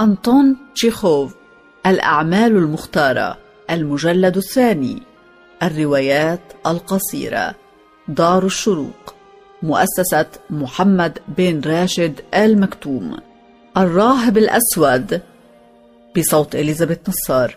أنطون 0.00 0.56
تشيخوف 0.74 1.34
الأعمال 1.86 2.56
المختارة 2.56 3.38
المجلد 3.70 4.36
الثاني 4.36 5.02
الروايات 5.62 6.40
القصيرة 6.66 7.54
دار 8.08 8.46
الشروق 8.46 9.14
مؤسسة 9.62 10.26
محمد 10.50 11.18
بن 11.28 11.60
راشد 11.60 12.20
آل 12.34 12.60
مكتوم 12.60 13.16
الراهب 13.76 14.38
الأسود 14.38 15.20
بصوت 16.16 16.54
إليزابيث 16.54 16.98
نصار. 17.08 17.56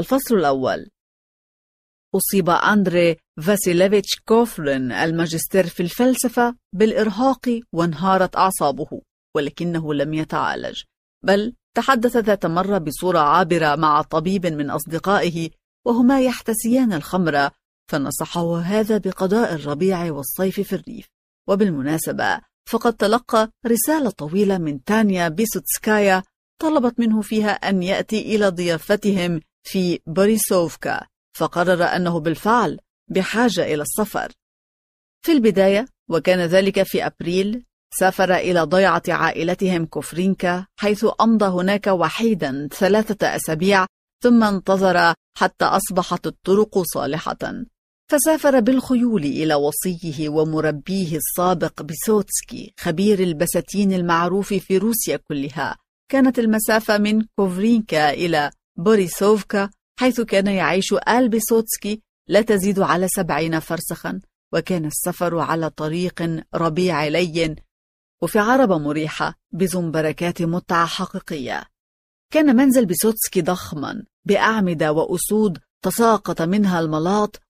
الفصل 0.00 0.34
الأول. 0.34 0.90
أصيب 2.14 2.50
أندري 2.50 3.16
فاسيليفيتش 3.46 4.20
كوفرين 4.28 4.92
الماجستير 4.92 5.66
في 5.66 5.82
الفلسفة 5.82 6.56
بالإرهاق 6.74 7.60
وانهارت 7.72 8.36
أعصابه 8.36 9.02
ولكنه 9.36 9.94
لم 9.94 10.14
يتعالج 10.14 10.82
بل 11.24 11.54
تحدث 11.76 12.16
ذات 12.16 12.46
مرة 12.46 12.78
بصورة 12.78 13.18
عابرة 13.18 13.76
مع 13.76 14.02
طبيب 14.02 14.46
من 14.46 14.70
أصدقائه 14.70 15.50
وهما 15.86 16.20
يحتسيان 16.20 16.92
الخمر 16.92 17.50
فنصحه 17.90 18.58
هذا 18.60 18.98
بقضاء 18.98 19.54
الربيع 19.54 20.12
والصيف 20.12 20.60
في 20.60 20.72
الريف. 20.72 21.06
وبالمناسبة 21.48 22.40
فقد 22.68 22.92
تلقى 22.96 23.50
رسالة 23.66 24.10
طويلة 24.10 24.58
من 24.58 24.84
تانيا 24.84 25.28
بيسوتسكايا 25.28 26.22
طلبت 26.60 27.00
منه 27.00 27.20
فيها 27.22 27.50
أن 27.50 27.82
يأتي 27.82 28.36
إلى 28.36 28.48
ضيافتهم 28.48 29.40
في 29.62 30.00
بوريسوفكا 30.06 31.06
فقرر 31.36 31.82
أنه 31.84 32.20
بالفعل 32.20 32.78
بحاجة 33.10 33.74
إلى 33.74 33.82
السفر. 33.82 34.32
في 35.26 35.32
البداية 35.32 35.86
وكان 36.10 36.40
ذلك 36.40 36.82
في 36.82 37.06
أبريل 37.06 37.64
سافر 37.98 38.34
إلى 38.34 38.60
ضيعة 38.62 39.02
عائلتهم 39.08 39.86
كوفرينكا 39.86 40.66
حيث 40.76 41.06
أمضى 41.20 41.44
هناك 41.44 41.86
وحيدا 41.86 42.68
ثلاثة 42.72 43.36
أسابيع 43.36 43.86
ثم 44.22 44.44
انتظر 44.44 45.14
حتى 45.36 45.64
أصبحت 45.64 46.26
الطرق 46.26 46.78
صالحة. 46.94 47.38
فسافر 48.10 48.60
بالخيول 48.60 49.24
إلى 49.24 49.54
وصيه 49.54 50.28
ومربيه 50.28 51.16
السابق 51.16 51.82
بيسوتسكي 51.82 52.74
خبير 52.80 53.18
البساتين 53.20 53.92
المعروف 53.92 54.54
في 54.54 54.78
روسيا 54.78 55.16
كلها. 55.16 55.76
كانت 56.10 56.38
المسافة 56.38 56.98
من 56.98 57.22
كوفرينكا 57.36 58.10
إلى 58.10 58.50
بوريسوفكا 58.80 59.70
حيث 59.98 60.20
كان 60.20 60.46
يعيش 60.46 60.94
آل 61.08 61.28
بيسوتسكي 61.28 62.02
لا 62.28 62.42
تزيد 62.42 62.78
على 62.80 63.08
سبعين 63.08 63.60
فرسخا 63.60 64.20
وكان 64.52 64.84
السفر 64.84 65.38
على 65.38 65.70
طريق 65.70 66.44
ربيع 66.54 67.06
لين 67.06 67.56
وفي 68.22 68.38
عربة 68.38 68.78
مريحة 68.78 69.38
بزنبركات 69.52 70.42
متعة 70.42 70.86
حقيقية. 70.86 71.64
كان 72.32 72.56
منزل 72.56 72.86
بيسوتسكي 72.86 73.42
ضخما 73.42 74.04
بأعمدة 74.24 74.92
وأسود 74.92 75.58
تساقط 75.84 76.42
منها 76.42 76.80
الملاط 76.80 77.40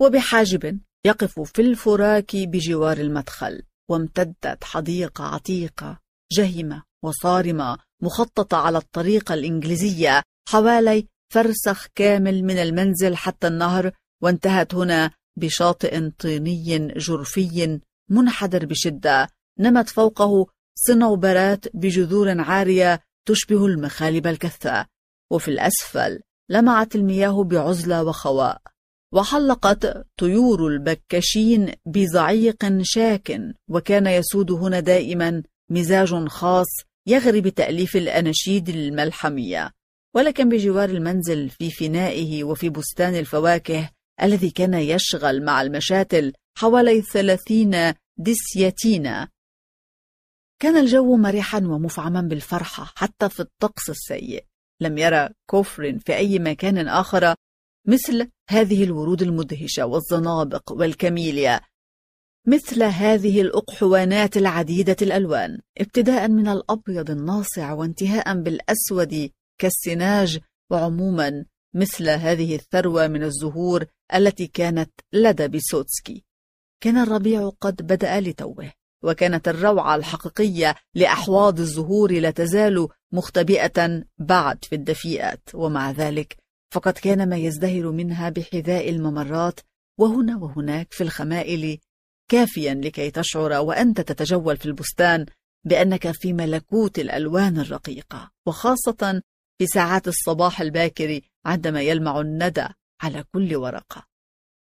وبحاجب 0.00 0.80
يقف 1.06 1.40
في 1.40 1.62
الفراك 1.62 2.36
بجوار 2.36 2.96
المدخل 2.96 3.62
وامتدت 3.90 4.64
حديقة 4.64 5.24
عتيقة 5.24 5.98
جهمة 6.32 6.82
وصارمة 7.04 7.78
مخططة 8.02 8.56
على 8.56 8.78
الطريقة 8.78 9.34
الإنجليزية 9.34 10.22
حوالي 10.48 11.06
فرسخ 11.32 11.86
كامل 11.94 12.44
من 12.44 12.58
المنزل 12.58 13.16
حتى 13.16 13.46
النهر 13.46 13.92
وانتهت 14.22 14.74
هنا 14.74 15.10
بشاطئ 15.36 16.10
طيني 16.10 16.88
جرفي 16.96 17.80
منحدر 18.10 18.66
بشدة. 18.66 19.28
نمت 19.58 19.88
فوقه 19.88 20.46
صنوبرات 20.74 21.76
بجذور 21.76 22.40
عارية 22.40 23.00
تشبه 23.28 23.66
المخالب 23.66 24.26
الكثة. 24.26 24.86
وفي 25.32 25.48
الأسفل 25.48 26.20
لمعت 26.50 26.94
المياه 26.94 27.44
بعزلة 27.44 28.04
وخواء. 28.04 28.62
وحلقت 29.12 30.06
طيور 30.18 30.66
البكاشين 30.66 31.72
بزعيق 31.86 32.78
شاك 32.82 33.40
وكان 33.68 34.06
يسود 34.06 34.50
هنا 34.50 34.80
دائما 34.80 35.42
مزاج 35.70 36.28
خاص 36.28 36.66
يغري 37.10 37.40
بتأليف 37.40 37.96
الأناشيد 37.96 38.68
الملحمية 38.68 39.70
ولكن 40.14 40.48
بجوار 40.48 40.88
المنزل 40.88 41.48
في 41.50 41.70
فنائه 41.70 42.44
وفي 42.44 42.68
بستان 42.68 43.14
الفواكه 43.14 43.90
الذي 44.22 44.50
كان 44.50 44.74
يشغل 44.74 45.44
مع 45.44 45.62
المشاتل 45.62 46.32
حوالي 46.58 47.02
ثلاثين 47.02 47.94
ديسياتينا 48.16 49.28
كان 50.62 50.76
الجو 50.76 51.16
مرحا 51.16 51.58
ومفعما 51.58 52.20
بالفرحة 52.20 52.92
حتى 52.96 53.28
في 53.28 53.40
الطقس 53.40 53.90
السيء. 53.90 54.44
لم 54.80 54.98
يرى 54.98 55.28
كوفرين 55.50 55.98
في 55.98 56.16
أي 56.16 56.38
مكان 56.38 56.88
آخر 56.88 57.34
مثل 57.86 58.30
هذه 58.50 58.84
الورود 58.84 59.22
المدهشة 59.22 59.86
والزنابق 59.86 60.72
والكميليا 60.72 61.60
مثل 62.46 62.82
هذه 62.82 63.40
الأقحوانات 63.40 64.36
العديدة 64.36 64.96
الألوان 65.02 65.58
ابتداء 65.78 66.28
من 66.28 66.48
الأبيض 66.48 67.10
الناصع 67.10 67.72
وانتهاء 67.72 68.42
بالأسود 68.42 69.30
كالسناج 69.58 70.38
وعموما 70.70 71.44
مثل 71.74 72.08
هذه 72.08 72.54
الثروة 72.54 73.08
من 73.08 73.22
الزهور 73.22 73.84
التي 74.14 74.46
كانت 74.46 74.90
لدى 75.12 75.48
بيسوتسكي. 75.48 76.24
كان 76.82 76.96
الربيع 76.98 77.48
قد 77.60 77.82
بدأ 77.82 78.20
لتوه 78.20 78.72
وكانت 79.04 79.48
الروعة 79.48 79.96
الحقيقية 79.96 80.74
لأحواض 80.94 81.60
الزهور 81.60 82.12
لا 82.12 82.30
تزال 82.30 82.88
مختبئة 83.12 84.04
بعد 84.18 84.64
في 84.64 84.74
الدفيئات 84.74 85.40
ومع 85.54 85.90
ذلك 85.90 86.36
فقد 86.72 86.92
كان 86.92 87.28
ما 87.28 87.36
يزدهر 87.36 87.90
منها 87.90 88.28
بحذاء 88.28 88.90
الممرات 88.90 89.60
وهنا 89.98 90.36
وهناك 90.36 90.92
في 90.92 91.00
الخمائل 91.00 91.78
كافيا 92.30 92.74
لكي 92.74 93.10
تشعر 93.10 93.52
وأنت 93.52 94.00
تتجول 94.00 94.56
في 94.56 94.66
البستان 94.66 95.26
بأنك 95.66 96.10
في 96.10 96.32
ملكوت 96.32 96.98
الألوان 96.98 97.58
الرقيقة 97.58 98.30
وخاصة 98.46 99.22
في 99.58 99.66
ساعات 99.66 100.08
الصباح 100.08 100.60
الباكر 100.60 101.20
عندما 101.46 101.82
يلمع 101.82 102.20
الندى 102.20 102.66
على 103.02 103.24
كل 103.32 103.56
ورقة. 103.56 104.06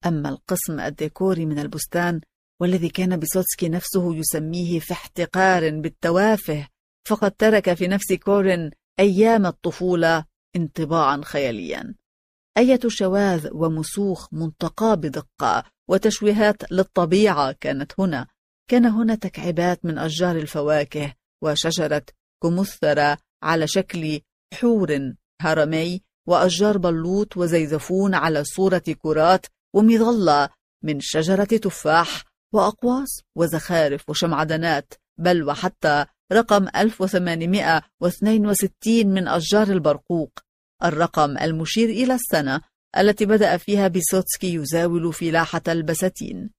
أما 0.06 0.28
القسم 0.28 0.80
الديكوري 0.80 1.46
من 1.46 1.58
البستان 1.58 2.20
والذي 2.60 2.88
كان 2.88 3.16
بيسوتسكي 3.16 3.68
نفسه 3.68 4.16
يسميه 4.16 4.80
في 4.80 4.92
احتقار 4.92 5.80
بالتوافه 5.80 6.68
فقد 7.08 7.30
ترك 7.30 7.74
في 7.74 7.88
نفس 7.88 8.12
كورن 8.12 8.70
أيام 9.00 9.46
الطفولة 9.46 10.24
انطباعا 10.56 11.20
خياليا. 11.24 11.94
أية 12.58 12.80
شواذ 12.88 13.48
ومسوخ 13.52 14.28
منتقى 14.32 14.96
بدقة 14.96 15.64
وتشويهات 15.88 16.72
للطبيعة 16.72 17.52
كانت 17.52 18.00
هنا. 18.00 18.26
كان 18.70 18.86
هنا 18.86 19.14
تكعيبات 19.14 19.84
من 19.84 19.98
أشجار 19.98 20.36
الفواكه 20.36 21.14
وشجرة 21.42 22.04
كمثرة 22.42 23.18
على 23.42 23.66
شكل 23.66 24.20
حور 24.54 25.14
هرمي 25.40 26.02
وأشجار 26.28 26.78
بلوط 26.78 27.36
وزيزفون 27.36 28.14
على 28.14 28.44
صورة 28.44 28.82
كرات 28.98 29.46
ومظلة 29.74 30.48
من 30.82 31.00
شجرة 31.00 31.44
تفاح 31.44 32.24
وأقواس 32.54 33.22
وزخارف 33.36 34.08
وشمعدنات 34.08 34.94
بل 35.18 35.42
وحتى 35.42 36.06
رقم 36.32 36.68
1862 36.76 39.06
من 39.06 39.28
أشجار 39.28 39.66
البرقوق. 39.66 40.30
الرقم 40.84 41.38
المشير 41.38 41.88
إلى 41.88 42.14
السنة 42.14 42.60
التي 42.98 43.26
بدأ 43.26 43.56
فيها 43.56 43.88
بيسوتسكي 43.88 44.54
يزاول 44.54 45.12
فلاحة 45.12 45.62
البساتين. 45.68 46.50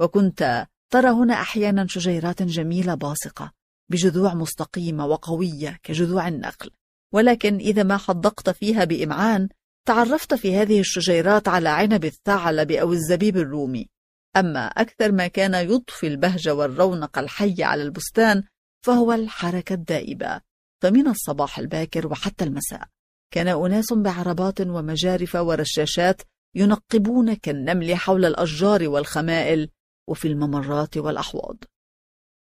وكنت 0.00 0.66
ترى 0.92 1.10
هنا 1.10 1.34
أحيانا 1.34 1.86
شجيرات 1.88 2.42
جميلة 2.42 2.94
باصقة 2.94 3.52
بجذوع 3.90 4.34
مستقيمة 4.34 5.06
وقوية 5.06 5.78
كجذوع 5.82 6.28
النخل 6.28 6.70
ولكن 7.14 7.56
إذا 7.56 7.82
ما 7.82 7.96
حدقت 7.96 8.50
فيها 8.50 8.84
بإمعان 8.84 9.48
تعرفت 9.86 10.34
في 10.34 10.56
هذه 10.56 10.80
الشجيرات 10.80 11.48
على 11.48 11.68
عنب 11.68 12.04
الثعلب 12.04 12.70
أو 12.70 12.92
الزبيب 12.92 13.36
الرومي. 13.36 13.88
أما 14.36 14.66
أكثر 14.66 15.12
ما 15.12 15.26
كان 15.26 15.54
يضفي 15.54 16.06
البهجة 16.06 16.54
والرونق 16.54 17.18
الحي 17.18 17.62
على 17.62 17.82
البستان 17.82 18.42
فهو 18.86 19.12
الحركة 19.12 19.72
الدائبة 19.72 20.40
فمن 20.82 21.08
الصباح 21.08 21.58
الباكر 21.58 22.06
وحتى 22.06 22.44
المساء. 22.44 22.88
كان 23.34 23.48
أناس 23.48 23.92
بعربات 23.92 24.60
ومجارف 24.60 25.34
ورشاشات 25.34 26.22
ينقبون 26.56 27.34
كالنمل 27.34 27.94
حول 27.94 28.24
الأشجار 28.24 28.88
والخمائل 28.88 29.68
وفي 30.08 30.28
الممرات 30.28 30.96
والأحواض. 30.96 31.56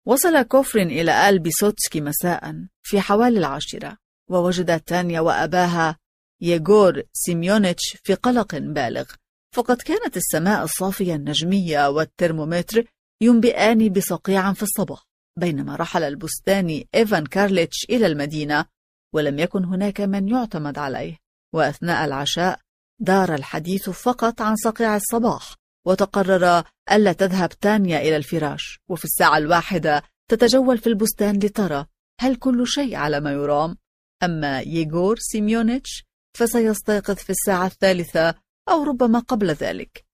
وصل 0.07 0.43
كوفرين 0.43 0.91
إلى 0.91 1.29
آل 1.29 1.39
بيسوتسكي 1.39 2.01
مساء 2.01 2.55
في 2.83 3.01
حوالي 3.01 3.39
العاشرة 3.39 3.97
ووجد 4.31 4.81
تانيا 4.81 5.21
وأباها 5.21 5.99
ييغور 6.43 7.03
سيميونيتش 7.13 7.97
في 8.05 8.15
قلق 8.15 8.55
بالغ. 8.55 9.05
فقد 9.55 9.77
كانت 9.77 10.17
السماء 10.17 10.65
الصافية 10.65 11.15
النجمية 11.15 11.89
والترمومتر 11.89 12.85
ينبئان 13.23 13.89
بصقيع 13.89 14.53
في 14.53 14.63
الصباح 14.63 15.05
بينما 15.39 15.77
رحل 15.77 16.03
البستاني 16.03 16.89
إيفان 16.95 17.27
كارليتش 17.27 17.87
إلى 17.91 18.07
المدينة 18.07 18.65
ولم 19.15 19.39
يكن 19.39 19.65
هناك 19.65 20.01
من 20.01 20.29
يعتمد 20.29 20.79
عليه. 20.79 21.17
وأثناء 21.55 22.05
العشاء 22.05 22.61
دار 23.01 23.35
الحديث 23.35 23.91
فقط 23.91 24.41
عن 24.41 24.57
صقيع 24.57 24.97
الصباح 24.97 25.55
وتقرر 25.87 26.63
ألا 26.93 27.13
تذهب 27.13 27.49
تانيا 27.49 27.99
إلى 28.01 28.17
الفراش. 28.17 28.81
وفي 28.91 29.05
الساعة 29.05 29.39
الواحدة 29.39 30.03
تتجول 30.31 30.79
في 30.79 30.87
البستان 30.87 31.39
لترى 31.39 31.87
هل 32.21 32.37
كل 32.37 32.67
شيء 32.67 32.95
على 32.97 33.21
ما 33.21 33.33
يرام. 33.33 33.77
أما 34.23 34.61
ييغور 34.61 35.17
سيميونيتش 35.19 36.05
فسيستيقظ 36.37 37.15
في 37.15 37.31
الساعة 37.31 37.67
الثالثة 37.67 38.35
أو 38.69 38.83
ربما 38.83 39.19
قبل 39.19 39.51
ذلك. 39.51 40.05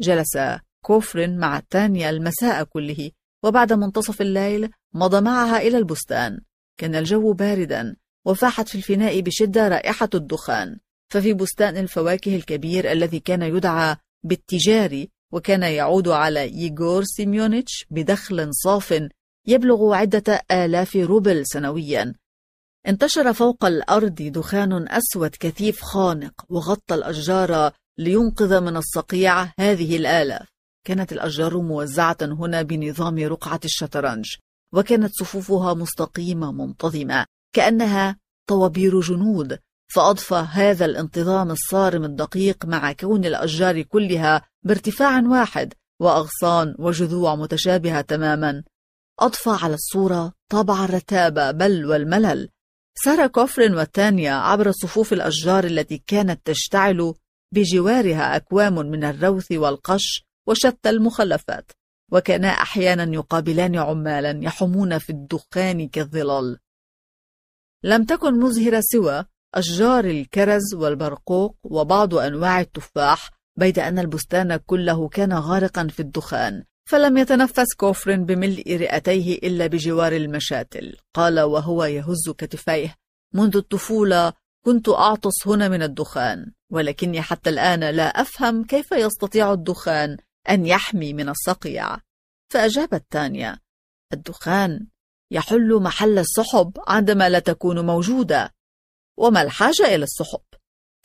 جلس 0.00 0.38
كوفرين 0.84 1.38
مع 1.38 1.60
تانيا 1.70 2.10
المساء 2.10 2.64
كله 2.64 3.10
وبعد 3.44 3.72
منتصف 3.72 4.20
الليل 4.20 4.70
مضى 4.94 5.20
معها 5.20 5.58
إلى 5.58 5.78
البستان. 5.78 6.40
كان 6.80 6.94
الجو 6.94 7.32
باردا 7.32 7.96
وفاحت 8.26 8.68
في 8.68 8.74
الفناء 8.74 9.20
بشدة 9.20 9.68
رائحة 9.68 10.08
الدخان 10.14 10.78
ففي 11.12 11.34
بستان 11.34 11.76
الفواكه 11.76 12.36
الكبير 12.36 12.92
الذي 12.92 13.20
كان 13.20 13.42
يدعى 13.42 13.96
بالتجاري 14.24 15.10
وكان 15.32 15.62
يعود 15.62 16.08
على 16.08 16.48
ييغور 16.48 17.04
سيميونيتش 17.04 17.86
بدخل 17.90 18.48
صاف 18.54 19.08
يبلغ 19.46 19.94
عدة 19.94 20.42
آلاف 20.50 20.96
روبل 20.96 21.46
سنويا. 21.46 22.14
انتشر 22.88 23.32
فوق 23.32 23.64
الأرض 23.64 24.14
دخان 24.14 24.88
أسود 24.88 25.30
كثيف 25.40 25.82
خانق 25.82 26.32
وغطى 26.48 26.94
الأشجار 26.94 27.72
لينقذ 27.98 28.60
من 28.60 28.76
الصقيع 28.76 29.52
هذه 29.58 29.96
الآلاف. 29.96 30.48
كانت 30.86 31.12
الأشجار 31.12 31.60
موزعة 31.60 32.16
هنا 32.22 32.62
بنظام 32.62 33.18
رقعة 33.18 33.60
الشطرنج 33.64 34.36
وكانت 34.74 35.12
صفوفها 35.14 35.74
مستقيمة 35.74 36.52
منتظمة. 36.52 37.26
كأنها 37.52 38.16
طوابير 38.48 39.00
جنود 39.00 39.58
فأضفى 39.94 40.34
هذا 40.34 40.84
الانتظام 40.84 41.50
الصارم 41.50 42.04
الدقيق 42.04 42.64
مع 42.66 42.92
كون 42.92 43.24
الأشجار 43.24 43.82
كلها 43.82 44.42
بارتفاع 44.62 45.20
واحد 45.20 45.74
وأغصان 46.00 46.74
وجذوع 46.78 47.34
متشابهة 47.34 48.00
تماما. 48.00 48.62
أضفى 49.20 49.50
على 49.62 49.74
الصورة 49.74 50.32
طابع 50.50 50.84
الرتابة 50.84 51.50
بل 51.50 51.86
والملل. 51.86 52.48
سار 53.04 53.26
كوفرين 53.26 53.74
وتانيا 53.74 54.32
عبر 54.32 54.70
صفوف 54.70 55.12
الأشجار 55.12 55.64
التي 55.64 56.02
كانت 56.06 56.40
تشتعل 56.44 57.14
بجوارها 57.54 58.36
أكوام 58.36 58.74
من 58.74 59.04
الروث 59.04 59.52
والقش 59.52 60.24
وشتى 60.48 60.90
المخلفات 60.90 61.72
وكانا 62.12 62.48
أحيانا 62.48 63.14
يقابلان 63.14 63.76
عمالا 63.76 64.44
يحومون 64.44 64.98
في 64.98 65.10
الدخان 65.10 65.88
كالظلال. 65.88 66.58
لم 67.84 68.04
تكن 68.04 68.40
مزهرة 68.40 68.80
سوى 68.84 69.24
أشجار 69.54 70.04
الكرز 70.04 70.74
والبرقوق 70.74 71.56
وبعض 71.62 72.14
أنواع 72.14 72.60
التفاح 72.60 73.30
بيد 73.58 73.78
أن 73.78 73.98
البستان 73.98 74.56
كله 74.56 75.08
كان 75.08 75.32
غارقا 75.32 75.86
في 75.88 76.00
الدخان 76.00 76.64
فلم 76.88 77.16
يتنفس 77.16 77.74
كوفرين 77.76 78.24
بملء 78.26 78.76
رئتيه 78.76 79.34
إلا 79.38 79.66
بجوار 79.66 80.12
المشاتل. 80.12 80.96
قال 81.14 81.40
وهو 81.40 81.84
يهز 81.84 82.30
كتفيه 82.38 82.94
منذ 83.34 83.56
الطفولة 83.56 84.32
كنت 84.64 84.88
أعطس 84.88 85.46
هنا 85.46 85.68
من 85.68 85.82
الدخان 85.82 86.52
ولكني 86.72 87.22
حتى 87.22 87.50
الآن 87.50 87.80
لا 87.80 88.04
أفهم 88.04 88.64
كيف 88.64 88.92
يستطيع 88.92 89.52
الدخان 89.52 90.16
أن 90.50 90.66
يحمي 90.66 91.12
من 91.12 91.28
الصقيع. 91.28 91.96
فأجابت 92.52 93.04
تانيا 93.10 93.58
الدخان 94.12 94.86
يحل 95.32 95.74
محل 95.82 96.18
السحب 96.18 96.78
عندما 96.86 97.28
لا 97.28 97.38
تكون 97.38 97.86
موجودة. 97.86 98.54
وما 99.18 99.42
الحاجة 99.42 99.94
إلى 99.94 100.04
السحب؟ 100.04 100.42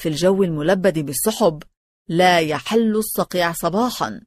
في 0.02 0.10
الجو 0.10 0.44
الملبد 0.44 1.00
بالسحب 1.00 1.64
لا 2.08 2.40
يحل 2.40 2.96
الصقيع 2.96 3.54
صباحا. 3.54 4.22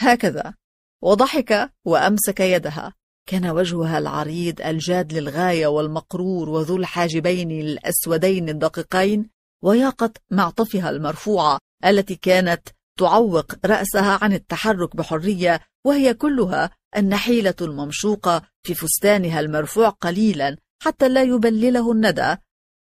هكذا. 0.00 0.54
وضحك 1.02 1.72
وأمسك 1.84 2.40
يدها. 2.40 2.94
كان 3.28 3.50
وجهها 3.50 3.98
العريض 3.98 4.60
الجاد 4.60 5.12
للغاية 5.12 5.66
والمقرور 5.66 6.48
وذو 6.48 6.76
الحاجبين 6.76 7.50
الأسودين 7.50 8.48
الدقيقين 8.48 9.30
وياقة 9.64 10.10
معطفها 10.30 10.90
المرفوعة 10.90 11.58
التي 11.84 12.16
كانت 12.16 12.68
تعوق 12.98 13.52
رأسها 13.66 14.18
عن 14.22 14.32
التحرك 14.32 14.96
بحرية 14.96 15.60
وهي 15.86 16.14
كلها 16.14 16.70
النحيلة 16.96 17.54
الممشوقة 17.60 18.42
في 18.62 18.74
فستانها 18.74 19.40
المرفوع 19.40 19.88
قليلا 19.88 20.56
حتى 20.82 21.08
لا 21.08 21.22
يبلله 21.22 21.92
الندى 21.92 22.36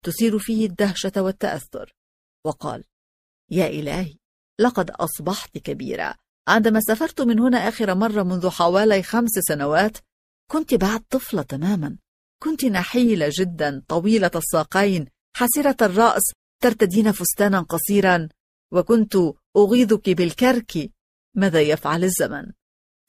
تثير 0.04 0.38
فيه 0.38 0.66
الدهشة 0.66 1.12
والتأثر. 1.16 1.94
وقال 2.46 2.84
يا 3.50 3.66
إلهي 3.66 4.16
لقد 4.60 4.90
أصبحت 4.90 5.58
كبيرة 5.58 6.14
عندما 6.48 6.80
سافرت 6.80 7.20
من 7.20 7.40
هنا 7.40 7.58
آخر 7.68 7.94
مرة 7.94 8.22
منذ 8.22 8.50
حوالي 8.50 9.02
خمس 9.02 9.30
سنوات 9.30 9.98
كنت 10.50 10.74
بعد 10.74 11.00
طفلة 11.10 11.42
تماما. 11.42 11.98
كنت 12.42 12.64
نحيلة 12.64 13.30
جدا 13.38 13.82
طويلة 13.88 14.30
الساقين 14.34 15.06
حسرة 15.36 15.76
الرأس 15.86 16.22
ترتدين 16.62 17.12
فستانا 17.12 17.60
قصيرا. 17.60 18.28
وكنت 18.72 19.16
أغيظك 19.56 20.10
بالكرك. 20.10 20.90
ماذا 21.36 21.60
يفعل 21.60 22.04
الزمن؟ 22.04 22.52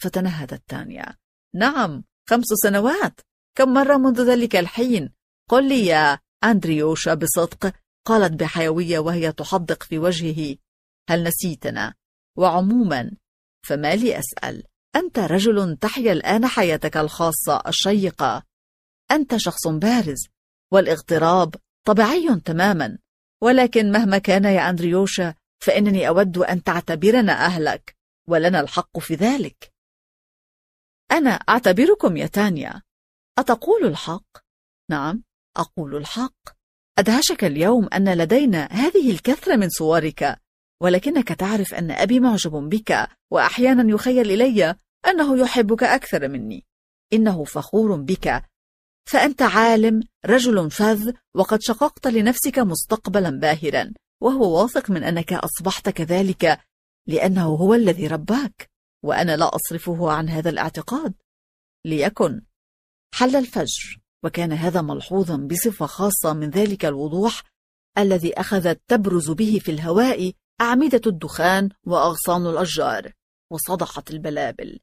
فتنهدت 0.02 0.64
تانيا 0.68 1.16
نعم 1.56 2.04
خمس 2.30 2.46
سنوات. 2.64 3.20
كم 3.58 3.74
مرة 3.74 3.98
منذ 3.98 4.22
ذلك 4.22 4.56
الحين؟ 4.56 5.14
قل 5.50 5.70
لي 5.70 5.86
يا 5.86 6.20
أندريوشا 6.44 7.14
بصدق. 7.14 7.74
قالت 8.06 8.34
بحيوية 8.34 9.00
وهي 9.00 9.32
تحدق 9.32 9.84
في 9.84 10.00
وجهه. 10.00 10.56
هل 11.10 11.24
نسيتنا؟ 11.24 11.94
وعموما 12.38 13.12
فما 13.68 13.96
لي 13.96 14.20
أسأل. 14.20 14.64
أنت 14.96 15.20
رجل 15.20 15.78
تحيا 15.78 16.12
الآن 16.12 16.48
حياتك 16.48 16.98
الخاصة 16.98 17.64
الشيقة. 17.68 18.44
أنت 19.12 19.38
شخص 19.38 19.68
بارز 19.68 20.28
والاغتراب 20.72 21.56
طبيعي 21.86 22.40
تماما. 22.46 22.98
ولكن 23.42 23.92
مهما 23.92 24.18
كان 24.18 24.46
يا 24.46 24.70
أندريوشا 24.70 25.34
فإنني 25.60 26.08
أود 26.08 26.38
أن 26.38 26.64
تعتبرنا 26.64 27.46
أهلك 27.46 27.96
ولنا 28.28 28.60
الحق 28.60 29.00
في 29.00 29.16
ذلك. 29.16 29.73
أنا 31.12 31.30
أعتبركم 31.30 32.18
يا 32.18 32.28
تانيا. 32.28 32.82
أتقول 33.40 33.86
الحق؟ 33.86 34.38
نعم 34.90 35.24
أقول 35.58 35.96
الحق. 35.96 36.36
أدهشك 36.98 37.44
اليوم 37.44 37.88
أن 37.94 38.14
لدينا 38.18 38.66
هذه 38.72 39.12
الكثرة 39.12 39.56
من 39.56 39.70
صورك 39.70 40.40
ولكنك 40.82 41.28
تعرف 41.28 41.74
أن 41.74 41.92
أبي 41.92 42.20
معجب 42.20 42.52
بك 42.52 43.08
وأحيانا 43.32 43.92
يخيل 43.92 44.32
إلي 44.32 44.76
أنه 45.08 45.38
يحبك 45.38 45.84
أكثر 45.84 46.28
مني. 46.28 46.66
إنه 47.14 47.44
فخور 47.44 47.96
بك. 47.96 48.44
فأنت 49.06 49.42
عالم 49.42 50.04
رجل 50.26 50.72
فذ 50.72 51.12
وقد 51.36 51.62
شققت 51.62 52.08
لنفسك 52.08 52.60
مستقبلا 52.60 53.30
باهرا 53.30 53.94
وهو 54.22 54.62
واثق 54.62 54.90
من 54.90 55.04
أنك 55.04 55.34
أصبحت 55.34 55.90
كذلك 55.90 56.60
لأنه 57.08 57.46
هو 57.46 57.74
الذي 57.74 58.08
رباك. 58.08 58.73
وأنا 59.04 59.38
لا 59.38 59.56
أصرفه 59.56 60.12
عن 60.12 60.30
هذا 60.30 60.50
الاعتقاد. 60.50 61.14
ليكن 61.86 62.42
حل 63.14 63.36
الفجر 63.36 64.02
وكان 64.24 64.52
هذا 64.52 64.82
ملحوظا 64.82 65.38
بصفة 65.38 65.86
خاصة 65.86 66.34
من 66.34 66.50
ذلك 66.50 66.86
الوضوح 66.86 67.44
الذي 67.98 68.34
أخذت 68.34 68.82
تبرز 68.88 69.32
به 69.32 69.60
في 69.64 69.72
الهواء 69.72 70.34
أعمدة 70.62 71.02
الدخان 71.08 71.70
وأغصان 71.86 72.48
الأشجار 72.48 73.14
وصدحت 73.52 74.12
البلابل. 74.12 74.80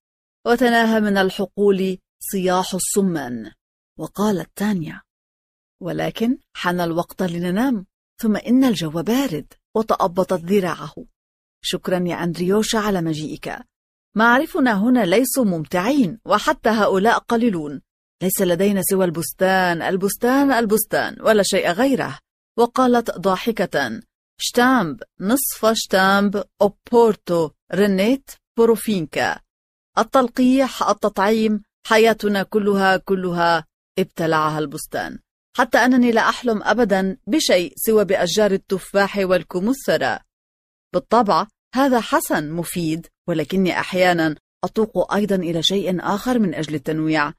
وتناهى 0.47 1.01
من 1.01 1.17
الحقول 1.17 1.99
صياح 2.33 2.75
الصمان 2.75 3.53
وقالت 3.99 4.51
تانيا 4.57 5.03
ولكن 5.83 6.39
حان 6.57 6.81
الوقت 6.81 7.23
لننام 7.23 7.87
ثم 8.21 8.37
إن 8.37 8.65
الجو 8.65 9.03
بارد 9.03 9.53
وتأبطت 9.75 10.45
ذراعه. 10.45 10.95
شكرا 11.63 12.05
يا 12.09 12.25
أندريوشا 12.25 12.79
على 12.79 13.03
مجيئك. 13.03 13.70
معارفنا 14.17 14.79
هنا 14.83 15.05
ليسوا 15.05 15.45
ممتعين 15.45 16.19
وحتى 16.25 16.69
هؤلاء 16.69 17.19
قليلون. 17.19 17.81
ليس 18.23 18.43
لدينا 18.43 18.83
سوى 18.83 19.05
البستان 19.05 19.83
البستان 19.83 20.53
البستان 20.53 21.17
ولا 21.21 21.43
شيء 21.43 21.71
غيره. 21.71 22.19
وقالت 22.59 23.11
ضاحكة 23.11 24.01
شتامب 24.41 25.03
نصف 25.21 25.73
شتامب 25.73 26.45
أبورت 26.63 27.51
رنيت 27.75 28.31
بوروفينكا 28.57 29.41
التلقيح 29.99 30.89
التطعيم 30.89 31.63
حياتنا 31.87 32.43
كلها 32.43 32.97
كلها 32.97 33.65
ابتلعها 33.99 34.59
البستان. 34.59 35.19
حتى 35.57 35.79
أنني 35.79 36.13
لا 36.13 36.29
أحلم 36.29 36.63
أبدا 36.63 37.17
بشيء 37.27 37.73
سوى 37.77 38.05
بأشجار 38.05 38.51
التفاح 38.53 39.17
والكمثرى. 39.17 40.19
بالطبع 40.95 41.47
هذا 41.75 42.01
حسن 42.01 42.51
مفيد. 42.51 43.07
ولكني 43.31 43.81
أحيانا 43.81 44.37
أتوق 44.65 45.15
أيضا 45.15 45.37
إلى 45.37 45.63
شيء 45.63 46.01
آخر 46.01 46.39
من 46.39 46.55
أجل 46.55 46.75
التنويع. 46.75 47.33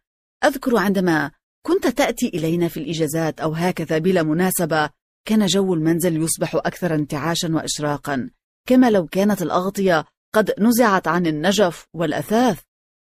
أذكر 0.43 0.77
عندما 0.77 1.31
كنت 1.65 1.87
تأتي 1.87 2.27
إلينا 2.27 2.67
في 2.67 2.77
الإجازات 2.77 3.39
أو 3.39 3.53
هكذا 3.53 3.97
بلا 3.97 4.23
مناسبة 4.23 4.89
كان 5.27 5.45
جو 5.45 5.73
المنزل 5.73 6.21
يصبح 6.21 6.55
أكثر 6.55 6.95
انتعاشا 6.95 7.55
وإشراقا. 7.55 8.29
كما 8.67 8.89
لو 8.89 9.07
كانت 9.07 9.41
الأغطية 9.41 10.05
قد 10.35 10.53
نزعت 10.59 11.07
عن 11.07 11.27
النجف 11.27 11.87
والأثاث 11.93 12.59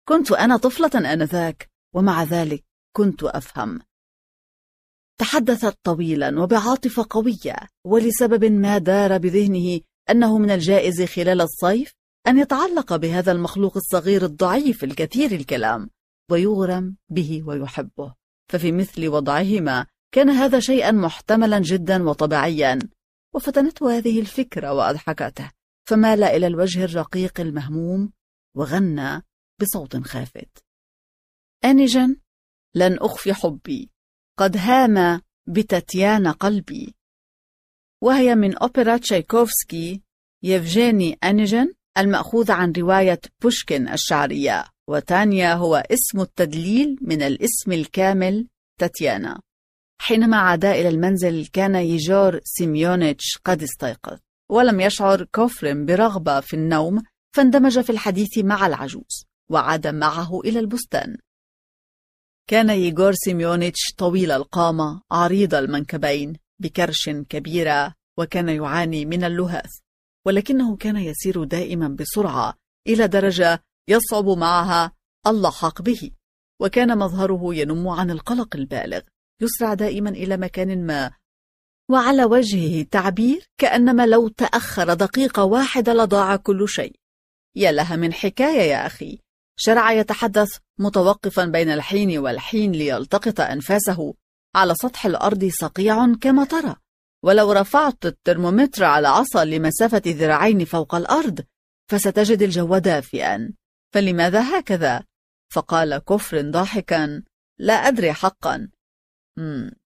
كنت 0.08 0.32
أنا 0.32 0.56
طفلة 0.56 1.12
آنذاك 1.12 1.68
ومع 1.94 2.22
ذلك 2.22 2.64
كنت 2.96 3.24
أفهم. 3.24 3.80
تحدثت 5.20 5.78
طويلا 5.84 6.40
وبعاطفة 6.42 7.06
قوية 7.10 7.56
ولسبب 7.86 8.44
ما 8.44 8.78
دار 8.78 9.18
بذهنه 9.18 9.80
أنه 10.10 10.38
من 10.38 10.50
الجائز 10.50 11.02
خلال 11.02 11.40
الصيف 11.40 11.97
أن 12.28 12.38
يتعلق 12.38 12.96
بهذا 12.96 13.32
المخلوق 13.32 13.76
الصغير 13.76 14.24
الضعيف 14.24 14.84
الكثير 14.84 15.32
الكلام 15.32 15.90
ويغرم 16.30 16.96
به 17.08 17.42
ويحبه. 17.46 18.14
ففي 18.48 18.72
مثل 18.72 19.08
وضعهما 19.08 19.86
كان 20.14 20.30
هذا 20.30 20.60
شيئا 20.60 20.90
محتملا 20.90 21.58
جدا 21.58 22.08
وطبيعيا. 22.08 22.78
وفتنته 23.34 23.98
هذه 23.98 24.20
الفكرة 24.20 24.72
وأضحكته. 24.72 25.50
فمال 25.88 26.22
إلى 26.22 26.46
الوجه 26.46 26.84
الرقيق 26.84 27.40
المهموم 27.40 28.12
وغنى 28.56 29.22
بصوت 29.60 29.96
خافت. 29.96 30.64
أنيجن 31.64 32.16
لن 32.74 32.98
أخفي 32.98 33.34
حبي. 33.34 33.90
قد 34.38 34.56
هام 34.56 35.20
بتاتيانا 35.46 36.30
قلبي. 36.30 36.94
وهي 38.02 38.34
من 38.34 38.56
أوبرا 38.56 38.96
تشايكوفسكي 38.96 40.02
يفجيني 40.42 41.18
أونيجين 41.24 41.74
المأخوذ 41.98 42.50
عن 42.50 42.72
رواية 42.72 43.20
بوشكين 43.42 43.88
الشعرية 43.88 44.64
وتانيا 44.88 45.54
هو 45.54 45.76
اسم 45.76 46.20
التدليل 46.20 46.96
من 47.00 47.22
الاسم 47.22 47.72
الكامل 47.72 48.48
تاتيانا. 48.80 49.40
حينما 50.00 50.36
عادا 50.36 50.72
إلى 50.72 50.88
المنزل 50.88 51.46
كان 51.52 51.74
ييجور 51.74 52.40
سيميونيتش 52.44 53.38
قد 53.44 53.62
استيقظ 53.62 54.18
ولم 54.50 54.80
يشعر 54.80 55.24
كوفرين 55.34 55.86
برغبة 55.86 56.40
في 56.40 56.54
النوم 56.54 57.02
فاندمج 57.36 57.80
في 57.80 57.90
الحديث 57.90 58.38
مع 58.38 58.66
العجوز 58.66 59.24
وعاد 59.50 59.86
معه 59.86 60.40
إلى 60.40 60.58
البستان. 60.58 61.16
كان 62.50 62.70
ييغور 62.70 63.12
سيميونيتش 63.14 63.94
طويل 63.96 64.30
القامة 64.30 65.02
عريض 65.10 65.54
المنكبين 65.54 66.32
بكرش 66.58 67.08
كبيرة 67.08 67.94
وكان 68.18 68.48
يعاني 68.48 69.04
من 69.04 69.24
اللهاث 69.24 69.70
ولكنه 70.26 70.76
كان 70.76 70.96
يسير 70.96 71.44
دائما 71.44 71.88
بسرعة 71.88 72.54
إلى 72.88 73.08
درجة 73.08 73.62
يصعب 73.88 74.28
معها 74.28 74.92
اللحاق 75.26 75.82
به 75.82 76.10
وكان 76.60 76.98
مظهره 76.98 77.54
ينم 77.54 77.88
عن 77.88 78.10
القلق 78.10 78.56
البالغ. 78.56 79.00
يسرع 79.42 79.74
دائما 79.74 80.10
إلى 80.10 80.36
مكان 80.36 80.86
ما. 80.86 81.10
وعلى 81.90 82.24
وجهه 82.24 82.82
تعبير 82.90 83.46
كأنما 83.58 84.06
لو 84.06 84.28
تأخر 84.28 84.94
دقيقة 84.94 85.44
واحدة 85.44 85.92
لضاع 85.94 86.36
كل 86.36 86.68
شيء. 86.68 86.96
يا 87.56 87.72
لها 87.72 87.96
من 87.96 88.12
حكاية 88.12 88.70
يا 88.70 88.86
أخي. 88.86 89.18
شرع 89.56 89.92
يتحدث 89.92 90.58
متوقفا 90.78 91.44
بين 91.44 91.70
الحين 91.70 92.18
والحين 92.18 92.72
ليلتقط 92.72 93.40
أنفاسه. 93.40 94.14
على 94.56 94.74
سطح 94.74 95.06
الأرض 95.06 95.50
صقيع 95.60 96.14
كما 96.14 96.44
ترى. 96.44 96.76
ولو 97.24 97.52
رفعت 97.52 98.06
الترمومتر 98.06 98.84
على 98.84 99.08
عصا 99.08 99.44
لمسافة 99.44 100.02
ذراعين 100.06 100.64
فوق 100.64 100.94
الأرض 100.94 101.40
فستجد 101.90 102.42
الجو 102.42 102.78
دافئا 102.78 103.52
فلماذا 103.94 104.58
هكذا؟ 104.58 105.04
فقال 105.52 105.98
كفر 105.98 106.40
ضاحكا 106.50 107.22
لا 107.58 107.74
أدري 107.74 108.12
حقا. 108.12 108.68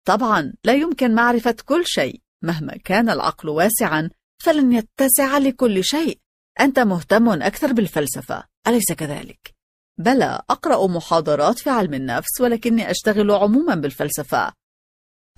طبعا 0.05 0.53
لا 0.63 0.73
يمكن 0.73 1.15
معرفة 1.15 1.55
كل 1.65 1.83
شيء 1.85 2.21
مهما 2.43 2.77
كان 2.77 3.09
العقل 3.09 3.49
واسعا 3.49 4.09
فلن 4.43 4.73
يتسع 4.73 5.37
لكل 5.37 5.83
شيء 5.83 6.19
أنت 6.59 6.79
مهتم 6.79 7.29
أكثر 7.29 7.73
بالفلسفة 7.73 8.43
أليس 8.67 8.91
كذلك؟ 8.91 9.55
بلى 9.99 10.41
أقرأ 10.49 10.87
محاضرات 10.87 11.59
في 11.59 11.69
علم 11.69 11.93
النفس 11.93 12.41
ولكني 12.41 12.91
أشتغل 12.91 13.31
عموما 13.31 13.75
بالفلسفة 13.75 14.53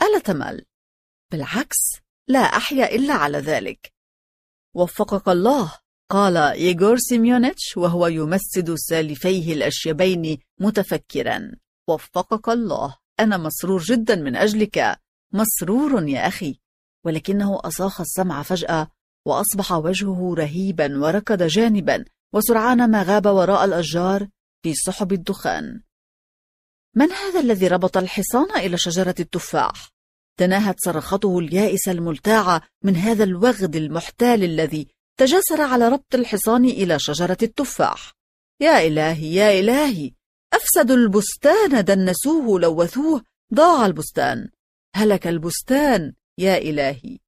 ألا 0.01 0.19
تمل؟ 0.19 0.65
بالعكس 1.31 1.77
لا 2.27 2.39
أحيا 2.39 2.95
إلا 2.95 3.13
على 3.13 3.37
ذلك. 3.37 3.93
وفقك 4.75 5.29
الله 5.29 5.73
قال 6.09 6.37
إيغور 6.37 6.97
سيميونيتش 6.97 7.77
وهو 7.77 8.07
يمسد 8.07 8.75
سالفيه 8.75 9.53
الأشيبين 9.53 10.37
متفكرا. 10.59 11.51
وفقك 11.87 12.49
الله 12.49 12.97
أنا 13.19 13.37
مسرور 13.37 13.81
جدا 13.81 14.15
من 14.15 14.35
أجلك. 14.35 14.99
مسرور 15.33 16.07
يا 16.07 16.27
أخي. 16.27 16.59
ولكنه 17.05 17.59
أصاخ 17.63 18.01
السمع 18.01 18.43
فجأة 18.43 18.87
وأصبح 19.25 19.71
وجهه 19.71 20.33
رهيبا 20.37 20.99
وركض 20.99 21.43
جانبا 21.43 22.05
وسرعان 22.33 22.91
ما 22.91 23.03
غاب 23.03 23.25
وراء 23.25 23.65
الأشجار 23.65 24.27
في 24.63 24.73
سحب 24.73 25.13
الدخان. 25.13 25.81
من 26.95 27.11
هذا 27.11 27.39
الذي 27.39 27.67
ربط 27.67 27.97
الحصان 27.97 28.51
إلى 28.51 28.77
شجرة 28.77 29.15
التفاح؟ 29.19 29.91
تناهت 30.39 30.75
صرخته 30.79 31.39
اليائسة 31.39 31.91
الملتاعة 31.91 32.61
من 32.83 32.95
هذا 32.95 33.23
الوغد 33.23 33.75
المحتال 33.75 34.43
الذي 34.43 34.87
تجاسر 35.19 35.61
على 35.61 35.89
ربط 35.89 36.15
الحصان 36.15 36.65
إلى 36.65 36.99
شجرة 36.99 37.37
التفاح. 37.43 38.13
يا 38.61 38.87
إلهي 38.87 39.33
يا 39.33 39.59
إلهي 39.59 40.11
أفسدوا 40.53 40.95
البستان 40.95 41.83
دنسوه 41.83 42.59
لوثوه 42.59 43.23
ضاع 43.53 43.85
البستان. 43.85 44.49
هلك 44.95 45.27
البستان 45.27 46.13
يا 46.37 46.57
إلهي. 46.57 47.19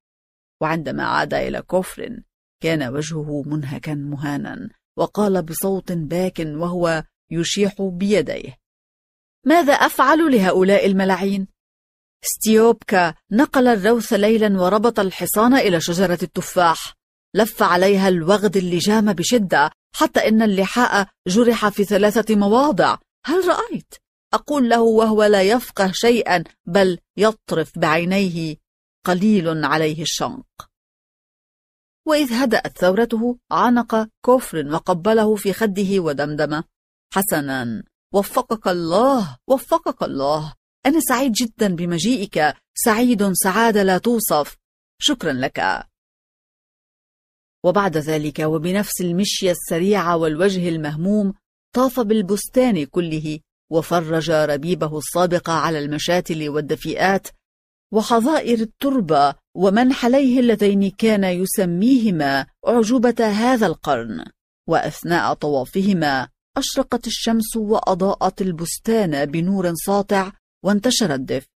وعندما 0.62 1.04
عاد 1.04 1.34
إلى 1.34 1.62
كوفرين 1.62 2.22
كان 2.62 2.82
وجهه 2.82 3.42
منهكا 3.46 3.94
مهانا 3.94 4.68
وقال 4.98 5.42
بصوت 5.42 5.92
باك 5.92 6.38
وهو 6.46 7.04
يشيح 7.30 7.82
بيديه. 7.82 8.58
ماذا 9.46 9.72
أفعل 9.72 10.32
لهؤلاء 10.32 10.86
الملاعين؟ 10.86 11.51
ستيوبكا 12.24 13.14
نقل 13.32 13.68
الروث 13.68 14.12
ليلا 14.12 14.60
وربط 14.60 15.00
الحصان 15.00 15.54
إلى 15.54 15.80
شجرة 15.80 16.18
التفاح. 16.22 16.94
لف 17.34 17.62
عليها 17.62 18.08
الوغد 18.08 18.56
اللجام 18.56 19.12
بشدة 19.12 19.70
حتى 19.94 20.28
إن 20.28 20.42
اللحاء 20.42 21.08
جرح 21.26 21.68
في 21.68 21.84
ثلاثة 21.84 22.36
مواضع. 22.36 22.98
هل 23.26 23.48
رأيت؟ 23.48 23.94
أقول 24.34 24.68
له 24.68 24.80
وهو 24.80 25.24
لا 25.24 25.42
يفقه 25.42 25.90
شيئا 25.92 26.44
بل 26.66 26.98
يطرف 27.16 27.78
بعينيه 27.78 28.56
قليل 29.06 29.64
عليه 29.64 30.02
الشنق. 30.02 30.46
وإذ 32.06 32.32
هدأت 32.32 32.78
ثورته 32.78 33.38
عانق 33.50 34.08
كفر 34.26 34.66
وقبله 34.66 35.36
في 35.36 35.52
خده 35.52 36.00
ودمدم 36.00 36.62
حسنا 37.14 37.84
وفقك 38.14 38.68
الله 38.68 39.38
وفقك 39.46 40.02
الله. 40.02 40.54
أنا 40.86 41.00
سعيد 41.00 41.32
جدا 41.32 41.74
بمجيئك. 41.74 42.54
سعيد 42.74 43.32
سعادة 43.32 43.82
لا 43.82 43.98
توصف. 43.98 44.56
شكرا 45.00 45.32
لك. 45.32 45.86
وبعد 47.64 47.96
ذلك 47.96 48.38
وبنفس 48.38 49.00
المشية 49.00 49.50
السريعة 49.50 50.16
والوجه 50.16 50.68
المهموم 50.68 51.34
طاف 51.74 52.00
بالبستان 52.00 52.84
كله 52.84 53.38
وفرج 53.70 54.30
ربيبه 54.30 54.98
السابق 54.98 55.50
على 55.50 55.78
المشاتل 55.78 56.48
والدفيئات 56.48 57.28
وحظائر 57.92 58.58
التربة 58.58 59.34
ومنحليه 59.54 60.40
اللذين 60.40 60.90
كان 60.90 61.24
يسميهما 61.24 62.46
أعجوبة 62.68 63.26
هذا 63.26 63.66
القرن. 63.66 64.24
وأثناء 64.68 65.34
طوافهما 65.34 66.28
أشرقت 66.56 67.06
الشمس 67.06 67.56
وأضاءت 67.56 68.42
البستان 68.42 69.24
بنور 69.26 69.74
ساطع 69.74 70.32
وانتشر 70.64 71.14
الدفء 71.14 71.48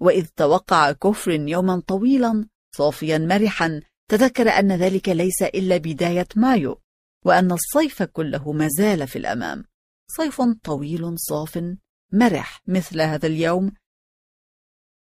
وإذ 0.00 0.26
توقع 0.36 0.92
كفر 0.92 1.30
يوما 1.30 1.82
طويلا 1.86 2.48
صافيا 2.76 3.18
مرحا 3.18 3.80
تذكر 4.10 4.48
أن 4.48 4.72
ذلك 4.72 5.08
ليس 5.08 5.42
إلا 5.42 5.76
بداية 5.76 6.28
مايو 6.36 6.80
وأن 7.24 7.52
الصيف 7.52 8.02
كله 8.02 8.52
ما 8.52 8.68
زال 8.68 9.08
في 9.08 9.18
الأمام. 9.18 9.64
صيف 10.10 10.42
طويل 10.64 11.18
صاف 11.18 11.76
مرح 12.12 12.62
مثل 12.66 13.00
هذا 13.00 13.26
اليوم. 13.26 13.72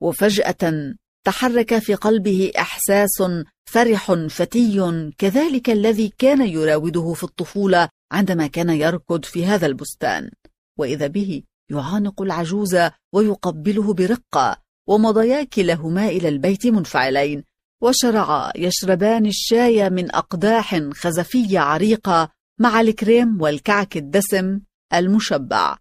وفجأة 0.02 0.94
تحرك 1.26 1.78
في 1.78 1.94
قلبه 1.94 2.52
إحساس 2.58 3.22
فرح 3.64 4.12
فتي 4.12 5.12
كذلك 5.18 5.70
الذي 5.70 6.08
كان 6.18 6.48
يراوده 6.48 7.12
في 7.12 7.24
الطفولة 7.24 7.88
عندما 8.12 8.46
كان 8.46 8.70
يركض 8.70 9.24
في 9.24 9.46
هذا 9.46 9.66
البستان. 9.66 10.30
وإذا 10.78 11.06
به 11.06 11.42
يعانق 11.70 12.22
العجوز 12.22 12.76
ويقبله 13.12 13.94
برقة 13.94 14.56
ومضيا 14.88 15.44
كلاهما 15.44 16.08
إلى 16.08 16.28
البيت 16.28 16.66
منفعلين. 16.66 17.44
وشرعا 17.82 18.52
يشربان 18.56 19.26
الشاي 19.26 19.90
من 19.90 20.14
أقداح 20.14 20.76
خزفية 20.92 21.58
عريقة 21.58 22.28
مع 22.60 22.80
الكريم 22.80 23.42
والكعك 23.42 23.96
الدسم 23.96 24.60
المشبع. 24.94 25.76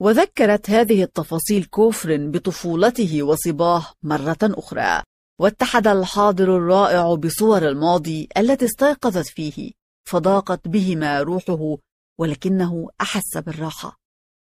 وذكرت 0.00 0.70
هذه 0.70 1.02
التفاصيل 1.02 1.64
كوفر 1.64 2.16
بطفولته 2.16 3.22
وصباه 3.22 3.86
مرة 4.02 4.38
أخرى. 4.42 5.02
واتحد 5.40 5.86
الحاضر 5.86 6.56
الرائع 6.56 7.14
بصور 7.14 7.68
الماضي 7.68 8.28
التي 8.38 8.64
استيقظت 8.64 9.26
فيه 9.28 9.72
فضاقت 10.08 10.68
بهما 10.68 11.20
روحه 11.22 11.76
ولكنه 12.18 12.88
أحس 13.00 13.36
بالراحة. 13.36 14.05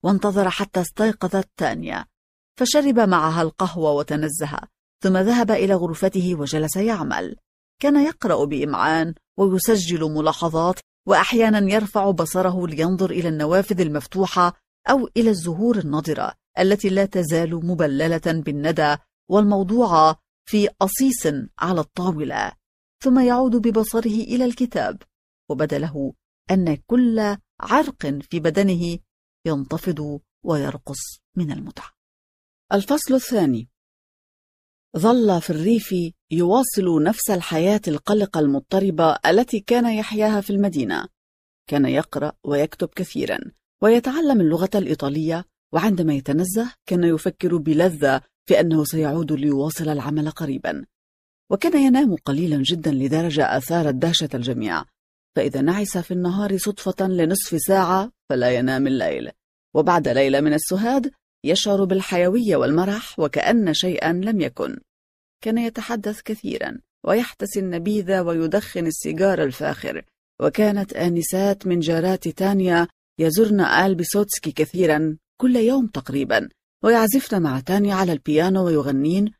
وانتظر 0.04 0.50
حتى 0.50 0.82
استيقظت 0.82 1.50
تانيا 1.58 2.06
فشرب 2.60 3.00
معها 3.00 3.42
القهوة 3.42 3.92
وتنزه 3.92 4.60
ثم 5.04 5.18
ذهب 5.18 5.52
إلى 5.52 5.74
غرفته 5.74 6.36
وجلس 6.36 6.76
يعمل. 6.76 7.36
كان 7.82 8.06
يقرأ 8.06 8.46
بإمعان 8.46 9.14
ويسجل 9.38 10.12
ملاحظات 10.12 10.80
وأحيانا 11.08 11.72
يرفع 11.74 12.12
بصره 12.12 12.68
لينظر 12.68 13.12
إلى 13.12 13.30
النوافذ 13.30 13.82
المفتوحة 13.82 14.54
أو 14.90 15.10
إلى 15.18 15.30
الزهور 15.30 15.78
النضرة 15.78 16.34
التي 16.60 16.90
لا 16.90 17.06
تزال 17.06 17.66
مبللة 17.66 18.22
بالندى 18.26 18.96
والموضوعة 19.30 20.16
في 20.46 20.70
أصيص 20.82 21.34
على 21.60 21.82
الطاولة. 21.82 22.52
ثم 23.04 23.20
يعود 23.20 23.56
ببصره 23.56 24.06
إلى 24.06 24.46
الكتاب 24.46 25.02
وبدا 25.50 25.80
له 25.80 26.14
أن 26.52 26.76
كل 26.76 27.38
عرق 27.62 28.20
في 28.30 28.40
بدنه 28.40 28.98
ينتفض 29.46 30.20
ويرقص 30.44 31.22
من 31.38 31.52
المتعة. 31.52 31.92
الفصل 32.74 33.14
الثاني. 33.14 33.70
ظل 34.98 35.42
في 35.42 35.50
الريف 35.50 35.96
يواصل 36.32 37.04
نفس 37.04 37.30
الحياة 37.30 37.82
القلقة 37.88 38.40
المضطربة 38.40 39.18
التي 39.26 39.60
كان 39.60 39.86
يحياها 39.86 40.42
في 40.42 40.50
المدينة. 40.50 41.08
كان 41.68 41.86
يقرأ 41.86 42.34
ويكتب 42.44 42.88
كثيرا 42.88 43.40
ويتعلم 43.82 44.42
اللغة 44.42 44.70
الإيطالية 44.76 45.46
وعندما 45.74 46.14
يتنزه 46.14 46.74
كان 46.86 47.04
يفكر 47.04 47.58
بلذة 47.58 48.22
في 48.46 48.60
أنه 48.60 48.84
سيعود 48.84 49.32
ليواصل 49.32 49.90
العمل 49.90 50.30
قريبا. 50.30 50.86
وكان 51.52 51.82
ينام 51.82 52.16
قليلا 52.16 52.64
جدا 52.64 52.92
لدرجة 52.92 53.58
أثارت 53.58 53.96
دهشة 53.96 54.30
الجميع. 54.34 54.86
فإذا 55.36 55.62
نعس 55.62 55.98
في 55.98 56.12
النهار 56.12 56.58
صدفة 56.58 57.08
لنصف 57.08 57.58
ساعة 57.68 58.12
فلا 58.30 58.52
ينام 58.52 58.88
الليل. 58.88 59.32
وبعد 59.76 60.08
ليلة 60.08 60.42
من 60.42 60.54
السهاد 60.54 61.12
يشعر 61.44 61.84
بالحيوية 61.84 62.56
والمرح 62.56 63.20
وكأن 63.20 63.74
شيئا 63.74 64.14
لم 64.14 64.42
يكن. 64.42 64.80
كان 65.44 65.58
يتحدث 65.58 66.22
كثيرا 66.22 66.80
ويحتسي 67.06 67.60
النبيذ 67.60 68.20
ويدخن 68.20 68.88
السيجار 68.88 69.44
الفاخر. 69.44 70.06
وكانت 70.42 70.94
آنسات 70.94 71.68
من 71.68 71.80
جارات 71.80 72.28
تانيا 72.28 72.88
يزرن 73.20 73.62
آل 73.62 73.96
بيسوتسكي 73.96 74.52
كثيرا 74.52 75.18
كل 75.42 75.56
يوم 75.56 75.88
تقريبا 75.88 76.50
ويعزفن 76.84 77.42
مع 77.42 77.60
تانيا 77.60 77.96
على 77.96 78.14
البيانو 78.14 78.66
ويغنين. 78.66 79.34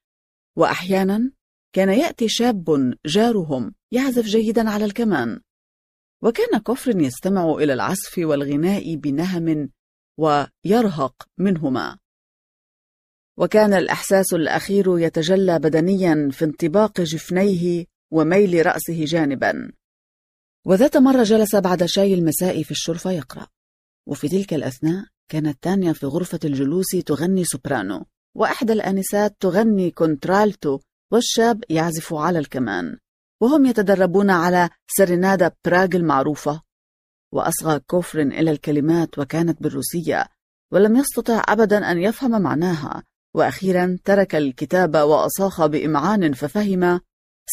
وأحيانا 0.58 1.32
كان 1.76 1.90
يأتي 1.90 2.28
شاب 2.30 2.96
جارهم 3.06 3.74
يعزف 3.92 4.26
جيدا 4.26 4.70
على 4.70 4.86
الكمان. 4.86 5.42
وكان 6.24 6.60
كفر 6.60 7.02
يستمع 7.02 7.54
إلى 7.54 7.74
العزف 7.74 8.18
والغناء 8.18 8.96
بنهم 8.96 9.70
ويرهق 10.18 11.28
منهما. 11.38 11.98
وكان 13.38 13.74
الإحساس 13.74 14.34
الأخير 14.34 15.00
يتجلى 15.00 15.60
بدنيا 15.60 16.30
في 16.32 16.46
انطباق 16.46 17.02
جفنيه 17.02 17.86
وميل 18.12 18.66
رأسه 18.66 19.06
جانبا. 19.06 19.72
وذات 20.66 20.98
مرة 20.98 21.24
جلس 21.24 21.56
بعد 21.56 21.86
شاي 21.86 22.14
المساء 22.14 22.64
في 22.64 22.72
الشرفة 22.72 23.12
يقرأ. 23.12 23.48
وفي 24.08 24.30
تلك 24.30 24.54
الأثناء 24.54 25.06
كانت 25.32 25.64
تانيا 25.64 25.94
في 25.94 26.06
غرفة 26.06 26.40
الجلوس 26.44 26.88
تغني 27.06 27.44
سوبرانو 27.44 28.06
وإحدى 28.36 28.74
الآنسات 28.74 29.36
تغني 29.40 29.92
كونترالتو 29.92 30.80
والشاب 31.12 31.64
يعزف 31.70 32.14
على 32.14 32.40
الكمان. 32.40 32.98
وهم 33.42 33.66
يتدربون 33.66 34.30
على 34.30 34.70
سرينادا 34.88 35.52
براغ 35.66 35.90
المعروفة 35.96 36.62
وأصغى 37.34 37.80
كوفر 37.80 38.20
إلى 38.22 38.52
الكلمات 38.52 39.20
وكانت 39.20 39.64
بالروسية 39.64 40.26
ولم 40.72 40.96
يستطع 40.96 41.44
أبدا 41.48 41.92
أن 41.92 41.98
يفهم 41.98 42.42
معناها. 42.42 43.04
وأخيرا 43.36 43.98
ترك 44.06 44.36
الكتاب 44.36 44.96
وأصاخ 44.96 45.66
بإمعان 45.66 46.34
ففهم. 46.34 47.00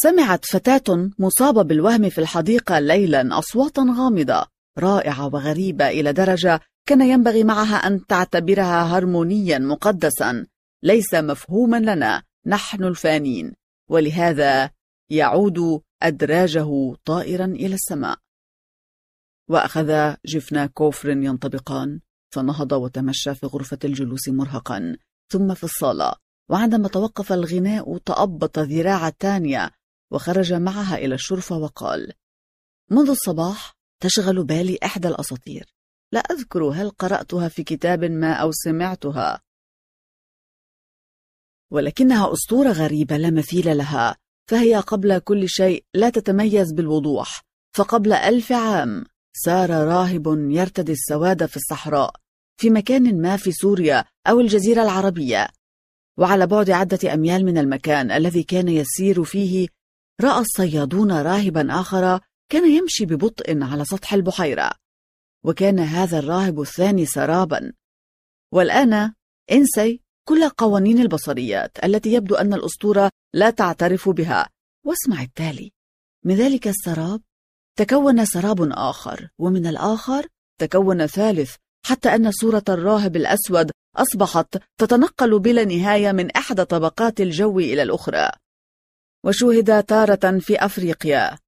سمعت 0.02 0.44
فتاة 0.44 1.10
مصابة 1.18 1.62
بالوهم 1.62 2.10
في 2.10 2.18
الحديقة 2.18 2.78
ليلا 2.78 3.38
أصواتا 3.38 3.82
غامضة 3.98 4.46
رائعة 4.78 5.26
وغريبة 5.26 5.88
إلى 5.88 6.12
درجة 6.12 6.60
كان 6.86 7.00
ينبغي 7.00 7.44
معها 7.44 7.76
أن 7.76 8.06
تعتبرها 8.06 8.82
هرمونيا 8.82 9.58
مقدسا. 9.58 10.46
ليس 10.82 11.14
مفهوما 11.14 11.76
لنا 11.76 12.22
نحن 12.46 12.84
الفانين. 12.84 13.54
ولهذا 13.90 14.70
يعود 15.10 15.82
أدراجه 16.02 16.94
طائرا 17.04 17.44
إلى 17.44 17.74
السماء. 17.74 18.18
وأخذ 19.50 20.14
جفنا 20.26 20.66
كوفر 20.66 21.08
ينطبقان 21.08 22.00
فنهض 22.34 22.72
وتمشى 22.72 23.34
في 23.34 23.46
غرفة 23.46 23.78
الجلوس 23.84 24.28
مرهقا. 24.28 24.96
ثم 25.32 25.54
في 25.54 25.64
الصالة 25.64 26.12
وعندما 26.50 26.88
توقف 26.88 27.32
الغناء 27.32 27.98
تأبط 27.98 28.58
ذراع 28.58 29.08
تانيا 29.08 29.70
وخرج 30.10 30.52
معها 30.52 30.96
إلى 30.96 31.14
الشرفة 31.14 31.56
وقال 31.56 32.12
منذ 32.90 33.10
الصباح 33.10 33.74
تشغل 34.02 34.44
بالي 34.44 34.78
إحدى 34.84 35.08
الأساطير. 35.08 35.74
لا 36.12 36.20
أذكر 36.20 36.64
هل 36.64 36.90
قرأتها 36.90 37.48
في 37.48 37.64
كتاب 37.64 38.04
ما 38.04 38.32
أو 38.32 38.52
سمعتها. 38.52 39.42
ولكنها 41.70 42.32
أسطورة 42.32 42.72
غريبة 42.72 43.16
لا 43.16 43.30
مثيل 43.30 43.76
لها. 43.76 44.16
فهي 44.48 44.76
قبل 44.76 45.18
كل 45.18 45.48
شيء 45.48 45.84
لا 45.94 46.10
تتميز 46.10 46.72
بالوضوح. 46.72 47.42
فقبل 47.76 48.12
ألف 48.12 48.52
عام 48.52 49.04
سار 49.32 49.70
راهب 49.70 50.26
يرتدي 50.50 50.92
السواد 50.92 51.46
في 51.46 51.56
الصحراء 51.56 52.14
في 52.60 52.70
مكان 52.70 53.22
ما 53.22 53.36
في 53.36 53.52
سوريا 53.52 54.04
أو 54.26 54.40
الجزيرة 54.40 54.82
العربية. 54.82 55.48
وعلى 56.18 56.46
بعد 56.46 56.70
عدة 56.70 57.14
أميال 57.14 57.44
من 57.44 57.58
المكان 57.58 58.10
الذي 58.10 58.42
كان 58.42 58.68
يسير 58.68 59.24
فيه 59.24 59.68
رأى 60.20 60.40
الصيادون 60.40 61.12
راهبا 61.12 61.80
آخر 61.80 62.20
كان 62.48 62.70
يمشي 62.70 63.06
ببطء 63.06 63.62
على 63.62 63.84
سطح 63.84 64.12
البحيرة. 64.12 64.70
وكان 65.44 65.78
هذا 65.78 66.18
الراهب 66.18 66.60
الثاني 66.60 67.06
سرابا. 67.06 67.72
والآن 68.52 69.12
إنسي 69.52 70.02
كل 70.28 70.48
قوانين 70.48 70.98
البصريات 70.98 71.84
التي 71.84 72.12
يبدو 72.12 72.34
أن 72.34 72.54
الأسطورة 72.54 73.10
لا 73.34 73.50
تعترف 73.50 74.08
بها. 74.08 74.48
واسمع 74.86 75.22
التالي. 75.22 75.72
من 76.24 76.34
ذلك 76.34 76.68
السراب 76.68 77.20
تكون 77.78 78.24
سراب 78.24 78.72
آخر 78.72 79.28
ومن 79.38 79.66
الآخر 79.66 80.26
تكون 80.60 81.06
ثالث 81.06 81.54
حتى 81.86 82.14
أن 82.14 82.30
صورة 82.30 82.62
الراهب 82.68 83.16
الأسود 83.16 83.70
أصبحت 83.96 84.62
تتنقل 84.80 85.38
بلا 85.38 85.64
نهاية 85.64 86.12
من 86.12 86.30
إحدى 86.30 86.64
طبقات 86.64 87.20
الجو 87.20 87.58
إلى 87.58 87.82
الأخرى. 87.82 88.30
وشوهد 89.24 89.82
تارة 89.82 90.38
في 90.38 90.64
أفريقيا 90.64 91.38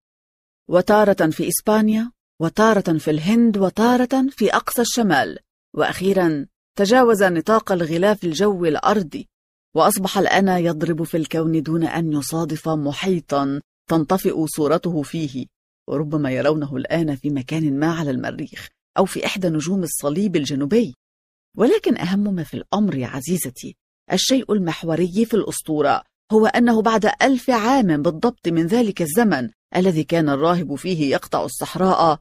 وتارة 0.69 1.31
في 1.31 1.49
إسبانيا 1.49 2.13
وتارة 2.41 2.99
في 2.99 3.11
الهند 3.11 3.59
وتارة 3.59 4.27
في 4.31 4.55
أقصى 4.57 4.83
الشمال. 4.83 5.39
وأخيرا 5.75 6.47
تجاوز 6.79 7.23
نطاق 7.23 7.73
الغلاف 7.73 8.25
الجوي 8.25 8.69
الأرضي 8.69 9.29
وأصبح 9.77 10.19
الآن 10.19 10.49
يضرب 10.49 11.03
في 11.03 11.17
الكون 11.17 11.63
دون 11.63 11.85
أن 11.85 12.13
يصادف 12.13 12.69
محيطا 12.69 13.61
تنطفئ 13.91 14.47
صورته 14.47 15.03
فيه. 15.03 15.47
وربما 15.89 16.31
يرونه 16.31 16.77
الآن 16.77 17.17
في 17.17 17.31
مكان 17.31 17.79
ما 17.79 17.95
على 17.95 18.11
المريخ 18.11 18.69
أو 18.99 19.05
في 19.05 19.27
إحدى 19.27 19.49
نجوم 19.49 19.83
الصليب 19.83 20.37
الجنوبي. 20.37 20.95
ولكن 21.57 21.99
أهم 21.99 22.35
ما 22.35 22.45
في 22.45 22.55
الأمر 22.55 22.95
يا 22.95 23.07
عزيزتي 23.07 23.77
الشيء 24.13 24.53
المحوري 24.53 25.25
في 25.25 25.35
الأسطورة 25.35 26.03
هو 26.33 26.47
أنه 26.47 26.83
بعد 26.83 27.11
ألف 27.23 27.51
عام 27.51 28.03
بالضبط 28.03 28.49
من 28.49 28.67
ذلك 28.67 29.03
الزمن 29.03 29.51
الذي 29.77 30.05
كان 30.05 30.29
الراهب 30.29 30.75
فيه 30.75 31.11
يقطع 31.11 31.45
الصحراء 31.45 32.21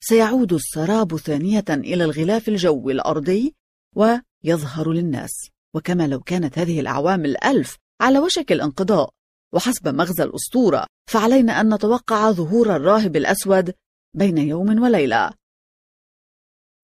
سيعود 0.00 0.52
السراب 0.52 1.16
ثانية 1.16 1.64
إلى 1.70 2.04
الغلاف 2.04 2.48
الجوي 2.48 2.92
الأرضي 2.92 3.54
ويظهر 3.98 4.92
للناس. 4.92 5.50
وكما 5.74 6.06
لو 6.06 6.20
كانت 6.20 6.58
هذه 6.58 6.80
الأعوام 6.80 7.24
الألف 7.24 7.76
على 8.00 8.18
وشك 8.18 8.52
الانقضاء 8.52 9.10
وحسب 9.54 9.88
مغزى 9.88 10.22
الأسطورة 10.22 10.86
فعلينا 11.10 11.60
أن 11.60 11.74
نتوقع 11.74 12.30
ظهور 12.30 12.76
الراهب 12.76 13.16
الأسود 13.16 13.74
بين 14.14 14.38
يوم 14.38 14.82
وليلة. 14.82 15.30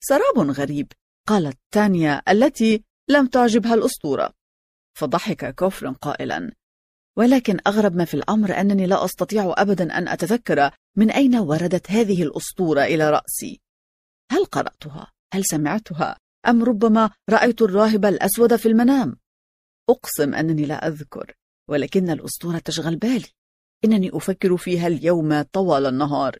سراب 0.00 0.50
غريب 0.50 0.92
قالت 1.28 1.58
تانيا 1.70 2.22
التي 2.28 2.84
لم 3.08 3.26
تعجبها 3.26 3.74
الأسطورة. 3.74 4.32
فضحك 4.98 5.54
كوفر 5.54 5.90
قائلا. 5.90 6.52
ولكن 7.16 7.58
أغرب 7.66 7.96
ما 7.96 8.04
في 8.04 8.14
الأمر 8.14 8.60
أنني 8.60 8.86
لا 8.86 9.04
أستطيع 9.04 9.54
أبدا 9.56 9.98
أن 9.98 10.08
أتذكر 10.08 10.70
من 10.96 11.10
أين 11.10 11.36
وردت 11.36 11.90
هذه 11.90 12.22
الأسطورة 12.22 12.82
إلى 12.82 13.10
رأسي. 13.10 13.60
هل 14.32 14.44
قرأتها؟ 14.44 15.12
هل 15.34 15.44
سمعتها؟ 15.44 16.16
أم 16.46 16.64
ربما 16.64 17.10
رأيت 17.30 17.62
الراهب 17.62 18.04
الأسود 18.04 18.56
في 18.56 18.68
المنام؟ 18.68 19.16
أقسم 19.90 20.34
أنني 20.34 20.66
لا 20.66 20.88
أذكر 20.88 21.34
ولكن 21.68 22.10
الأسطورة 22.10 22.58
تشغل 22.58 22.96
بالي. 22.96 23.26
إنني 23.84 24.10
أفكر 24.12 24.56
فيها 24.56 24.86
اليوم 24.86 25.42
طوال 25.42 25.86
النهار. 25.86 26.38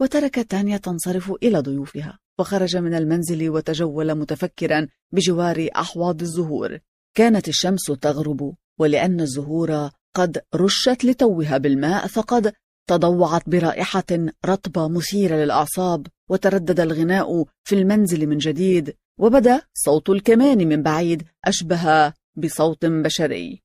وتركت 0.00 0.50
تانيا 0.50 0.76
تنصرف 0.76 1.32
إلى 1.42 1.58
ضيوفها 1.58 2.18
وخرج 2.38 2.76
من 2.76 2.94
المنزل 2.94 3.50
وتجول 3.50 4.14
متفكرا 4.14 4.88
بجوار 5.12 5.68
أحواض 5.76 6.22
الزهور. 6.22 6.78
كانت 7.14 7.48
الشمس 7.48 7.84
تغرب 8.00 8.54
ولأن 8.78 9.20
الزهور 9.20 9.90
قد 10.14 10.42
رشت 10.54 11.04
لتوها 11.04 11.58
بالماء 11.58 12.06
فقد 12.06 12.52
تضوعت 12.86 13.48
برائحة 13.48 14.04
رطبة 14.46 14.88
مثيرة 14.88 15.36
للأعصاب 15.36 16.06
وتردد 16.30 16.80
الغناء 16.80 17.44
في 17.64 17.74
المنزل 17.74 18.26
من 18.26 18.38
جديد 18.38 18.96
وبدأ 19.18 19.62
صوت 19.74 20.10
الكمان 20.10 20.68
من 20.68 20.82
بعيد 20.82 21.22
أشبه 21.44 22.12
بصوت 22.36 22.84
بشري. 22.84 23.62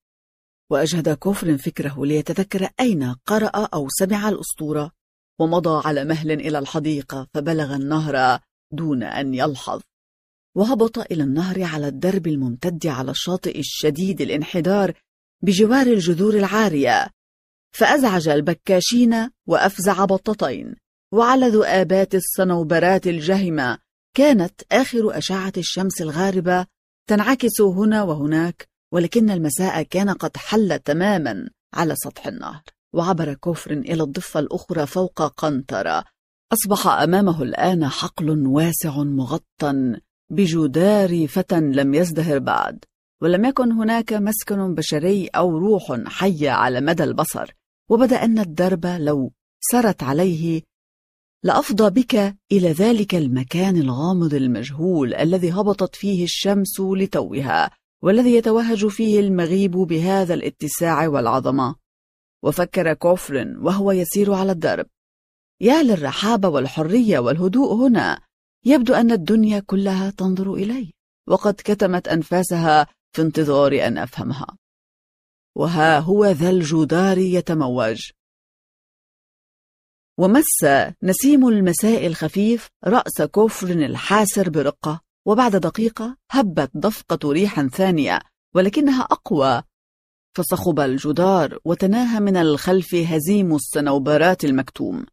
وأجهد 0.70 1.10
كفر 1.10 1.58
فكره 1.58 2.06
ليتذكر 2.06 2.70
أين 2.80 3.16
قرأ 3.26 3.68
أو 3.74 3.88
سمع 3.90 4.30
الأسطورة 4.30 4.92
ومضى 5.40 5.82
على 5.88 6.06
مهل 6.06 6.32
إلى 6.32 6.60
الحديقة 6.60 7.28
فبلغ 7.34 7.76
النهر 7.76 8.40
دون 8.72 9.04
أن 9.04 9.34
يلحظ. 9.34 9.82
وهبط 10.56 11.00
إلى 11.12 11.24
النهر 11.24 11.64
على 11.64 11.88
الدرب 11.88 12.28
الممتد 12.28 12.88
على 12.88 13.12
الشاطئ 13.12 13.60
الشديد 13.60 14.22
الانحدار 14.22 14.94
بجوار 15.44 15.88
الجذور 15.88 16.34
العارية. 16.34 17.08
فأزعج 17.78 18.28
البكاشين 18.28 19.30
وأفزع 19.48 20.06
بطتين 20.06 20.76
وعلى 21.14 21.48
ذؤابات 21.48 22.16
الصنوبرات 22.16 23.08
الجهمة 23.08 23.78
كانت 24.16 24.62
آخر 24.72 25.18
أشعة 25.18 25.54
الشمس 25.58 26.02
الغاربة 26.02 26.66
تنعكس 27.10 27.62
هنا 27.62 28.04
وهناك 28.04 28.68
ولكن 28.94 29.30
المساء 29.30 29.84
كان 29.84 30.10
قد 30.10 30.38
حل 30.38 30.80
تماما 30.80 31.50
على 31.74 31.96
سطح 31.96 32.28
النهر. 32.28 32.62
وعبر 32.94 33.34
كفر 33.34 33.72
إلى 33.72 34.04
الضفة 34.04 34.40
الأخرى 34.40 34.86
فوق 34.86 35.22
قنطرة. 35.22 36.04
أصبح 36.54 36.88
أمامه 36.88 37.44
الآن 37.44 37.88
حقل 37.88 38.48
واسع 38.48 38.98
مغطى 39.04 39.96
بجدار 40.30 41.28
فتى 41.28 41.60
لم 41.60 41.94
يزدهر 41.94 42.40
بعد. 42.40 42.86
ولم 43.22 43.46
يكن 43.46 43.72
هناك 43.72 44.14
مسكن 44.14 44.76
بشري 44.76 45.28
أو 45.28 45.58
روح 45.58 46.02
حية 46.08 46.50
على 46.50 46.82
مدى 46.82 47.04
البصر. 47.04 47.57
وبدأ 47.90 48.24
أن 48.24 48.40
الدرب 48.40 48.86
لو 48.86 49.32
سرت 49.60 50.04
عليه 50.04 50.62
لأفضى 51.44 52.02
بك 52.02 52.16
إلى 52.52 52.72
ذلك 52.72 53.16
المكان 53.16 53.78
الغامض 53.78 54.34
المجهول 54.34 55.14
الذي 55.14 55.52
هبطت 55.52 55.96
فيه 55.96 56.24
الشمس 56.24 56.80
لتوها 56.80 57.72
والذي 58.04 58.36
يتوهج 58.36 58.88
فيه 58.88 59.20
المغيب 59.20 59.72
بهذا 59.72 60.34
الاتساع 60.34 61.08
والعظمة. 61.08 61.76
وفكر 62.44 62.94
كوفرن 62.94 63.58
وهو 63.58 63.92
يسير 63.92 64.34
على 64.34 64.52
الدرب. 64.52 64.86
يا 65.62 65.84
للرحابة 65.84 66.50
والحرية 66.50 67.20
والهدوء 67.20 67.74
هنا 67.74 68.20
يبدو 68.66 68.94
أن 68.94 69.12
الدنيا 69.12 69.60
كلها 69.60 70.10
تنظر 70.10 70.54
إلي 70.54 70.92
وقد 71.28 71.54
كتمت 71.54 72.08
أنفاسها 72.08 72.88
في 73.16 73.22
انتظار 73.22 73.88
أن 73.88 73.98
أفهمها. 73.98 74.58
وها 75.58 76.00
هو 76.00 76.26
ذا 76.26 76.50
الجدار 76.50 77.18
يتموج. 77.18 78.12
ومس 80.20 80.66
نسيم 81.04 81.48
المساء 81.48 82.08
الخفيف 82.08 82.70
رأس 82.86 83.22
كفر 83.22 83.70
الحاسر 83.70 84.50
برقة 84.50 85.02
وبعد 85.28 85.56
دقيقة 85.56 86.18
هبت 86.32 86.72
دفقة 86.74 87.32
ريح 87.32 87.62
ثانية 87.62 88.20
ولكنها 88.56 89.02
أقوى. 89.02 89.64
فصخب 90.38 90.80
الجدار 90.80 91.60
وتناهى 91.66 92.20
من 92.20 92.38
الخلف 92.38 92.96
هزيم 92.96 93.56
الصنوبرات 93.56 94.46
المكتوم. 94.46 95.06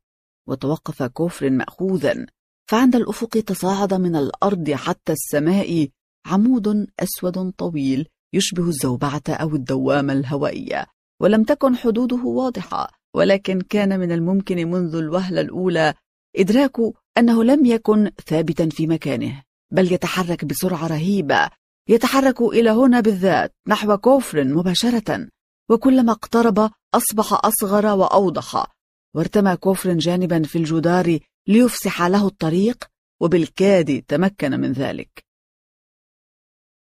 وتوقف 0.49 1.03
كفر 1.03 1.51
مأخوذا 1.51 2.27
فعند 2.71 2.97
الأفق 2.97 3.29
تصاعد 3.29 3.95
من 3.95 4.17
الأرض 4.17 4.71
حتى 4.71 5.13
السماء 5.13 5.89
عمود 6.27 6.87
أسود 7.01 7.51
طويل 7.51 8.09
يشبه 8.35 8.69
الزوبعة 8.69 9.23
أو 9.29 9.55
الدوامة 9.55 10.13
الهوائية 10.13 10.87
ولم 11.21 11.45
تكن 11.45 11.77
حدوده 11.77 12.17
واضحة 12.17 12.91
ولكن 13.15 13.61
كان 13.61 14.01
من 14.01 14.13
الممكن 14.13 14.71
منذ 14.71 14.95
الوهلة 14.95 15.41
الأولى 15.41 15.95
إدراك 16.37 16.77
أنه 17.19 17.45
لم 17.45 17.67
يكن 17.67 18.11
ثابتا 18.27 18.69
في 18.69 18.87
مكانه 18.87 19.43
بل 19.73 19.93
يتحرك 19.93 20.45
بسرعة 20.45 20.87
رهيبة 20.87 21.51
يتحرك 21.89 22.41
إلى 22.41 22.71
هنا 22.71 23.01
بالذات 23.01 23.53
نحو 23.69 23.97
كوفر 23.97 24.45
مباشرة 24.45 25.29
وكلما 25.71 26.13
اقترب 26.13 26.71
أصبح 26.95 27.33
أصغر 27.33 27.87
وأوضح 27.87 28.67
وارتمى 29.15 29.57
كوفر 29.57 29.93
جانبا 29.93 30.43
في 30.43 30.59
الجدار 30.59 31.19
ليفسح 31.49 32.03
له 32.03 32.27
الطريق 32.27 32.85
وبالكاد 33.21 34.03
تمكن 34.09 34.61
من 34.61 34.73
ذلك. 34.73 35.25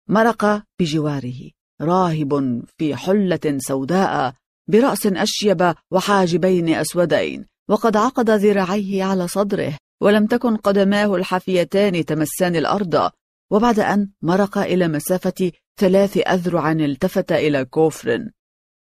مرق 0.09 0.63
بجواره. 0.79 1.51
راهب 1.81 2.63
في 2.77 2.95
حلة 2.95 3.57
سوداء 3.57 4.33
برأس 4.67 5.05
أشيب 5.05 5.73
وحاجبين 5.91 6.69
أسودين 6.69 7.45
وقد 7.69 7.97
عقد 7.97 8.29
ذراعيه 8.29 9.03
على 9.03 9.27
صدره 9.27 9.77
ولم 10.01 10.25
تكن 10.25 10.55
قدماه 10.57 11.15
الحافيتان 11.15 12.05
تمسان 12.05 12.55
الأرض. 12.55 13.11
وبعد 13.51 13.79
أن 13.79 14.09
مرق 14.21 14.57
إلى 14.57 14.87
مسافة 14.87 15.51
ثلاث 15.79 16.17
أذرع 16.17 16.71
التفت 16.71 17.31
إلى 17.31 17.65
كوفر 17.65 18.29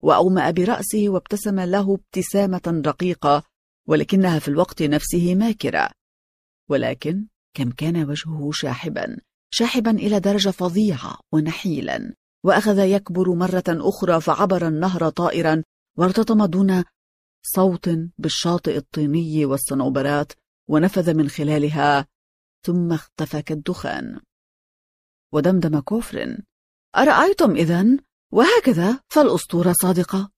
وأومأ 0.03 0.51
برأسه 0.51 1.09
وابتسم 1.09 1.61
له 1.61 1.95
ابتسامة 1.95 2.83
رقيقة 2.87 3.43
ولكنها 3.89 4.39
في 4.39 4.49
الوقت 4.49 4.83
نفسه 4.83 5.35
ماكرة. 5.35 5.91
ولكن 6.71 7.27
كم 7.55 7.71
كان 7.71 8.05
وجهه 8.11 8.51
شاحبا. 8.53 9.19
شاحبا 9.57 9.91
إلى 9.91 10.21
درجة 10.21 10.51
فظيعة 10.51 11.19
ونحيلا. 11.33 12.15
وأخذ 12.45 12.79
يكبر 12.79 13.35
مرة 13.35 13.65
أخرى 13.69 14.21
فعبر 14.21 14.69
النهر 14.69 15.09
طائرا 15.09 15.63
وارتطم 15.99 16.45
دون 16.45 16.85
صوت 17.43 17.91
بالشاطئ 18.19 18.77
الطيني 18.77 19.45
والصنوبرات 19.45 20.33
ونفذ 20.69 21.15
من 21.15 21.29
خلالها 21.29 22.07
ثم 22.67 22.93
اختفى 22.93 23.43
كالدخان. 23.43 24.21
ودمدم 25.33 25.81
كوفر 25.81 26.37
أرأيتم 26.97 27.51
إذن؟ 27.51 27.99
وهكذا 28.33 29.01
فالأسطورة 29.09 29.75
صادقة. 29.83 30.31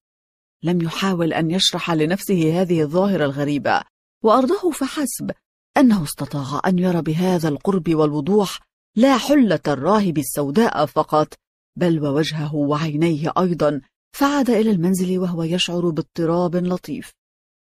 لم 0.63 0.81
يحاول 0.81 1.33
أن 1.33 1.51
يشرح 1.51 1.91
لنفسه 1.91 2.61
هذه 2.61 2.81
الظاهرة 2.81 3.25
الغريبة 3.25 3.81
وأرضه 4.23 4.71
فحسب 4.71 5.31
أنه 5.77 6.03
استطاع 6.03 6.61
أن 6.65 6.79
يرى 6.79 7.01
بهذا 7.01 7.49
القرب 7.49 7.95
والوضوح 7.95 8.67
لا 8.97 9.17
حلة 9.17 9.59
الراهب 9.67 10.17
السوداء 10.17 10.85
فقط 10.85 11.33
بل 11.75 11.99
ووجهه 11.99 12.55
وعينيه 12.55 13.33
أيضا 13.37 13.81
فعاد 14.15 14.49
إلى 14.49 14.71
المنزل 14.71 15.19
وهو 15.19 15.43
يشعر 15.43 15.89
باضطراب 15.89 16.55
لطيف. 16.55 17.13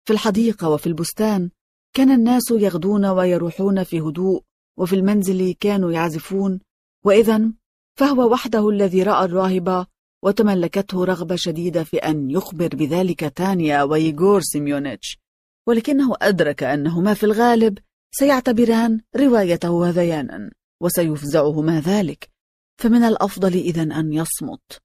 في 0.07 0.12
الحديقة 0.12 0.69
وفي 0.69 0.87
البستان 0.87 1.51
كان 1.97 2.11
الناس 2.11 2.51
يغدون 2.51 3.07
ويروحون 3.07 3.85
في 3.85 4.01
هدوء 4.01 4.43
وفي 4.79 4.97
المنزل 4.97 5.55
كانوا 5.61 5.93
يعزفون. 5.93 6.61
وإذا 7.05 7.53
فهو 7.99 8.33
وحده 8.33 8.69
الذي 8.69 9.03
رأى 9.03 9.25
الراهب 9.25 9.87
وتملكته 10.23 11.05
رغبة 11.05 11.37
شديدة 11.37 11.85
في 11.85 11.97
أن 11.97 12.31
يخبر 12.31 12.69
بذلك 12.69 13.21
تانيا 13.21 13.83
ويغور 13.83 14.40
سيميونيتش. 14.40 15.19
ولكنه 15.66 16.14
أدرك 16.23 16.62
أنهما 16.62 17.14
في 17.14 17.25
الغالب 17.25 17.79
سيعتبران 18.11 19.01
روايته 19.16 19.88
هذيانا. 19.88 20.60
وسيفزعهما 20.81 21.81
ذلك 21.81 22.31
فمن 22.79 23.05
الأفضل 23.05 23.53
إذا 23.53 23.83
أن 23.83 24.12
يصمت. 24.12 24.81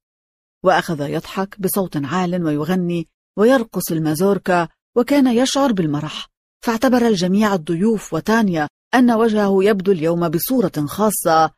وأخذ 0.62 1.00
يضحك 1.00 1.60
بصوت 1.60 1.96
عال 1.96 2.44
ويغني 2.44 3.08
ويرقص 3.36 3.92
المازوركا 3.92 4.68
وكان 4.96 5.26
يشعر 5.26 5.72
بالمرح 5.72 6.28
فاعتبر 6.64 7.06
الجميع 7.08 7.54
الضيوف 7.54 8.14
وتانيا 8.14 8.68
أن 8.94 9.10
وجهه 9.10 9.64
يبدو 9.64 9.92
اليوم 9.92 10.28
بصورة 10.28 10.72
خاصة 10.86 11.50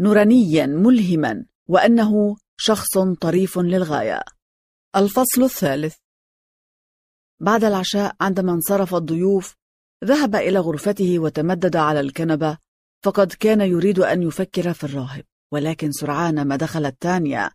نورانيا 0.00 0.66
ملهما 0.66 1.46
وأنه 1.68 2.36
شخص 2.56 2.98
طريف 3.20 3.58
للغاية. 3.58 4.20
الفصل 4.96 5.42
الثالث. 5.42 5.96
بعد 7.40 7.64
العشاء 7.64 8.16
عندما 8.20 8.52
انصرف 8.52 8.94
الضيوف 8.94 9.54
ذهب 10.04 10.36
إلى 10.36 10.58
غرفته 10.58 11.18
وتمدد 11.18 11.76
على 11.76 12.00
الكنبة 12.00 12.58
فقد 13.04 13.32
كان 13.32 13.60
يريد 13.60 13.98
أن 13.98 14.22
يفكر 14.22 14.72
في 14.72 14.84
الراهب 14.84 15.24
ولكن 15.52 15.92
سرعان 15.92 16.48
ما 16.48 16.56
دخلت 16.56 16.96
تانيا. 17.00 17.50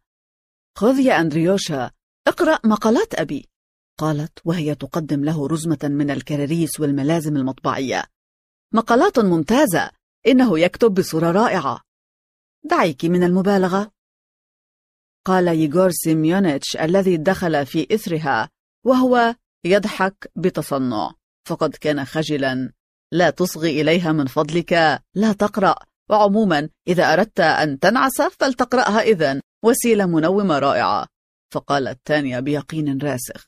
خذ 0.77 0.99
يا 0.99 1.21
أندريوشا 1.21 1.91
اقرأ 2.27 2.59
مقالات 2.65 3.15
أبي. 3.15 3.49
قالت 3.99 4.39
وهي 4.45 4.75
تقدم 4.75 5.23
له 5.23 5.47
رزمة 5.47 5.79
من 5.83 6.11
الكراريس 6.11 6.79
والملازم 6.79 7.37
المطبعية. 7.37 8.03
مقالات 8.73 9.19
ممتازة 9.19 9.91
إنه 10.27 10.59
يكتب 10.59 10.93
بصورة 10.93 11.31
رائعة. 11.31 11.81
دعيك 12.63 13.05
من 13.05 13.23
المبالغة. 13.23 13.91
قال 15.25 15.47
ييغور 15.47 15.91
سيميونيتش 15.91 16.77
الذي 16.77 17.17
دخل 17.17 17.65
في 17.65 17.87
إثرها 17.95 18.49
وهو 18.85 19.35
يضحك 19.65 20.31
بتصنع. 20.35 21.13
فقد 21.47 21.75
كان 21.75 22.05
خجلا. 22.05 22.73
لا 23.11 23.29
تصغي 23.29 23.81
إليها 23.81 24.11
من 24.11 24.25
فضلك 24.25 25.01
لا 25.15 25.33
تقرأ. 25.33 25.75
وعموما 26.09 26.69
إذا 26.87 27.13
أردت 27.13 27.39
أن 27.39 27.79
تنعس 27.79 28.21
فلتقرأها 28.21 29.01
إذن 29.01 29.41
وسيلة 29.63 30.05
منومة 30.05 30.59
رائعة. 30.59 31.07
فقالت 31.53 31.99
تانيا 32.05 32.39
بيقين 32.39 32.97
راسخ. 32.97 33.47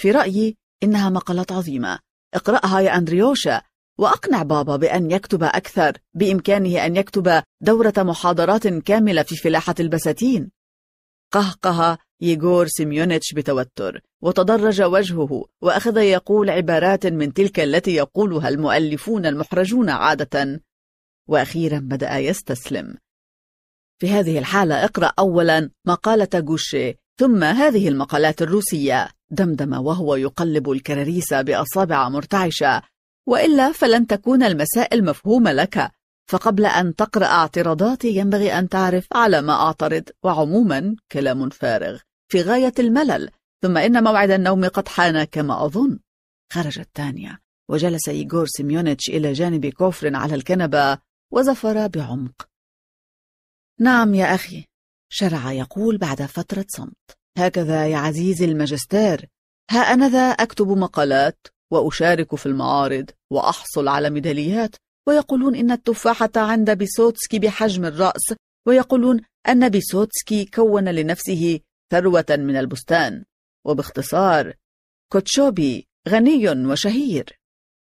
في 0.00 0.10
رأيي 0.10 0.56
إنها 0.82 1.10
مقالات 1.10 1.52
عظيمة. 1.52 1.98
اقرأها 2.34 2.80
يا 2.80 2.96
أندريوشا. 2.96 3.62
وأقنع 3.98 4.42
بابا 4.42 4.76
بأن 4.76 5.10
يكتب 5.10 5.42
أكثر 5.42 5.98
بإمكانه 6.14 6.86
أن 6.86 6.96
يكتب 6.96 7.42
دورة 7.60 7.94
محاضرات 7.98 8.66
كاملة 8.68 9.22
في 9.22 9.36
فلاحة 9.36 9.74
البساتين. 9.80 10.50
قهقه 11.30 11.98
ييغور 12.20 12.66
سيميونيتش 12.66 13.34
بتوتر 13.34 14.00
وتدرج 14.22 14.82
وجهه 14.82 15.44
وأخذ 15.62 15.96
يقول 15.96 16.50
عبارات 16.50 17.06
من 17.06 17.32
تلك 17.32 17.60
التي 17.60 17.94
يقولها 17.94 18.48
المؤلفون 18.48 19.26
المحرجون 19.26 19.90
عادة. 19.90 20.60
وأخيرا 21.28 21.78
بدأ 21.78 22.18
يستسلم. 22.18 22.96
في 23.98 24.10
هذه 24.10 24.38
الحالة 24.38 24.84
اقرأ 24.84 25.12
أولا 25.18 25.70
مقالة 25.86 26.28
جوشي 26.34 26.94
ثم 27.18 27.44
هذه 27.44 27.88
المقالات 27.88 28.42
الروسية. 28.42 29.08
دمدم 29.30 29.72
وهو 29.72 30.14
يقلب 30.14 30.70
الكراريس 30.70 31.34
بأصابع 31.34 32.08
مرتعشة. 32.08 32.82
وإلا 33.26 33.72
فلن 33.72 34.06
تكون 34.06 34.42
المسائل 34.42 35.04
مفهومة 35.04 35.52
لك. 35.52 35.90
فقبل 36.28 36.66
أن 36.66 36.94
تقرأ 36.94 37.26
اعتراضاتي 37.26 38.08
ينبغي 38.08 38.58
أن 38.58 38.68
تعرف 38.68 39.06
على 39.12 39.42
ما 39.42 39.52
أعترض 39.52 40.04
وعموما 40.22 40.96
كلام 41.12 41.48
فارغ 41.50 42.00
في 42.28 42.42
غاية 42.42 42.72
الملل 42.78 43.30
ثم 43.62 43.76
إن 43.76 44.04
موعد 44.04 44.30
النوم 44.30 44.64
قد 44.64 44.88
حان 44.88 45.24
كما 45.24 45.64
أظن. 45.64 45.98
خرجت 46.52 46.88
تانيا 46.94 47.38
وجلس 47.70 48.08
ييغور 48.08 48.46
سيميونيتش 48.46 49.08
إلى 49.08 49.32
جانب 49.32 49.66
كوفرين 49.66 50.16
على 50.16 50.34
الكنبة 50.34 50.98
وزفر 51.32 51.86
بعمق. 51.86 52.48
نعم 53.80 54.14
يا 54.14 54.34
أخي 54.34 54.64
شرع 55.12 55.52
يقول 55.52 55.98
بعد 55.98 56.22
فترة 56.22 56.66
صمت. 56.68 57.18
هكذا 57.38 57.86
يا 57.86 57.96
عزيزي 57.96 58.44
الماجستير. 58.44 59.28
ها 59.70 59.78
أنا 59.78 60.08
ذا 60.08 60.30
أكتب 60.30 60.68
مقالات 60.68 61.46
وأشارك 61.70 62.34
في 62.34 62.46
المعارض 62.46 63.10
وأحصل 63.30 63.88
على 63.88 64.10
ميداليات 64.10 64.76
ويقولون 65.08 65.54
إن 65.54 65.70
التفاحة 65.70 66.30
عند 66.36 66.70
بيسوتسكي 66.70 67.38
بحجم 67.38 67.84
الرأس 67.84 68.34
ويقولون 68.66 69.20
أن 69.48 69.68
بيسوتسكي 69.68 70.44
كون 70.44 70.88
لنفسه 70.88 71.60
ثروة 71.92 72.26
من 72.30 72.56
البستان. 72.56 73.24
وباختصار 73.66 74.54
كوتشوبي 75.12 75.88
غني 76.08 76.48
وشهير. 76.48 77.38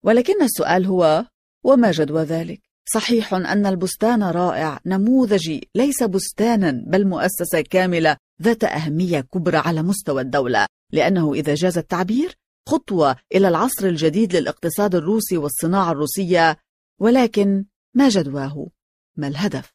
ولكن 0.06 0.44
السؤال 0.44 0.86
هو 0.86 1.26
وما 1.66 1.92
جدوى 1.92 2.24
ذلك؟ 2.24 2.62
صحيح 2.94 3.34
أن 3.34 3.66
البستان 3.66 4.24
رائع 4.24 4.80
نموذجي 4.86 5.70
ليس 5.76 6.04
بستانا 6.04 6.84
بل 6.88 7.08
مؤسسة 7.08 7.62
كاملة 7.62 8.18
ذات 8.42 8.64
أهمية 8.64 9.22
كبرى 9.22 9.58
على 9.58 9.82
مستوى 9.82 10.22
الدولة. 10.22 10.66
لأنه 10.94 11.34
إذا 11.34 11.56
جاز 11.56 11.78
التعبير 11.78 12.36
خطوة 12.70 13.16
إلى 13.36 13.48
العصر 13.48 13.88
الجديد 13.88 14.36
للاقتصاد 14.36 14.96
الروسي 14.96 15.38
والصناعة 15.38 15.92
الروسية 15.92 16.58
ولكن 17.00 17.66
ما 17.94 18.10
جدواه؟ 18.10 18.70
ما 19.16 19.28
الهدف؟ 19.28 19.74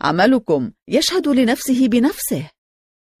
عملكم 0.00 0.72
يشهد 0.88 1.28
لنفسه 1.28 1.88
بنفسه. 1.88 2.50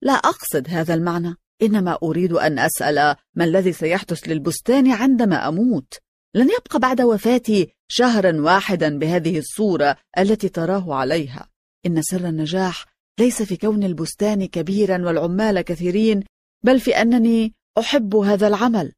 لا 0.02 0.12
أقصد 0.12 0.68
هذا 0.68 0.94
المعنى. 0.94 1.34
إنما 1.62 1.98
أريد 2.02 2.32
أن 2.32 2.58
أسأل 2.58 3.16
ما 3.34 3.44
الذي 3.44 3.72
سيحدث 3.72 4.28
للبستان 4.28 4.92
عندما 4.92 5.48
أموت؟ 5.48 5.98
لن 6.34 6.48
يبقى 6.50 6.78
بعد 6.78 7.00
وفاتي 7.00 7.74
شهرا 7.88 8.40
واحدا 8.40 8.98
بهذه 8.98 9.38
الصورة 9.38 9.96
التي 10.18 10.48
تراه 10.48 10.94
عليها. 10.94 11.50
إن 11.86 12.02
سر 12.02 12.28
النجاح 12.28 12.86
ليس 13.18 13.42
في 13.42 13.56
كون 13.56 13.84
البستان 13.84 14.46
كبيرا 14.46 15.06
والعمال 15.06 15.60
كثيرين 15.60 16.24
بل 16.64 16.80
في 16.80 16.90
أنني 16.90 17.54
أحب 17.78 18.16
هذا 18.16 18.46
العمل. 18.46 18.92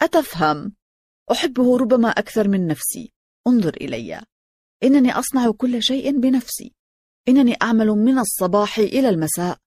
أتفهم؟ 0.00 0.72
أحبه 1.30 1.76
ربما 1.78 2.08
أكثر 2.08 2.48
من 2.48 2.66
نفسي. 2.66 3.15
انظر 3.46 3.76
إلي. 3.80 4.22
إنني 4.82 5.12
أصنع 5.12 5.50
كل 5.50 5.82
شيء 5.82 6.20
بنفسي. 6.20 6.72
إنني 7.28 7.56
أعمل 7.62 7.86
من 7.86 8.18
الصباح 8.18 8.78
إلى 8.78 9.08
المساء. 9.08 9.58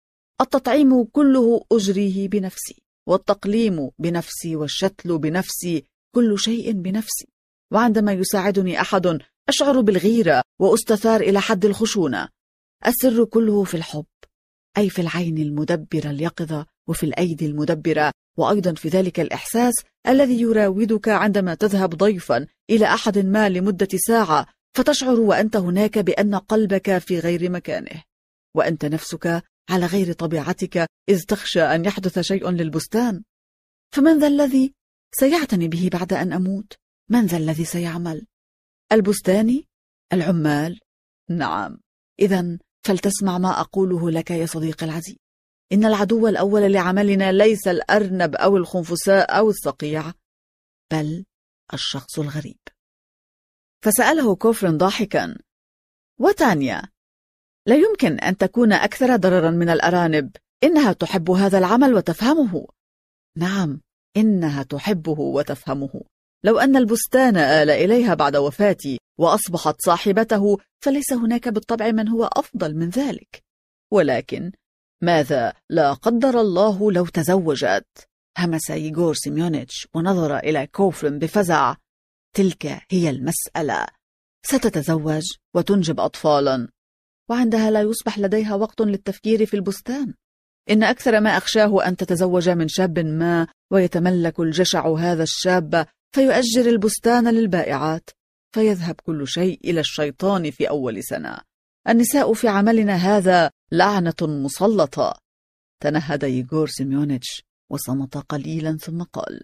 التطعيم 0.41 1.03
كله 1.03 1.61
أجريه 1.71 2.27
بنفسي. 2.27 2.81
والتقليم 3.07 3.89
بنفسي. 3.99 4.55
والشتل 4.55 5.17
بنفسي. 5.17 5.83
كل 6.15 6.39
شيء 6.39 6.71
بنفسي. 6.71 7.27
وعندما 7.71 8.11
يساعدني 8.13 8.81
أحد 8.81 9.19
أشعر 9.49 9.81
بالغيرة 9.81 10.43
وأستثار 10.59 11.21
إلى 11.21 11.41
حد 11.41 11.65
الخشونة. 11.65 12.29
السر 12.87 13.25
كله 13.25 13.63
في 13.63 13.77
الحب 13.77 14.05
أي 14.77 14.89
في 14.89 15.01
العين 15.01 15.37
المدبرة 15.37 16.09
اليقظة. 16.09 16.65
وفي 16.89 17.05
الأيدي 17.05 17.45
المدبرة 17.45 18.11
وأيضا 18.37 18.73
في 18.73 18.89
ذلك 18.89 19.19
الإحساس 19.19 19.73
الذي 20.07 20.41
يراودك 20.41 21.09
عندما 21.09 21.55
تذهب 21.55 21.89
ضيفا 21.89 22.47
إلى 22.69 22.85
أحد 22.85 23.17
ما 23.17 23.49
لمدة 23.49 23.87
ساعة 24.07 24.47
فتشعر 24.77 25.19
وأنت 25.19 25.55
هناك 25.55 25.99
بأن 25.99 26.35
قلبك 26.35 26.97
في 26.97 27.19
غير 27.19 27.51
مكانه 27.51 28.03
وأنت 28.55 28.85
نفسك 28.85 29.43
على 29.69 29.85
غير 29.85 30.13
طبيعتك 30.13 30.87
إذ 31.09 31.23
تخشى 31.23 31.61
أن 31.61 31.85
يحدث 31.85 32.19
شيء 32.19 32.49
للبستان 32.49 33.23
فمن 33.95 34.19
ذا 34.19 34.27
الذي 34.27 34.73
سيعتني 35.11 35.67
به 35.67 35.89
بعد 35.93 36.13
أن 36.13 36.33
أموت؟ 36.33 36.73
من 37.09 37.25
ذا 37.25 37.37
الذي 37.37 37.65
سيعمل؟ 37.65 38.25
البستاني؟ 38.91 39.67
العمال؟ 40.13 40.79
نعم 41.29 41.79
إذا 42.19 42.57
فلتسمع 42.85 43.37
ما 43.37 43.59
أقوله 43.59 44.11
لك 44.11 44.31
يا 44.31 44.45
صديقي 44.45 44.85
العزيز 44.85 45.15
إن 45.71 45.85
العدو 45.85 46.27
الأول 46.27 46.73
لعملنا 46.73 47.31
ليس 47.31 47.67
الأرنب 47.67 48.35
أو 48.35 48.57
الخنفساء 48.57 49.37
أو 49.37 49.49
الصقيع 49.49 50.13
بل 50.91 51.25
الشخص 51.73 52.19
الغريب. 52.19 52.57
فسأله 53.85 54.35
كوفرن 54.35 54.77
ضاحكا 54.77 55.37
وتانيا 56.19 56.81
لا 57.67 57.75
يمكن 57.75 58.19
أن 58.19 58.37
تكون 58.37 58.73
أكثر 58.73 59.15
ضررا 59.15 59.51
من 59.51 59.69
الأرانب 59.69 60.35
إنها 60.63 60.93
تحب 60.93 61.31
هذا 61.31 61.57
العمل 61.57 61.93
وتفهمه. 61.93 62.67
نعم 63.37 63.81
إنها 64.17 64.63
تحبه 64.63 65.19
وتفهمه. 65.19 66.01
لو 66.43 66.59
أن 66.59 66.75
البستان 66.75 67.37
آل 67.37 67.69
إليها 67.69 68.13
بعد 68.13 68.35
وفاتي 68.35 68.99
وأصبحت 69.19 69.75
صاحبته 69.81 70.57
فليس 70.83 71.13
هناك 71.13 71.47
بالطبع 71.47 71.91
من 71.91 72.07
هو 72.07 72.25
أفضل 72.25 72.75
من 72.75 72.89
ذلك. 72.89 73.43
ولكن 73.91 74.51
ماذا 75.01 75.53
لا 75.69 75.93
قدر 75.93 76.41
الله 76.41 76.91
لو 76.91 77.05
تزوجت؟ 77.05 78.07
همس 78.37 78.69
ييغور 78.69 79.13
سيميونيتش 79.13 79.87
ونظر 79.93 80.37
إلى 80.37 80.67
كوفرين 80.67 81.19
بفزع. 81.19 81.75
تلك 82.35 82.81
هي 82.91 83.09
المسألة. 83.09 83.87
ستتزوج 84.45 85.23
وتنجب 85.55 85.99
أطفالا. 85.99 86.67
وعندها 87.29 87.71
لا 87.71 87.81
يصبح 87.81 88.19
لديها 88.19 88.55
وقت 88.55 88.81
للتفكير 88.81 89.45
في 89.45 89.53
البستان. 89.53 90.13
إن 90.69 90.83
أكثر 90.83 91.19
ما 91.19 91.37
أخشاه 91.37 91.87
أن 91.87 91.95
تتزوج 91.95 92.49
من 92.49 92.67
شاب 92.67 92.99
ما 92.99 93.47
ويتملك 93.71 94.39
الجشع 94.39 94.95
هذا 94.95 95.23
الشاب 95.23 95.87
فيؤجر 96.15 96.69
البستان 96.69 97.27
للبائعات. 97.27 98.09
فيذهب 98.55 98.95
كل 99.03 99.27
شيء 99.27 99.59
إلى 99.63 99.79
الشيطان 99.79 100.51
في 100.51 100.69
أول 100.69 101.03
سنة. 101.03 101.48
النساء 101.89 102.33
في 102.33 102.47
عملنا 102.47 102.95
هذا 102.95 103.51
لعنة 103.71 104.15
مسلطة. 104.21 105.19
تنهد 105.83 106.23
ييغور 106.23 106.67
سيميونيتش 106.67 107.43
وصمت 107.71 108.17
قليلا 108.17 108.77
ثم 108.77 109.03
قال 109.03 109.41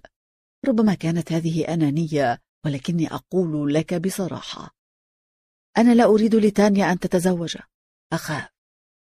ربما 0.68 0.94
كانت 0.94 1.32
هذه 1.32 1.74
أنانية 1.74 2.40
ولكني 2.66 3.08
أقول 3.14 3.74
لك 3.74 3.94
بصراحة. 3.94 4.76
أنا 5.78 5.94
لا 5.94 6.06
أريد 6.06 6.36
لتانيا 6.36 6.92
أن 6.92 7.00
تتزوج. 7.00 7.58
أخاف 8.14 8.50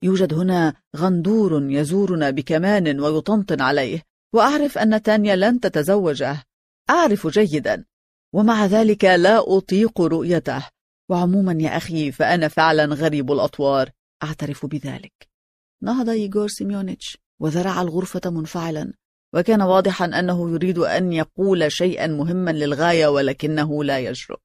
يوجد 0.03 0.33
هنا 0.33 0.73
غندور 0.95 1.71
يزورنا 1.71 2.29
بكمان 2.29 2.99
ويطنطن 2.99 3.61
عليه 3.61 4.03
وأعرف 4.33 4.77
أن 4.77 5.01
تانيا 5.01 5.35
لن 5.35 5.59
تتزوجه. 5.59 6.43
أعرف 6.89 7.27
جيدا 7.27 7.85
ومع 8.33 8.65
ذلك 8.65 9.05
لا 9.05 9.57
أطيق 9.57 10.01
رؤيته. 10.01 10.67
وعموما 11.11 11.57
يا 11.59 11.77
أخي 11.77 12.11
فأنا 12.11 12.47
فعلا 12.47 12.85
غريب 12.85 13.31
الأطوار. 13.31 13.89
أعترف 14.23 14.65
بذلك. 14.65 15.29
نهض 15.83 16.09
إيغور 16.09 16.47
سيميونيتش 16.47 17.17
وذرع 17.39 17.81
الغرفة 17.81 18.21
منفعلا 18.25 18.93
وكان 19.33 19.61
واضحا 19.61 20.05
أنه 20.05 20.51
يريد 20.51 20.77
أن 20.77 21.13
يقول 21.13 21.71
شيئا 21.71 22.07
مهما 22.07 22.51
للغاية 22.51 23.07
ولكنه 23.07 23.83
لا 23.83 23.99
يجرؤ 23.99 24.37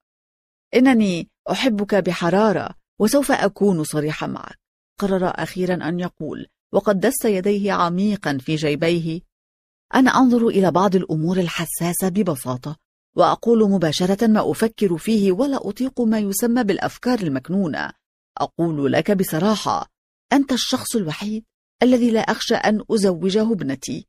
إنني 0.75 1.31
أحبك 1.51 1.95
بحرارة 1.95 2.75
وسوف 3.01 3.33
أكون 3.33 3.85
صريحا 3.85 4.27
معك. 4.27 4.59
قرر 5.01 5.27
أخيرا 5.27 5.89
أن 5.89 6.01
يقول 6.01 6.47
وقد 6.73 7.01
دس 7.01 7.25
يديه 7.25 7.73
عميقا 7.73 8.39
في 8.41 8.55
جيبيه. 8.57 9.21
أنا 9.95 10.11
أنظر 10.11 10.49
إلى 10.49 10.71
بعض 10.71 10.97
الأمور 10.97 11.37
الحساسة 11.37 12.09
ببساطة. 12.09 12.77
وأقول 13.17 13.71
مباشرة 13.71 14.27
ما 14.27 14.51
أفكر 14.51 14.99
فيه 14.99 15.33
ولا 15.33 15.69
أطيق 15.69 16.01
ما 16.01 16.19
يسمى 16.19 16.65
بالأفكار 16.65 17.19
المكنونة. 17.19 17.93
أقول 18.39 18.93
لك 18.93 19.11
بصراحة 19.11 19.91
أنت 20.33 20.53
الشخص 20.53 20.97
الوحيد 20.97 21.45
الذي 21.83 22.11
لا 22.11 22.21
أخشى 22.21 22.55
أن 22.55 22.85
أزوجه 22.91 23.53
ابنتي. 23.53 24.07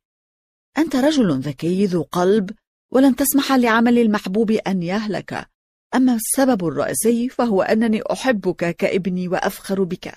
أنت 0.78 0.96
رجل 0.96 1.40
ذكي 1.40 1.86
ذو 1.86 2.02
قلب 2.02 2.50
ولن 2.92 3.16
تسمح 3.16 3.52
لعمل 3.52 3.98
المحبوب 3.98 4.50
أن 4.50 4.82
يهلك. 4.82 5.48
أما 5.94 6.14
السبب 6.14 6.66
الرئيسي 6.66 7.28
فهو 7.28 7.62
أنني 7.62 8.02
أحبك 8.12 8.76
كابني 8.76 9.28
وأفخر 9.28 9.82
بك. 9.82 10.14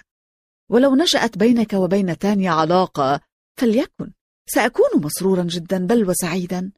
ولو 0.70 0.96
نشأت 0.96 1.38
بينك 1.38 1.74
وبين 1.74 2.18
تانيا 2.18 2.52
علاقة 2.52 3.22
فليكن. 3.60 4.12
سأكون 4.50 4.90
مسرورا 4.96 5.44
جدا 5.44 5.88
بل 5.88 6.10
وسعيدا. 6.10 6.72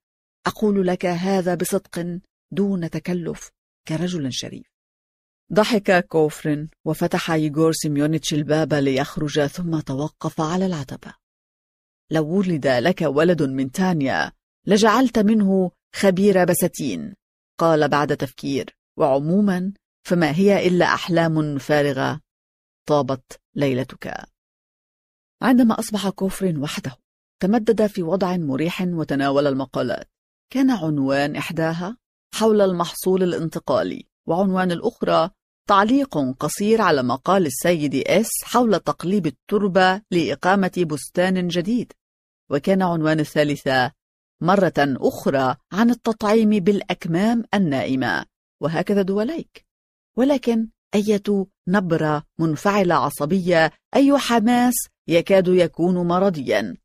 أقول 0.48 0.88
لك 0.88 1.06
هذا 1.06 1.56
بصدق 1.56 2.20
دون 2.52 2.90
تكلف 2.90 3.52
كرجل 3.88 4.34
شريف. 4.34 4.66
ضحك 5.54 6.08
كوفرين 6.08 6.70
وفتح 6.86 7.32
ييغور 7.32 7.72
سيميونيتش 7.72 8.34
الباب 8.34 8.74
ليخرج 8.74 9.46
ثم 9.46 9.80
توقف 9.80 10.42
على 10.42 10.66
العتبة. 10.66 11.14
لو 12.12 12.38
ولد 12.38 12.68
لك 12.68 13.02
ولد 13.02 13.44
من 13.44 13.72
تانيا 13.72 14.32
لجعلت 14.68 15.20
منه 15.20 15.72
خبير 15.96 16.46
بساتين 16.46 17.16
قال 17.60 17.90
بعد 17.90 18.18
تفكير. 18.18 18.78
وعموما 18.98 19.74
فما 20.08 20.36
هي 20.36 20.68
إلا 20.68 20.86
أحلام 20.86 21.58
فارغة 21.58 22.22
طابت 22.88 23.42
ليلتك. 23.56 24.14
عندما 25.42 25.80
أصبح 25.80 26.10
كوفرين 26.10 26.58
وحده 26.58 26.98
تمدد 27.40 27.88
في 27.88 28.04
وضع 28.04 28.38
مريح 28.38 28.82
وتناول 28.82 29.48
المقالات. 29.48 30.13
كان 30.54 30.72
عنوان 30.72 31.36
إحداها 31.36 31.98
حول 32.36 32.62
المحصول 32.62 33.24
الانتقالي 33.24 34.06
وعنوان 34.28 34.72
الأخرى 34.72 35.30
تعليق 35.70 36.18
قصير 36.40 36.82
على 36.82 37.04
مقال 37.04 37.46
السيد 37.46 37.96
إس 37.96 38.30
حول 38.44 38.80
تقليب 38.80 39.28
التربة 39.28 40.02
لإقامة 40.12 40.86
بستان 40.92 41.48
جديد. 41.48 41.94
وكان 42.52 42.82
عنوان 42.82 43.20
الثالثة 43.20 43.92
مرة 44.42 44.74
أخرى 44.80 45.56
عن 45.72 45.90
التطعيم 45.90 46.50
بالأكمام 46.50 47.44
النائمة 47.54 48.26
وهكذا 48.62 49.02
دوليك. 49.02 49.66
ولكن 50.18 50.68
أية 50.96 51.48
نبرة 51.68 52.24
منفعلة 52.40 52.96
عصبية 52.96 53.72
أي 53.96 54.18
حماس 54.18 54.74
يكاد 55.08 55.48
يكون 55.48 56.08
مرضيا. 56.08 56.78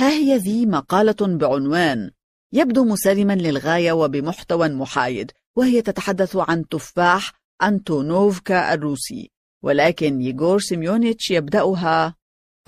ها 0.00 0.10
هي 0.10 0.36
ذي 0.36 0.66
مقالة 0.66 1.36
بعنوان 1.36 2.10
يبدو 2.52 2.84
مسالما 2.84 3.32
للغاية 3.32 3.92
وبمحتوى 3.92 4.68
محايد 4.68 5.32
وهي 5.56 5.82
تتحدث 5.82 6.36
عن 6.36 6.68
تفاح 6.68 7.32
أنتونوفكا 7.62 8.74
الروسي 8.74 9.30
ولكن 9.64 10.20
ييغور 10.20 10.58
سيميونيتش 10.60 11.30
يبدأها 11.30 12.16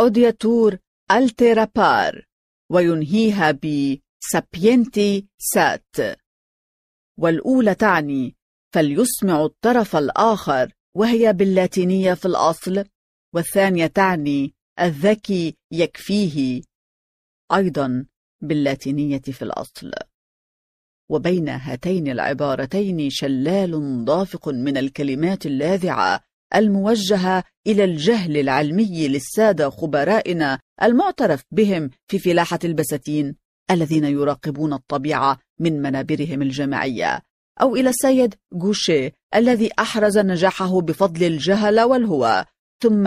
أودياتور 0.00 0.78
ألتيرابار 1.10 2.26
وينهيها 2.70 3.50
ب 3.50 3.98
سابينتي 4.20 5.28
سات. 5.38 5.96
والأولى 7.18 7.74
تعني 7.74 8.36
فليسمع 8.74 9.44
الطرف 9.44 9.96
الآخر 9.96 10.72
وهي 10.96 11.32
باللاتينية 11.32 12.14
في 12.14 12.26
الأصل 12.26 12.84
والثانية 13.34 13.86
تعني 13.86 14.54
الذكي 14.80 15.56
يكفيه. 15.72 16.62
أيضا 17.54 18.06
باللاتينية 18.42 19.18
في 19.20 19.42
الأصل. 19.42 19.90
وبين 21.10 21.48
هاتين 21.48 22.08
العبارتين 22.08 23.10
شلال 23.10 24.04
ضافق 24.04 24.48
من 24.48 24.76
الكلمات 24.76 25.46
اللاذعة 25.46 26.20
الموجهة 26.54 27.44
إلى 27.66 27.84
الجهل 27.84 28.36
العلمي 28.36 29.08
للسادة 29.08 29.70
خبرائنا 29.70 30.58
المعترف 30.82 31.42
بهم 31.50 31.90
في 32.08 32.18
فلاحة 32.18 32.58
البساتين 32.64 33.36
الذين 33.70 34.04
يراقبون 34.04 34.72
الطبيعة 34.72 35.38
من 35.60 35.82
منابرهم 35.82 36.42
الجامعية 36.42 37.22
أو 37.60 37.76
إلى 37.76 37.90
السيد 37.90 38.34
غوشي 38.62 39.10
الذي 39.34 39.70
أحرز 39.78 40.18
نجاحه 40.18 40.80
بفضل 40.80 41.26
الجهل 41.26 41.80
والهوى. 41.80 42.44
ثم 42.82 43.06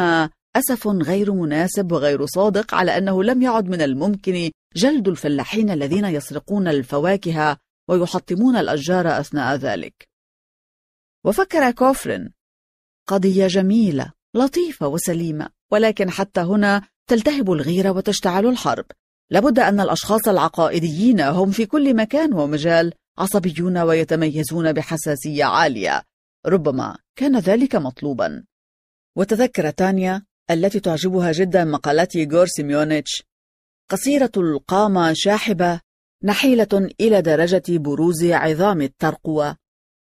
أسف 0.56 0.88
غير 0.88 1.34
مناسب 1.34 1.92
وغير 1.92 2.26
صادق 2.26 2.74
على 2.74 2.98
أنه 2.98 3.24
لم 3.24 3.42
يعد 3.42 3.70
من 3.70 3.82
الممكن 3.82 4.52
جلد 4.76 5.08
الفلاحين 5.08 5.70
الذين 5.70 6.06
يسرقون 6.06 6.68
الفواكه 6.68 7.58
ويحطمون 7.90 8.56
الأشجار 8.56 9.20
أثناء 9.20 9.56
ذلك. 9.56 10.08
وفكر 11.26 11.72
كوفرين 11.72 12.34
قضية 13.08 13.48
جميلة 13.48 14.14
لطيفة 14.36 14.88
وسليمة 14.88 15.50
ولكن 15.72 16.10
حتى 16.10 16.42
هنا 16.42 16.88
تلتهب 17.08 17.52
الغيرة 17.52 17.92
وتشتعل 17.92 18.46
الحرب. 18.46 18.86
لابد 19.32 19.60
أن 19.60 19.80
الأشخاص 19.80 20.28
العقائديين 20.28 21.22
هم 21.22 21.52
في 21.52 21.66
كل 21.66 21.96
مكان 21.96 22.34
ومجال 22.34 22.94
عصبيون 23.18 23.78
ويتميزون 23.78 24.74
بحساسية 24.74 25.46
عالية. 25.46 26.04
ربما 26.46 26.98
كان 27.16 27.40
ذلك 27.40 27.76
مطلوبا. 27.76 28.46
وتذكر 29.18 29.70
تانيا 29.70 30.26
التي 30.52 30.80
تعجبها 30.80 31.32
جدا 31.32 31.66
مقالات 31.66 32.16
ييغور 32.16 32.46
سيميونيتش. 32.46 33.24
قصيرة 33.92 34.32
القامة 34.38 35.14
شاحبة 35.16 35.82
نحيلة 36.24 36.90
إلى 37.02 37.22
درجة 37.22 37.64
بروز 37.70 38.24
عظام 38.24 38.82
الترقوة 38.82 39.56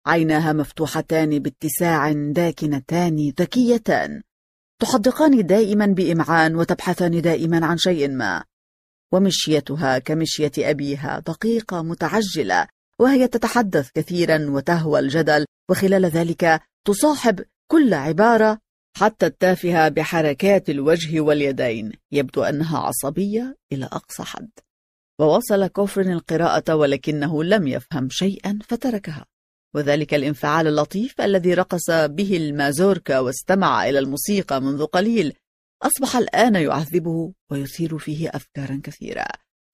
عيناها 0.05 0.53
مفتوحتان 0.53 1.39
باتساع 1.39 2.11
داكنتان 2.11 3.33
ذكيتان. 3.39 4.23
تحدقان 4.81 5.45
دائما 5.45 5.85
بإمعان 5.85 6.55
وتبحثان 6.55 7.21
دائما 7.21 7.65
عن 7.65 7.77
شيء 7.77 8.09
ما. 8.09 8.43
ومشيتها 9.11 9.99
كمشية 9.99 10.51
أبيها 10.57 11.19
دقيقة 11.19 11.83
متعجلة 11.83 12.67
وهي 12.99 13.27
تتحدث 13.27 13.89
كثيرا 13.93 14.49
وتهوى 14.49 14.99
الجدل 14.99 15.45
وخلال 15.69 16.05
ذلك 16.05 16.61
تصاحب 16.85 17.45
كل 17.71 17.93
عبارة 17.93 18.59
حتى 18.97 19.25
التافهة 19.25 19.89
بحركات 19.89 20.69
الوجه 20.69 21.21
واليدين 21.21 21.91
يبدو 22.11 22.43
أنها 22.43 22.77
عصبية 22.77 23.57
إلى 23.71 23.85
أقصى 23.85 24.23
حد. 24.23 24.49
ووصل 25.19 25.67
كوفرين 25.67 26.11
القراءة 26.11 26.75
ولكنه 26.75 27.43
لم 27.43 27.67
يفهم 27.67 28.09
شيئا 28.11 28.59
فتركها. 28.63 29.25
وذلك 29.75 30.13
الانفعال 30.13 30.67
اللطيف 30.67 31.21
الذي 31.21 31.53
رقص 31.53 31.89
به 31.89 32.37
المازوركا 32.37 33.19
واستمع 33.19 33.89
إلى 33.89 33.99
الموسيقى 33.99 34.61
منذ 34.61 34.85
قليل 34.85 35.33
أصبح 35.83 36.15
الآن 36.15 36.55
يعذبه 36.55 37.33
ويثير 37.51 37.97
فيه 37.97 38.29
أفكارا 38.29 38.81
كثيرة. 38.83 39.25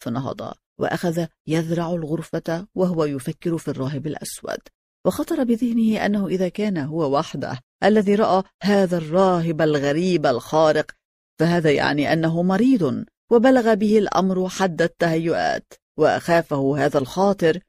فنهض 0.04 0.54
وأخذ 0.80 1.26
يذرع 1.48 1.94
الغرفة 1.94 2.68
وهو 2.76 3.06
يفكر 3.06 3.58
في 3.58 3.68
الراهب 3.68 4.08
الأسود. 4.08 4.60
وخطر 5.06 5.44
بذهنه 5.44 6.06
أنه 6.06 6.28
إذا 6.28 6.50
كان 6.50 6.78
هو 6.78 7.18
وحده 7.18 7.60
الذي 7.84 8.16
رأى 8.16 8.44
هذا 8.64 8.98
الراهب 8.98 9.62
الغريب 9.62 10.26
الخارق 10.26 10.92
فهذا 11.40 11.72
يعني 11.72 12.14
أنه 12.14 12.44
مريض 12.44 13.06
وبلغ 13.32 13.74
به 13.74 13.98
الأمر 13.98 14.50
حد 14.50 14.82
التهيؤات 14.82 15.74
وأخافه 15.98 16.86
هذا 16.86 16.98
الخاطر 17.00 17.60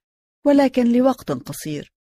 ولكن 0.47 0.93
لوقت 0.93 1.31
قصير. 1.31 1.93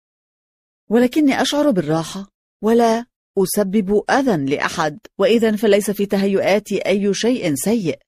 ولكني 0.90 1.42
أشعر 1.42 1.70
بالراحة 1.70 2.28
ولا 2.62 3.06
أسبب 3.38 4.02
أذى 4.10 4.56
لأحد 4.56 4.98
وإذا 5.18 5.56
فليس 5.56 5.90
في 5.90 6.06
تهيؤاتي 6.06 6.78
أي 6.78 7.14
شيء 7.14 7.54
سيء 7.54 7.98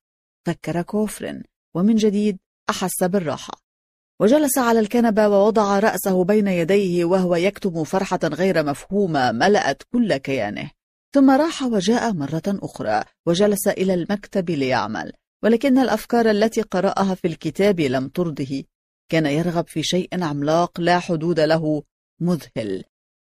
فكر 0.47 0.83
كوفرين 0.83 1.43
ومن 1.75 1.95
جديد 1.95 2.39
أحس 2.71 3.05
بالراحة. 3.05 3.63
وجلس 4.23 4.59
على 4.59 4.81
الكنبة 4.81 5.29
ووضع 5.29 5.79
رأسه 5.79 6.25
بين 6.25 6.49
يديه 6.49 7.05
وهو 7.05 7.37
يكتم 7.37 7.85
فرحة 7.85 8.21
غير 8.25 8.65
مفهومة 8.65 9.33
ملأت 9.33 9.83
كل 9.93 10.17
كيانه. 10.17 10.71
ثم 11.15 11.31
راح 11.31 11.63
وجاء 11.63 12.13
مرة 12.13 12.43
أخرى 12.47 13.05
وجلس 13.27 13.69
إلى 13.69 13.95
المكتب 13.95 14.51
ليعمل. 14.51 15.13
ولكن 15.43 15.79
الأفكار 15.79 16.31
التي 16.31 16.63
قرأها 16.63 17.15
في 17.15 17.29
الكتاب 17.29 17.81
لم 17.81 18.09
ترضه. 18.09 18.65
كان 19.09 19.27
يرغب 19.27 19.69
في 19.69 19.83
شيء 19.83 20.25
عملاق 20.25 20.81
لا 20.81 20.99
حدود 20.99 21.41
له 21.41 21.83
مذهل. 22.21 22.85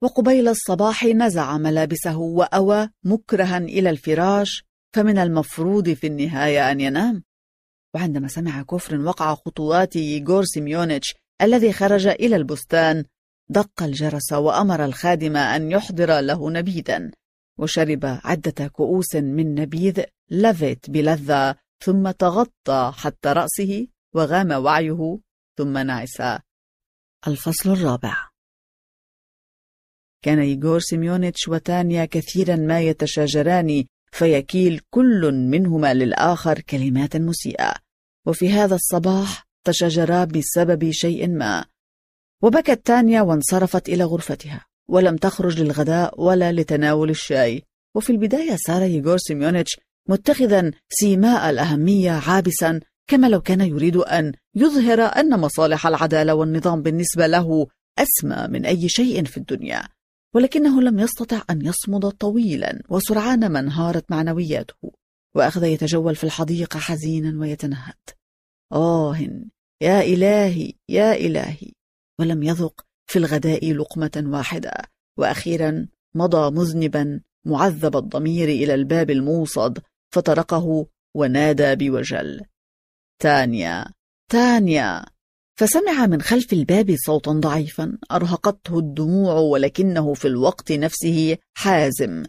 وقبيل 0.03 0.49
الصباح 0.49 1.05
نزع 1.05 1.59
ملابسه 1.59 2.18
وأوى 2.18 2.89
مكرها 3.05 3.59
إلى 3.59 3.91
الفراش 3.91 4.64
فمن 4.95 5.18
المفروض 5.18 5.91
في 5.91 6.07
النهاية 6.07 6.70
أن 6.70 6.80
ينام. 6.80 7.22
وعندما 7.97 8.28
سمع 8.28 8.62
كفر 8.62 9.01
وقع 9.01 9.34
خطوات 9.34 9.97
ييغور 9.97 10.44
سيميونيتش 10.44 11.14
الذي 11.42 11.72
خرج 11.72 12.07
إلى 12.07 12.36
البستان 12.36 13.05
دق 13.49 13.82
الجرس 13.82 14.32
وأمر 14.32 14.84
الخادم 14.84 15.36
أن 15.36 15.70
يحضر 15.70 16.20
له 16.20 16.51
نبيذا 16.51 17.11
وشرب 17.59 18.01
عدة 18.05 18.68
كؤوس 18.68 19.14
من 19.14 19.55
نبيذ 19.55 20.05
لافيت 20.30 20.91
بلذة 20.90 21.57
ثم 21.84 22.11
تغطى 22.11 22.92
حتى 22.94 23.28
رأسه 23.28 23.86
وغام 24.14 24.51
وعيه 24.51 25.18
ثم 25.59 25.78
نعس. 25.78 26.22
الفصل 27.26 27.70
الرابع. 27.70 28.28
كان 30.22 30.38
ييغور 30.39 30.80
سيميونيتش 30.80 31.49
وتانيا 31.49 32.05
كثيرا 32.05 32.57
ما 32.57 32.80
يتشاجران 32.80 33.84
فيكيل 34.12 34.80
كل 34.90 35.32
منهما 35.32 35.94
للآخر 35.94 36.61
كلمات 36.61 37.16
مسيئة. 37.16 37.86
وفي 38.27 38.51
هذا 38.51 38.74
الصباح 38.74 39.47
تشاجرا 39.64 40.24
بسبب 40.24 40.91
شيء 40.91 41.29
ما. 41.29 41.64
وبكت 42.43 42.87
تانيا 42.87 43.22
وانصرفت 43.22 43.89
إلى 43.89 44.05
غرفتها 44.05 44.66
ولم 44.89 45.16
تخرج 45.16 45.62
للغداء 45.62 46.22
ولا 46.22 46.53
لتناول 46.53 47.11
الشاي. 47.11 47.62
وفي 47.95 48.11
البداية 48.11 48.57
صار 48.66 48.83
ييغور 48.83 49.18
سيميونيتش 49.18 49.77
متخذا 50.09 50.70
سيماء 50.89 51.51
الأهمية 51.51 52.11
عابسا 52.11 52.81
كما 53.07 53.27
لو 53.27 53.41
كان 53.41 53.61
يريد 53.61 53.97
أن 53.97 54.33
يظهر 54.55 55.01
أن 55.01 55.41
مصالح 55.41 55.87
العدالة 55.87 56.35
والنظام 56.35 56.83
بالنسبة 56.83 57.27
له 57.27 57.66
أسمى 57.99 58.47
من 58.51 58.66
أي 58.66 58.89
شيء 58.89 59.24
في 59.24 59.37
الدنيا. 59.37 59.89
ولكنه 60.35 60.83
لم 60.83 60.99
يستطع 60.99 61.43
أن 61.51 61.66
يصمد 61.66 62.11
طويلا 62.11 62.83
وسرعان 62.89 63.49
ما 63.49 63.59
انهارت 63.59 64.11
معنوياته. 64.11 64.93
وأخذ 65.37 65.64
يتجول 65.64 66.16
في 66.16 66.24
الحديقة 66.24 66.78
حزينا 66.78 67.41
ويتنهد. 67.41 67.95
آه 68.72 69.18
يا 69.82 70.01
إلهي 70.01 70.72
يا 70.89 71.12
إلهي. 71.14 71.72
ولم 72.20 72.43
يذق 72.43 72.87
في 73.07 73.18
الغداء 73.18 73.72
لقمة 73.72 74.24
واحدة. 74.26 74.72
وأخيرا 75.18 75.89
مضى 76.14 76.51
مذنبا 76.51 77.20
معذب 77.47 77.97
الضمير 77.97 78.49
إلى 78.49 78.74
الباب 78.74 79.11
الموصد 79.11 79.78
فطرقه 80.14 80.87
ونادى 81.14 81.74
بوجل. 81.74 82.41
تانيا 83.22 83.93
تانيا. 84.30 85.05
فسمع 85.59 86.07
من 86.07 86.22
خلف 86.22 86.53
الباب 86.53 86.97
صوتا 87.07 87.32
ضعيفا. 87.32 87.99
أرهقته 88.12 88.78
الدموع 88.78 89.34
ولكنه 89.34 90.14
في 90.14 90.28
الوقت 90.28 90.72
نفسه 90.72 91.39
حازم. 91.55 92.24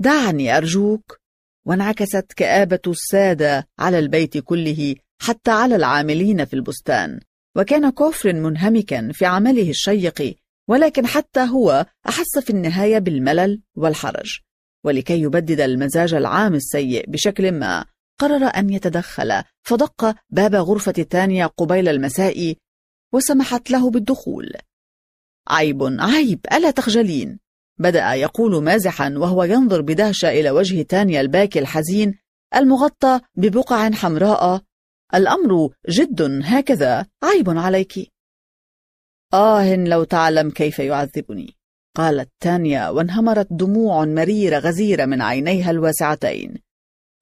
دعني 0.00 0.56
أرجوك. 0.56 1.19
وانعكست 1.66 2.32
كآبة 2.36 2.80
السادة 2.86 3.68
على 3.78 3.98
البيت 3.98 4.38
كله 4.38 4.94
حتى 5.22 5.50
على 5.50 5.76
العاملين 5.76 6.44
في 6.44 6.54
البستان. 6.54 7.20
وكان 7.56 7.90
كوفر 7.90 8.32
منهمكا 8.32 9.12
في 9.12 9.26
عمله 9.26 9.70
الشيق 9.70 10.36
ولكن 10.68 11.06
حتى 11.06 11.40
هو 11.40 11.86
أحس 12.08 12.38
في 12.38 12.50
النهاية 12.50 12.98
بالملل 12.98 13.62
والحرج. 13.76 14.38
ولكي 14.84 15.20
يبدد 15.20 15.60
المزاج 15.60 16.14
العام 16.14 16.54
السيء 16.54 17.10
بشكل 17.10 17.52
ما 17.52 17.84
قرر 18.20 18.44
أن 18.44 18.70
يتدخل. 18.70 19.42
فدق 19.62 20.14
باب 20.30 20.54
غرفة 20.54 20.92
تانيا 20.92 21.46
قبيل 21.46 21.88
المساء 21.88 22.54
وسمحت 23.12 23.70
له 23.70 23.90
بالدخول. 23.90 24.52
عيب 25.48 25.96
عيب 26.00 26.40
ألا 26.52 26.70
تخجلين؟ 26.70 27.38
بدأ 27.80 28.14
يقول 28.14 28.64
مازحا 28.64 29.14
وهو 29.16 29.44
ينظر 29.44 29.80
بدهشة 29.80 30.28
إلى 30.28 30.50
وجه 30.50 30.82
تانيا 30.82 31.20
الباكي 31.20 31.58
الحزين 31.58 32.18
المغطى 32.56 33.20
ببقع 33.34 33.90
حمراء. 33.90 34.62
الأمر 35.14 35.70
جد 35.88 36.40
هكذا. 36.44 37.06
عيب 37.22 37.50
عليك. 37.50 38.12
آه 39.34 39.74
لو 39.74 40.04
تعلم 40.04 40.50
كيف 40.50 40.78
يعذبني. 40.78 41.56
قالت 41.96 42.30
تانيا 42.40 42.88
وانهمرت 42.88 43.46
دموع 43.50 44.04
مريرة 44.04 44.58
غزيرة 44.58 45.04
من 45.04 45.22
عينيها 45.22 45.70
الواسعتين. 45.70 46.54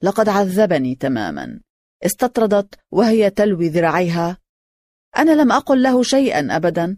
لقد 0.02 0.28
عذبني 0.28 0.94
تماما. 0.94 1.61
استطردت 2.04 2.74
وهي 2.90 3.30
تلوي 3.30 3.68
ذراعيها. 3.68 4.38
أنا 5.18 5.30
لم 5.30 5.52
أقل 5.52 5.82
له 5.82 6.02
شيئا 6.02 6.56
أبدا. 6.56 6.96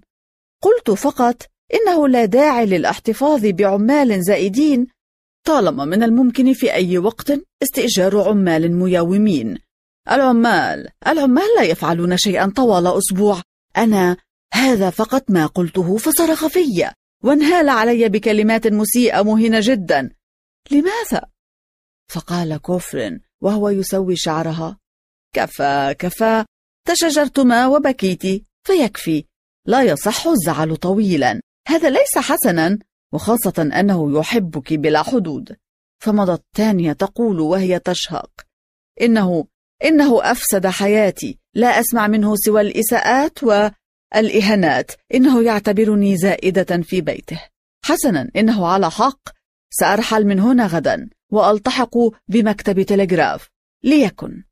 قلت 0.62 0.90
فقط 0.90 1.42
إنه 1.74 2.08
لا 2.08 2.24
داعي 2.24 2.66
للاحتفاظ 2.66 3.46
بعمال 3.46 4.22
زائدين 4.22 4.86
طالما 5.46 5.84
من 5.84 6.02
الممكن 6.02 6.52
في 6.52 6.72
أي 6.72 6.98
وقت 6.98 7.32
استئجار 7.62 8.28
عمال 8.28 8.72
مياومين. 8.72 9.58
العمال 10.10 10.88
العمال 11.06 11.44
لا 11.56 11.62
يفعلون 11.62 12.16
شيئا 12.16 12.52
طوال 12.56 12.86
أسبوع. 12.86 13.42
أنا 13.76 14.16
هذا 14.54 14.90
فقط 14.90 15.30
ما 15.30 15.46
قلته 15.46 15.96
فصرخ 15.96 16.46
في 16.46 16.90
وانهال 17.24 17.68
علي 17.68 18.08
بكلمات 18.08 18.66
مسيئة 18.66 19.22
مهنة 19.22 19.58
جدا. 19.62 20.10
لماذا؟ 20.70 21.30
فقال 22.10 22.56
كوفرين 22.56 23.20
وهو 23.40 23.68
يسوي 23.68 24.16
شعرها. 24.16 24.78
كفى 25.34 25.94
كفى. 25.98 26.44
تشجرتما 26.88 27.66
وبكيت 27.66 28.44
فيكفي. 28.66 29.24
لا 29.66 29.82
يصح 29.82 30.26
الزعل 30.26 30.76
طويلا. 30.76 31.40
هذا 31.70 31.90
ليس 31.90 32.18
حسنا 32.18 32.78
وخاصة 33.12 33.70
أنه 33.80 34.18
يحبك 34.18 34.72
بلا 34.72 35.02
حدود. 35.02 35.56
فمضت 36.02 36.44
تانية 36.56 36.92
تقول 36.92 37.40
وهي 37.40 37.78
تشهق 37.78 38.30
إنه 39.00 39.46
إنه 39.84 40.30
أفسد 40.30 40.66
حياتي 40.66 41.38
لا 41.54 41.80
أسمع 41.80 42.06
منه 42.06 42.36
سوى 42.36 42.60
الإساءات 42.60 43.38
والإهانات 43.44 44.92
إنه 45.14 45.42
يعتبرني 45.42 46.16
زائدة 46.16 46.82
في 46.82 47.00
بيته. 47.00 47.40
حسنا 47.84 48.30
إنه 48.36 48.66
على 48.66 48.90
حق 48.90 49.28
سأرحل 49.70 50.26
من 50.26 50.40
هنا 50.40 50.66
غدا 50.66 51.10
وألتحق 51.32 51.96
بمكتب 52.28 52.82
تلغراف. 52.82 53.48
ليكن. 53.84 54.44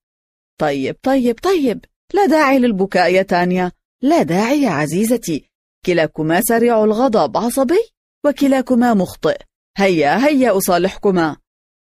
طيب 0.60 0.96
طيب 1.02 1.38
طيب 1.42 1.84
لا 2.14 2.26
داعي 2.26 2.58
للبكاء 2.58 3.12
يا 3.12 3.22
تانيا. 3.22 3.72
لا 4.02 4.22
داعي 4.22 4.62
يا 4.62 4.70
عزيزتي. 4.70 5.50
كلاكما 5.89 6.41
سريع 6.41 6.84
الغضب. 6.84 7.36
عصبي؟ 7.36 7.91
وكلاكما 8.26 8.95
مخطئ. 8.95 9.36
هيا 9.78 10.26
هيا 10.26 10.57
أصالحكما. 10.57 11.36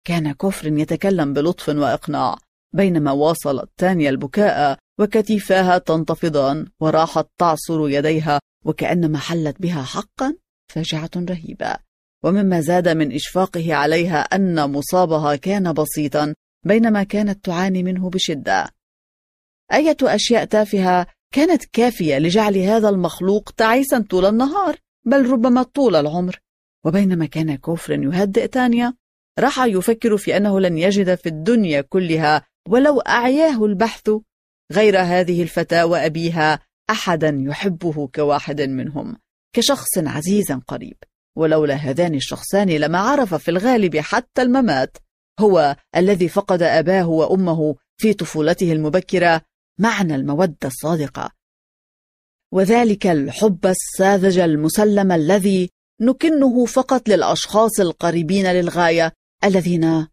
كان 0.06 0.32
كفر 0.32 0.66
يتكلم 0.66 1.32
بلطف 1.32 1.68
وإقناع 1.68 2.38
بينما 2.74 3.12
واصلت 3.12 3.70
تانيا 3.76 4.10
البكاء 4.10 4.78
وكتفاها 5.00 5.78
تنتفضان 5.78 6.66
وراحت 6.80 7.26
تعصر 7.38 7.88
يديها 7.88 8.40
وكأنما 8.64 9.18
حلت 9.18 9.62
بها 9.62 9.82
حقا 9.82 10.36
فاجعة 10.72 11.10
رهيبة. 11.16 11.76
ومما 12.24 12.60
زاد 12.60 12.88
من 12.88 13.12
إشفاقه 13.12 13.74
عليها 13.74 14.20
أن 14.20 14.70
مصابها 14.70 15.36
كان 15.36 15.72
بسيطا 15.72 16.34
بينما 16.66 17.02
كانت 17.02 17.44
تعاني 17.44 17.82
منه 17.82 18.10
بشدة. 18.10 18.70
أية 19.72 19.96
أشياء 20.02 20.44
تافهة 20.44 21.06
كانت 21.34 21.64
كافية 21.64 22.18
لجعل 22.18 22.56
هذا 22.56 22.88
المخلوق 22.88 23.50
تعيسا 23.56 24.04
طول 24.10 24.26
النهار 24.26 24.76
بل 25.06 25.30
ربما 25.30 25.62
طول 25.62 25.96
العمر. 25.96 26.40
وبينما 26.86 27.26
كان 27.26 27.56
كوفر 27.56 27.92
يهدئ 27.92 28.46
تانيا 28.46 28.94
راح 29.38 29.64
يفكر 29.64 30.16
في 30.16 30.36
أنه 30.36 30.60
لن 30.60 30.78
يجد 30.78 31.14
في 31.14 31.28
الدنيا 31.28 31.80
كلها 31.80 32.46
ولو 32.68 33.00
أعياه 33.00 33.64
البحث. 33.64 34.10
غير 34.72 35.00
هذه 35.00 35.42
الفتاة 35.42 35.86
وأبيها 35.86 36.58
أحدا 36.90 37.38
يحبه 37.40 38.08
كواحد 38.08 38.60
منهم 38.60 39.16
كشخص 39.56 39.98
عزيز 39.98 40.52
قريب. 40.52 40.96
ولولا 41.36 41.74
هذان 41.74 42.14
الشخصان 42.14 42.70
لما 42.70 42.98
عرف 42.98 43.34
في 43.34 43.50
الغالب 43.50 43.96
حتى 43.96 44.42
الممات 44.42 44.96
هو 45.40 45.76
الذي 45.96 46.28
فقد 46.28 46.62
أباه 46.62 47.08
وأمه 47.08 47.74
في 47.96 48.12
طفولته 48.12 48.72
المبكرة 48.72 49.42
معنى 49.78 50.14
المودة 50.14 50.68
الصادقة. 50.68 51.30
وذلك 52.52 53.06
الحب 53.06 53.66
الساذج 53.66 54.38
المسلم 54.38 55.12
الذي 55.12 55.70
نكنه 56.00 56.64
فقط 56.64 57.08
للأشخاص 57.08 57.80
القريبين 57.80 58.46
للغاية 58.46 59.12
الذين 59.44 60.08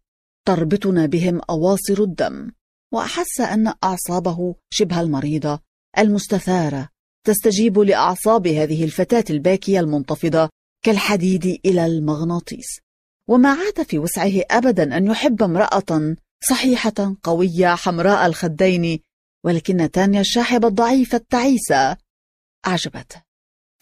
تربطنا 0.46 1.06
بهم 1.06 1.40
أواصر 1.50 2.02
الدم. 2.02 2.50
وأحس 2.92 3.40
أن 3.40 3.74
أعصابه 3.84 4.54
شبه 4.70 5.00
المريضة 5.00 5.60
المستثارة 5.98 6.88
تستجيب 7.26 7.78
لأعصاب 7.78 8.46
هذه 8.46 8.84
الفتاة 8.84 9.24
الباكية 9.30 9.80
المنتفضة 9.80 10.50
كالحديد 10.84 11.60
إلى 11.66 11.86
المغناطيس. 11.86 12.80
وما 13.28 13.48
عاد 13.48 13.82
في 13.82 13.98
وسعه 13.98 14.42
أبدا 14.50 14.96
أن 14.96 15.06
يحب 15.06 15.42
امرأة 15.42 16.16
صحيحة 16.50 17.16
قوية 17.22 17.74
حمراء 17.74 18.26
الخدين 18.26 19.00
ولكن 19.44 19.90
تانيا 19.90 20.20
الشاحبة 20.20 20.68
الضعيفة 20.68 21.16
التعيسة 21.16 21.96
أعجبته 22.66 23.22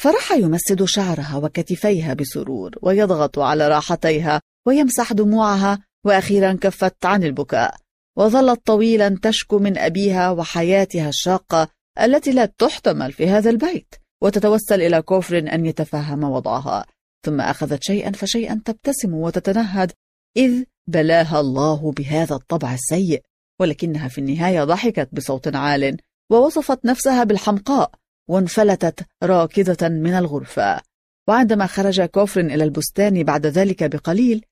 فراح 0.01 0.33
يمسد 0.33 0.85
شعرها 0.85 1.37
وكتفيها 1.37 2.15
بسرور 2.15 2.79
ويضغط 2.83 3.39
على 3.39 3.69
راحتيها 3.69 4.41
ويمسح 4.67 5.13
دموعها 5.13 5.79
وأخيرا 6.07 6.53
كفت 6.61 7.07
عن 7.07 7.25
البكاء. 7.25 7.77
وظلت 8.19 8.67
طويلا 8.67 9.19
تشكو 9.23 9.59
من 9.59 9.79
أبيها 9.79 10.31
وحياتها 10.31 11.09
الشاقة 11.09 11.69
التي 12.01 12.33
لا 12.33 12.47
تحتمل 12.47 13.13
في 13.13 13.29
هذا 13.29 13.51
البيت 13.51 13.95
وتتوسل 14.23 14.83
إلى 14.83 15.03
كوفر 15.03 15.39
أن 15.39 15.67
يتفهم 15.67 16.25
وضعها. 16.25 16.87
ثم 17.27 17.41
أخذت 17.41 17.83
شيئا 17.83 18.13
فشيئا 18.13 18.63
تبتسم 18.65 19.15
وتتنهد 19.15 19.93
إذ 20.37 20.65
بلاها 20.89 21.41
الله 21.41 21.93
بهذا 21.93 22.35
الطبع 22.35 22.75
السيء. 22.75 23.23
ولكنها 23.61 24.09
في 24.09 24.19
النهاية 24.19 24.65
ضحكت 24.65 25.09
بصوت 25.13 25.57
عال 25.57 25.97
ووصفت 26.31 26.85
نفسها 26.85 27.25
بالحمقاء 27.25 27.91
وانفلتت 28.29 29.07
راكضة 29.23 29.89
من 29.89 30.15
الغرفة. 30.15 30.81
وعندما 31.29 31.67
خرج 31.67 32.01
كوفرين 32.01 32.51
إلى 32.51 32.65
البستان 32.65 33.23
بعد 33.23 33.47
ذلك 33.47 33.85
بقليل 33.85 34.45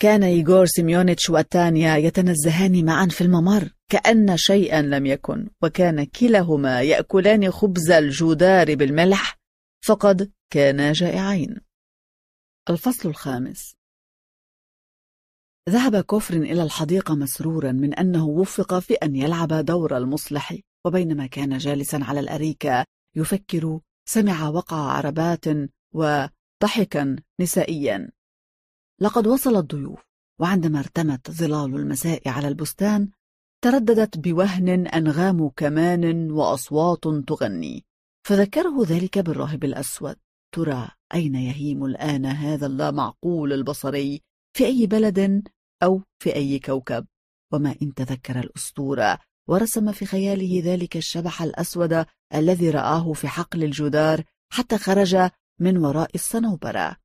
كان 0.00 0.22
ييغور 0.22 0.66
سيميونيتش 0.66 1.30
وتانيا 1.30 1.96
يتنزهان 1.96 2.84
معا 2.84 3.06
في 3.06 3.20
الممر 3.20 3.70
كأن 3.90 4.36
شيئا 4.36 4.82
لم 4.82 5.06
يكن 5.06 5.48
وكان 5.62 6.04
كلاهما 6.04 6.82
يأكلان 6.82 7.50
خبز 7.50 7.90
الجاودار 7.90 8.74
بالملح 8.74 9.38
فقد 9.86 10.32
كانا 10.50 10.92
جائعين. 10.92 11.60
الفصل 12.70 13.08
الخامس. 13.08 13.75
ذهب 15.68 16.00
كوفرين 16.00 16.42
إلى 16.42 16.62
الحديقة 16.62 17.14
مسرورا 17.14 17.72
من 17.72 17.94
أنه 17.94 18.26
وفق 18.26 18.78
في 18.78 18.94
أن 18.94 19.16
يلعب 19.16 19.52
دور 19.52 19.96
المصلح 19.96 20.58
وبينما 20.84 21.26
كان 21.26 21.58
جالسا 21.58 22.00
على 22.02 22.20
الأريكة 22.20 22.84
يفكر 23.16 23.80
سمع 24.08 24.48
وقع 24.48 24.76
عربات 24.76 25.44
وضحكا 25.92 27.16
نسائيا. 27.40 28.10
لقد 29.00 29.26
وصل 29.26 29.56
الضيوف 29.56 30.00
وعندما 30.40 30.78
ارتمت 30.78 31.30
ظلال 31.30 31.74
المساء 31.74 32.28
على 32.28 32.48
البستان 32.48 33.10
ترددت 33.64 34.18
بوهن 34.18 34.86
أنغام 34.86 35.48
كمان 35.48 36.30
وأصوات 36.30 37.04
تغني. 37.26 37.84
فذكره 38.26 38.84
ذلك 38.84 39.18
بالراهب 39.18 39.64
الأسود. 39.64 40.16
ترى 40.54 40.88
أين 41.14 41.34
يهيم 41.34 41.84
الآن 41.84 42.26
هذا 42.26 42.66
اللامعقول 42.66 43.52
البصري؟ 43.52 44.20
في 44.56 44.66
أي 44.66 44.86
بلد 44.86 45.48
أو 45.82 46.02
في 46.22 46.34
أي 46.34 46.58
كوكب 46.58 47.06
وما 47.52 47.74
إن 47.82 47.94
تذكر 47.94 48.38
الأسطورة. 48.38 49.18
ورسم 49.48 49.92
في 49.92 50.06
خياله 50.06 50.62
ذلك 50.64 50.96
الشبح 50.96 51.42
الأسود 51.42 52.06
الذي 52.34 52.70
رآه 52.70 53.12
في 53.12 53.28
حقل 53.28 53.64
الجدار 53.64 54.24
حتى 54.52 54.78
خرج 54.78 55.30
من 55.60 55.76
وراء 55.76 56.10
الصنوبرة. 56.14 56.96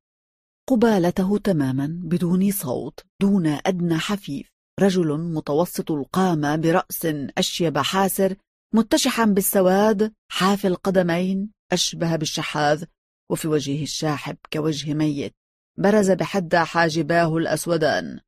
قبالته 0.68 1.38
تماما 1.38 2.00
بدون 2.04 2.50
صوت 2.50 3.00
دون 3.20 3.46
أدنى 3.46 3.98
حفيف. 3.98 4.52
رجل 4.80 5.18
متوسط 5.18 5.90
القامة 5.90 6.56
برأس 6.56 7.06
أشيب 7.38 7.78
حاسر 7.78 8.36
متشحا 8.74 9.24
بالسواد 9.24 10.12
حافي 10.30 10.68
القدمين 10.68 11.50
أشبه 11.72 12.16
بالشحاذ 12.16 12.84
وفي 13.30 13.48
وجهه 13.48 13.82
الشاحب 13.82 14.36
كوجه 14.52 14.94
ميت. 14.94 15.34
برز 15.78 16.10
بحد 16.10 16.56
حاجباه 16.56 17.36
الأسودان. 17.36 18.20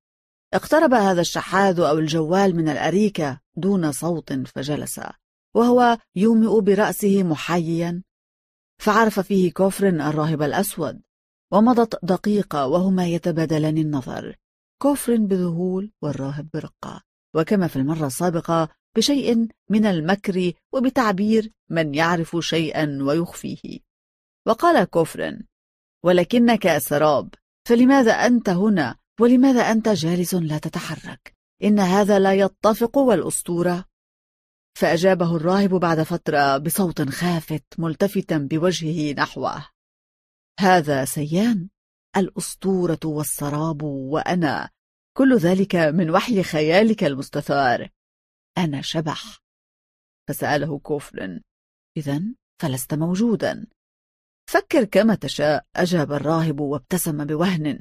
اقترب 0.54 0.94
هذا 0.94 1.20
الشحاذ 1.20 1.80
أو 1.80 1.98
الجوال 1.98 2.56
من 2.56 2.68
الأريكة 2.68 3.40
دون 3.56 3.92
صوت 3.92 4.32
فجلس 4.32 5.00
وهو 5.54 5.98
يومئ 6.16 6.60
برأسه 6.60 7.22
محييا 7.22 8.02
فعرف 8.82 9.20
فيه 9.20 9.52
كوفر 9.52 9.88
الراهب 9.88 10.42
الأسود 10.42 11.02
ومضت 11.52 12.04
دقيقة 12.04 12.66
وهما 12.66 13.06
يتبادلان 13.06 13.78
النظر 13.78 14.36
كوفر 14.82 15.16
بذهول 15.16 15.92
والراهب 16.02 16.48
برقة 16.54 17.02
وكما 17.34 17.66
في 17.66 17.76
المرة 17.76 18.06
السابقة 18.06 18.68
بشيء 18.96 19.48
من 19.70 19.86
المكر 19.86 20.52
وبتعبير 20.72 21.52
من 21.70 21.94
يعرف 21.94 22.36
شيئا 22.40 22.98
ويخفيه. 23.02 23.78
وقال 24.46 24.84
كوفر 24.84 25.38
ولكنك 26.04 26.78
سراب 26.78 27.34
فلماذا 27.68 28.12
أنت 28.12 28.48
هنا 28.48 28.96
ولماذا 29.20 29.60
أنت 29.60 29.88
جالس 29.88 30.34
لا 30.34 30.58
تتحرك؟ 30.58 31.34
إن 31.64 31.78
هذا 31.78 32.18
لا 32.18 32.34
يتفق 32.34 32.98
والأسطورة. 32.98 33.84
فأجابه 34.78 35.36
الراهب 35.36 35.70
بعد 35.70 36.02
فترة 36.02 36.58
بصوت 36.58 37.02
خافت 37.02 37.64
ملتفتا 37.78 38.38
بوجهه 38.38 39.14
نحوه. 39.14 39.68
هذا 40.60 41.04
سيان 41.04 41.68
الأسطورة 42.16 43.00
والسراب 43.04 43.82
وأنا. 43.82 44.70
كل 45.16 45.36
ذلك 45.36 45.76
من 45.76 46.10
وحي 46.10 46.42
خيالك 46.42 47.04
المستثار. 47.04 47.88
أنا 48.58 48.82
شبح. 48.82 49.38
فسأله 50.28 50.78
كوفر 50.78 51.40
إذا 51.96 52.22
فلست 52.62 52.94
موجودا. 52.94 53.66
فكر 54.50 54.84
كما 54.84 55.14
تشاء 55.14 55.66
أجاب 55.76 56.12
الراهب 56.12 56.60
وابتسم 56.60 57.24
بوهن. 57.24 57.78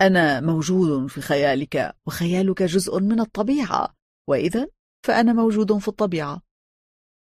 أنا 0.00 0.40
موجود 0.40 1.06
في 1.06 1.20
خيالك 1.20 1.96
وخيالك 2.06 2.62
جزء 2.62 3.00
من 3.00 3.20
الطبيعة. 3.20 3.96
وإذا 4.28 4.68
فأنا 5.06 5.32
موجود 5.32 5.78
في 5.78 5.88
الطبيعة. 5.88 6.42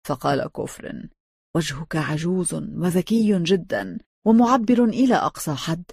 فقال 0.08 0.48
كفر 0.48 1.10
وجهك 1.56 1.96
عجوز 1.96 2.54
وذكي 2.54 3.44
جدا 3.44 3.98
ومعبر 4.26 4.84
إلى 4.84 5.16
أقصى 5.16 5.56
حد 5.56 5.84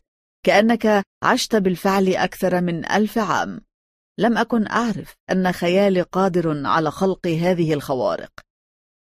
كأنك 0.47 1.05
عشت 1.23 1.57
بالفعل 1.57 2.09
أكثر 2.09 2.61
من 2.61 2.91
ألف 2.91 3.19
عام. 3.19 3.61
لم 4.19 4.39
أكن 4.39 4.67
أعرف 4.67 5.15
أن 5.31 5.53
خيالي 5.53 6.03
قادر 6.03 6.67
على 6.67 6.91
خلق 6.91 7.27
هذه 7.27 7.75
الخوارق. 7.75 8.33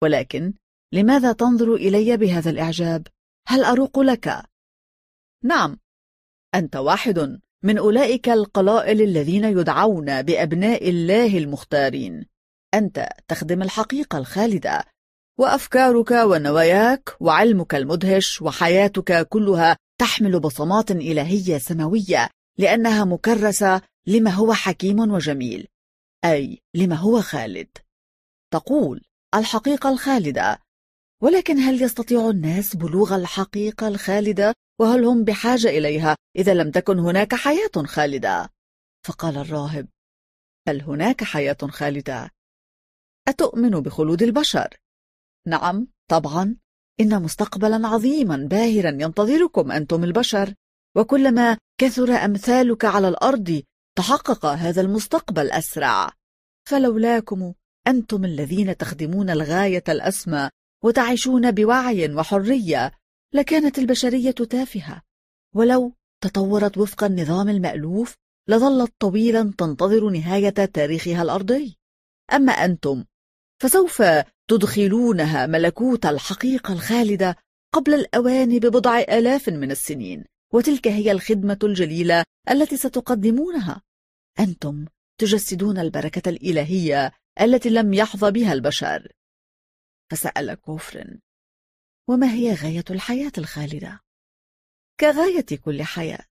ولكن 0.03 0.55
لماذا 0.95 1.32
تنظر 1.32 1.74
إلي 1.74 2.16
بهذا 2.16 2.51
الإعجاب؟ 2.51 3.07
هل 3.49 3.64
أروق 3.64 3.99
لك؟ 3.99 4.43
نعم 5.45 5.78
أنت 6.55 6.76
واحد. 6.76 7.41
من 7.65 7.79
أولئك 7.79 8.29
القلائل 8.29 9.03
الذين 9.03 9.45
يدعون 9.45 10.23
بأبناء 10.23 10.89
الله 10.89 11.39
المختارين. 11.39 12.27
أنت 12.75 13.09
تخدم 13.29 13.62
الحقيقة 13.62 14.19
الخالدة. 14.19 14.85
وأفكارك 15.39 16.11
ونواياك 16.11 17.17
وعلمك 17.21 17.75
المدهش 17.75 18.43
وحياتك 18.43 19.29
كلها 19.29 19.77
تحمل 20.01 20.41
بصمات 20.41 20.91
إلهية 20.91 21.59
سماوية 21.59 22.31
لأنها 22.59 23.05
مكرسة 23.05 23.83
لما 24.07 24.31
هو 24.31 24.53
حكيم 24.53 24.99
وجميل 24.99 25.67
أي 26.25 26.59
لما 26.75 26.97
هو 26.97 27.21
خالد. 27.21 27.69
تقول 28.53 29.03
الحقيقة 29.35 29.91
الخالدة. 29.91 30.59
ولكن 31.23 31.59
هل 31.59 31.83
يستطيع 31.83 32.31
الناس 32.31 32.77
بلوغ 32.77 33.17
الحقيقة 33.17 33.89
الخالدة؟ 33.89 34.55
وهل 34.81 35.05
هم 35.05 35.25
بحاجة 35.25 35.68
إليها 35.68 36.16
إذا 36.37 36.55
لم 36.55 36.70
تكن 36.70 36.99
هناك 36.99 37.35
حياة 37.35 37.85
خالدة؟ 37.87 38.51
فقال 39.07 39.37
الراهب 39.37 39.89
هل 40.68 40.83
هناك 40.83 41.25
حياة 41.25 41.57
خالدة؟ 41.62 42.31
أتؤمن 43.29 43.70
بخلود 43.70 44.22
البشر؟ 44.22 44.77
نعم 45.47 45.89
طبعا 46.11 46.57
إن 47.01 47.22
مستقبلا 47.22 47.89
عظيما 47.89 48.37
باهرا 48.37 48.91
ينتظركم 48.91 49.72
أنتم 49.72 50.05
البشر 50.05 50.55
وكلما 50.97 51.59
كثر 51.81 52.11
أمثالك 52.11 52.85
على 52.85 53.09
الأرض 53.09 53.62
تحقق 53.99 54.47
هذا 54.47 54.81
المستقبل 54.81 55.51
أسرع 55.51 56.11
فلولاكم 56.68 57.55
أنتم 57.87 58.25
الذين 58.25 58.77
تخدمون 58.77 59.31
الغاية 59.31 59.85
الأسمى 59.89 60.51
وتعيشون 60.85 61.51
بوعي 61.51 62.14
وحرية 62.14 62.93
لكانت 63.35 63.78
البشرية 63.78 64.30
تافهة. 64.30 65.03
ولو 65.55 65.93
تطورت 66.20 66.78
وفق 66.78 67.05
النظام 67.05 67.49
المألوف 67.49 68.14
لظلت 68.49 68.93
طويلا 68.99 69.53
تنتظر 69.59 70.11
نهاية 70.11 70.49
تاريخها 70.49 71.22
الأرضي. 71.22 71.76
أما 72.32 72.53
أنتم 72.53 73.05
فسوف 73.62 74.03
تدخلونها 74.49 75.47
ملكوت 75.47 76.07
الحقيقة 76.07 76.72
الخالدة 76.72 77.37
قبل 77.74 77.95
الأوان 77.95 78.59
ببضع 78.59 78.99
آلاف 78.99 79.49
من 79.49 79.70
السنين 79.70 80.24
وتلك 80.53 80.89
هي 80.89 81.12
الخدمة 81.12 81.59
الجليلة 81.62 82.24
التي 82.51 82.76
ستقدمونها. 82.76 83.82
أنتم 84.41 84.87
تجسدون 85.20 85.78
البركة 85.78 86.28
الإلهية 86.28 87.12
التي 87.41 87.70
لم 87.70 87.95
يحظى 87.95 88.30
بها 88.30 88.53
البشر. 88.53 89.12
فسأل 90.11 90.55
كوفر 90.55 91.18
وما 92.09 92.33
هي 92.33 92.55
غاية 92.55 92.85
الحياة 92.91 93.33
الخالدة؟ 93.39 94.01
كغاية 95.01 95.59
كل 95.65 95.83
حياة 95.83 96.27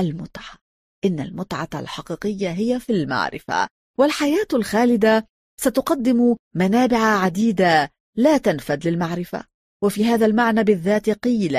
المتعة. 0.00 0.58
إن 1.04 1.20
المتعة 1.20 1.68
الحقيقية 1.74 2.50
هي 2.50 2.80
في 2.80 2.92
المعرفة 2.92 3.68
والحياة 3.98 4.48
الخالدة 4.54 5.26
ستقدم 5.60 6.36
منابع 6.54 6.98
عديدة 6.98 7.90
لا 8.16 8.38
تنفد 8.38 8.88
للمعرفة. 8.88 9.44
وفي 9.84 10.04
هذا 10.04 10.26
المعنى 10.26 10.64
بالذات 10.64 11.10
قيل 11.10 11.56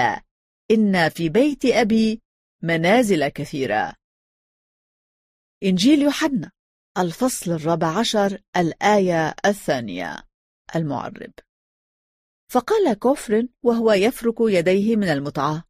إن 0.72 1.10
في 1.10 1.30
بيت 1.30 1.66
أبي 1.66 2.22
منازل 2.64 3.28
كثيرة. 3.28 3.94
إنجيل 5.64 6.02
يوحنا 6.02 6.52
الفصل 6.98 7.52
الرابع 7.52 8.00
عشر 8.00 8.42
الآية 8.58 9.36
الثانية. 9.46 10.24
المعرب. 10.76 11.32
فقال 12.52 13.00
كوفر 13.00 13.48
وهو 13.64 13.92
يفرك 13.92 14.36
يديه 14.40 14.96
من 14.96 15.08
المتعة. 15.08 15.64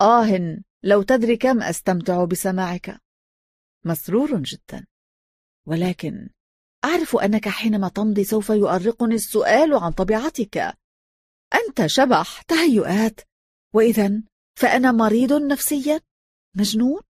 آه 0.00 0.60
لو 0.82 1.02
تدري 1.02 1.36
كم 1.36 1.62
أستمتع 1.62 2.24
بسماعك. 2.24 3.00
مسرور 3.84 4.42
جدا. 4.42 4.86
ولكن 5.66 6.30
أعرف 6.84 7.16
أنك 7.16 7.48
حينما 7.48 7.88
تمضي 7.88 8.24
سوف 8.24 8.50
يؤرقني 8.50 9.14
السؤال 9.14 9.74
عن 9.74 9.92
طبيعتك. 9.92 10.58
أنت 11.54 11.86
شبح 11.86 12.42
تهيؤات. 12.42 13.20
وإذا 13.74 14.22
فأنا 14.58 14.92
مريض 14.92 15.32
نفسيا. 15.32 16.00
مجنون. 16.56 17.00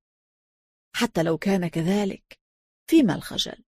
حتى 0.96 1.22
لو 1.22 1.38
كان 1.38 1.68
كذلك 1.68 2.38
فيما 2.90 3.14
الخجل؟ 3.14 3.64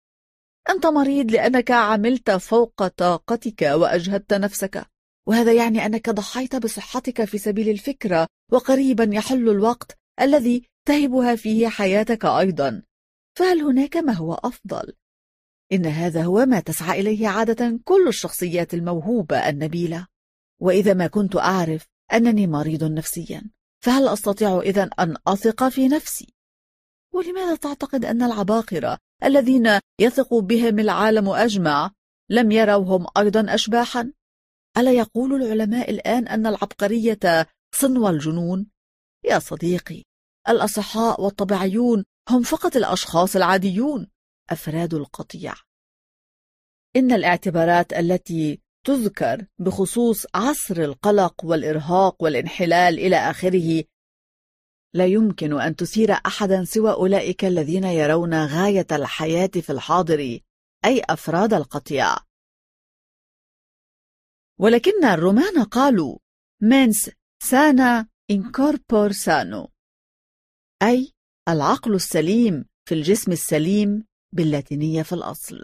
أنت 0.71 0.87
مريض 0.87 1.31
لأنك 1.31 1.71
عملت 1.71 2.31
فوق 2.31 2.87
طاقتك 2.87 3.63
وأجهدت 3.63 4.35
نفسك. 4.35 4.92
وهذا 5.27 5.53
يعني 5.53 5.87
أنك 5.87 6.11
ضحيت 6.11 6.57
بصحتك 6.57 7.25
في 7.25 7.39
سبيل 7.39 7.69
الفكرة 7.69 8.27
وقريبا 8.53 9.11
يحل 9.13 9.49
الوقت 9.49 9.99
الذي 10.21 10.69
تهبها 10.89 11.37
فيه 11.37 11.69
حياتك 11.69 12.25
أيضا 12.25 12.83
فهل 13.39 13.61
هناك 13.61 13.97
ما 13.97 14.13
هو 14.13 14.35
أفضل؟ 14.35 14.93
إن 15.73 15.87
هذا 15.87 16.25
هو 16.25 16.47
ما 16.47 16.61
تسعى 16.61 17.01
إليه 17.01 17.29
عادة 17.29 17.81
كل 17.85 18.09
الشخصيات 18.09 18.75
الموهوبة 18.75 19.49
النبيلة 19.49 20.07
وإذا 20.61 20.95
ما 20.95 21.07
كنت 21.07 21.37
أعرف 21.37 21.87
أنني 22.13 22.47
مريض 22.47 22.85
نفسيا 22.85 23.43
فهل 23.85 24.09
أستطيع 24.09 24.61
إذا 24.61 24.91
أن 24.99 25.17
أثق 25.27 25.69
في 25.69 25.89
نفسي؟ 25.89 26.35
ولماذا 27.15 27.55
تعتقد 27.55 28.05
أن 28.05 28.23
العباقرة 28.23 28.99
الذين 29.25 29.79
يثق 30.01 30.35
بهم 30.35 30.79
العالم 30.79 31.29
أجمع 31.29 31.91
لم 32.31 32.53
يروهم 32.53 33.07
أيضا 33.17 33.55
أشباحا؟ 33.55 34.13
ألا 34.77 34.93
يقول 34.93 35.43
العلماء 35.43 35.91
الآن 35.91 36.29
أن 36.29 36.47
العبقرية 36.47 37.47
صنو 37.75 38.09
الجنون؟ 38.09 38.67
يا 39.25 39.39
صديقي 39.39 40.03
الأصحاء 40.49 41.21
والطبيعيون 41.21 42.05
هم 42.31 42.43
فقط 42.43 42.77
الأشخاص 42.77 43.37
العاديون 43.37 44.11
أفراد 44.51 44.95
القطيع 44.95 45.55
إن 46.97 47.13
الاعتبارات 47.13 47.93
التي 47.93 48.61
تذكر 48.87 49.47
بخصوص 49.59 50.27
عصر 50.35 50.77
القلق 50.77 51.45
والإرهاق 51.45 52.23
والانحلال 52.23 52.99
إلى 52.99 53.17
آخره 53.17 53.85
لا 54.95 55.07
يمكن 55.07 55.61
أن 55.61 55.77
تثير 55.77 56.13
أحدا 56.13 56.65
سوى 56.65 56.93
أولئك 56.93 57.45
الذين 57.45 57.85
يرون 57.85 58.47
غاية 58.47 58.87
الحياة 58.93 59.47
في 59.47 59.73
الحاضر 59.73 60.39
أي 60.85 61.03
أفراد 61.11 61.55
القطيع 61.55 62.17
ولكن 64.63 65.05
الرومان 65.05 65.65
قالوا 65.65 66.19
منس 66.63 67.11
سانا 67.43 68.09
انكوربور 68.31 69.13
سانو 69.13 69.69
أي 70.83 71.13
العقل 71.49 71.95
السليم 71.95 72.65
في 72.89 72.95
الجسم 72.95 73.33
السليم 73.33 74.05
باللاتينية 74.35 75.03
في 75.03 75.13
الأصل. 75.13 75.63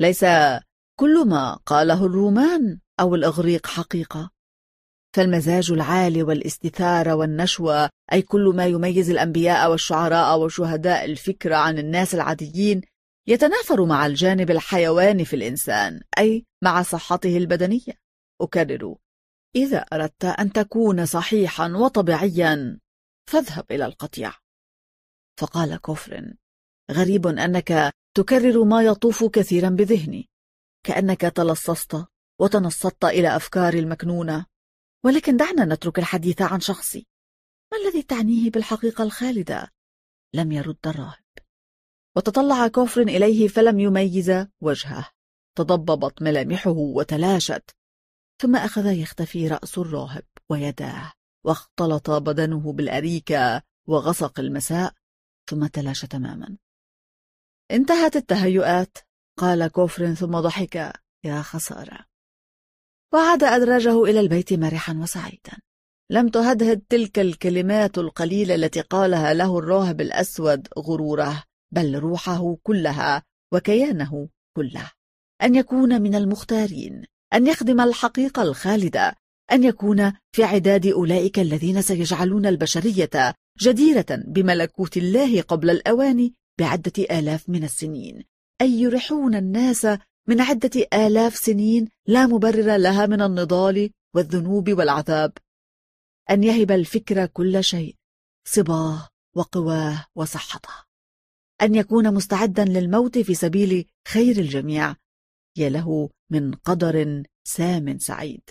ليس 0.00 0.24
كل 0.98 1.28
ما 1.28 1.54
قاله 1.54 2.06
الرومان 2.06 2.80
أو 3.00 3.14
الإغريق 3.14 3.66
حقيقة. 3.66 4.30
فالمزاج 5.16 5.70
العالي 5.70 6.22
والاستثارة 6.22 7.14
والنشوة 7.14 7.90
أي 8.12 8.22
كل 8.22 8.52
ما 8.56 8.66
يميز 8.66 9.10
الأنبياء 9.10 9.70
والشعراء 9.70 10.38
وشهداء 10.38 11.04
الفكرة 11.04 11.56
عن 11.56 11.78
الناس 11.78 12.14
العاديين 12.14 12.80
يتنافر 13.28 13.84
مع 13.84 14.06
الجانب 14.06 14.50
الحيواني 14.50 15.24
في 15.24 15.36
الإنسان 15.36 16.02
أي 16.18 16.46
مع 16.64 16.82
صحته 16.82 17.36
البدنية. 17.36 18.00
أكرر 18.40 18.96
إذا 19.56 19.78
أردت 19.78 20.24
أن 20.24 20.52
تكون 20.52 21.06
صحيحا 21.06 21.68
وطبيعيا 21.68 22.80
فاذهب 23.30 23.64
إلى 23.70 23.86
القطيع. 23.86 24.34
فقال 25.40 25.76
كفر 25.76 26.34
غريب 26.90 27.26
أنك 27.26 27.92
تكرر 28.16 28.64
ما 28.64 28.82
يطوف 28.82 29.24
كثيرا 29.24 29.68
بذهني. 29.68 30.28
كأنك 30.86 31.20
تلصصت 31.20 32.06
وتنصت 32.40 33.04
إلى 33.04 33.36
أفكاري 33.36 33.78
المكنونة. 33.78 34.46
ولكن 35.04 35.36
دعنا 35.36 35.64
نترك 35.74 35.98
الحديث 35.98 36.42
عن 36.42 36.60
شخصي. 36.60 37.06
ما 37.72 37.78
الذي 37.78 38.02
تعنيه 38.02 38.50
بالحقيقة 38.50 39.04
الخالدة؟ 39.04 39.72
لم 40.34 40.52
يرد 40.52 40.86
الراهب. 40.86 41.25
وتطلع 42.16 42.68
كوفر 42.68 43.00
إليه 43.02 43.48
فلم 43.48 43.80
يميز 43.80 44.32
وجهه. 44.60 45.10
تضببت 45.58 46.22
ملامحه 46.22 46.70
وتلاشت. 46.70 47.70
ثم 48.42 48.56
أخذ 48.56 48.86
يختفي 48.86 49.48
رأس 49.48 49.78
الراهب 49.78 50.24
ويداه. 50.50 51.12
واختلط 51.44 52.10
بدنه 52.10 52.72
بالأريكة 52.72 53.62
وغسق 53.88 54.40
المساء. 54.40 54.94
ثم 55.50 55.66
تلاشى 55.66 56.06
تماما. 56.06 56.56
انتهت 57.70 58.16
التهيؤات. 58.16 58.98
قال 59.38 59.68
كوفر 59.68 60.14
ثم 60.14 60.40
ضحك. 60.40 60.92
يا 61.24 61.42
خسارة. 61.42 62.04
وعاد 63.14 63.44
أدراجه 63.44 64.04
إلى 64.04 64.20
البيت 64.20 64.52
مرحا 64.52 64.94
وسعيدا. 64.94 65.58
لم 66.10 66.28
تهدهد 66.28 66.80
تلك 66.88 67.18
الكلمات 67.18 67.98
القليلة 67.98 68.54
التي 68.54 68.80
قالها 68.80 69.34
له 69.34 69.58
الراهب 69.58 70.00
الأسود 70.00 70.68
غروره. 70.78 71.44
بل 71.76 71.98
روحه 71.98 72.56
كلها 72.62 73.22
وكيانه 73.52 74.28
كله. 74.56 74.90
أن 75.42 75.54
يكون 75.54 76.02
من 76.02 76.14
المختارين 76.14 77.04
أن 77.34 77.46
يخدم 77.46 77.80
الحقيقة 77.80 78.42
الخالدة 78.42 79.14
أن 79.52 79.64
يكون 79.64 80.12
في 80.32 80.44
عداد 80.44 80.86
أولئك 80.86 81.38
الذين 81.38 81.82
سيجعلون 81.82 82.46
البشرية 82.46 83.34
جديرة 83.60 84.06
بملكوت 84.10 84.96
الله 84.96 85.42
قبل 85.42 85.70
الأوان 85.70 86.30
بعدة 86.58 87.18
آلاف 87.18 87.48
من 87.48 87.64
السنين. 87.64 88.24
أي 88.60 88.80
يرحون 88.80 89.34
الناس 89.34 89.86
من 90.28 90.40
عدة 90.40 90.86
آلاف 90.94 91.36
سنين 91.36 91.88
لا 92.06 92.26
مبرر 92.26 92.76
لها 92.76 93.06
من 93.06 93.22
النضال 93.22 93.90
والذنوب 94.14 94.70
والعذاب. 94.70 95.32
أن 96.30 96.44
يهب 96.44 96.70
الفكر 96.70 97.26
كل 97.26 97.64
شيء 97.64 97.96
صباه 98.44 99.08
وقواه 99.34 100.06
وصحته. 100.14 100.85
أن 101.62 101.74
يكون 101.74 102.14
مستعدا 102.14 102.64
للموت 102.64 103.18
في 103.18 103.34
سبيل 103.34 103.86
خير 104.08 104.38
الجميع. 104.38 104.96
يا 105.56 105.68
له 105.68 106.10
من 106.30 106.54
قدر 106.54 107.22
سام 107.44 107.98
سعيد. 107.98 108.50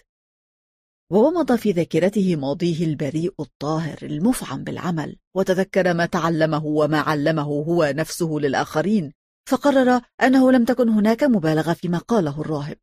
وومض 1.11 1.55
في 1.55 1.71
ذاكرته 1.71 2.35
ماضيه 2.35 2.85
البريء 2.85 3.33
الطاهر 3.39 3.97
المفعم 4.03 4.63
بالعمل 4.63 5.17
وتذكر 5.35 5.93
ما 5.93 6.05
تعلمه 6.05 6.65
وما 6.65 6.99
علمه 6.99 7.43
هو 7.43 7.93
نفسه 7.95 8.29
للآخرين 8.31 9.13
فقرر 9.49 10.01
أنه 10.21 10.51
لم 10.51 10.65
تكن 10.65 10.89
هناك 10.89 11.23
مبالغة 11.23 11.73
فيما 11.73 11.97
قاله 11.97 12.41
الراهب. 12.41 12.77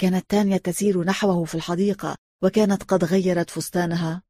كانت 0.00 0.30
تانيا 0.30 0.56
تسير 0.58 1.04
نحوه 1.04 1.44
في 1.44 1.54
الحديقة 1.54 2.16
وكانت 2.42 2.82
قد 2.82 3.04
غيرت 3.04 3.50
فستانها. 3.50 4.22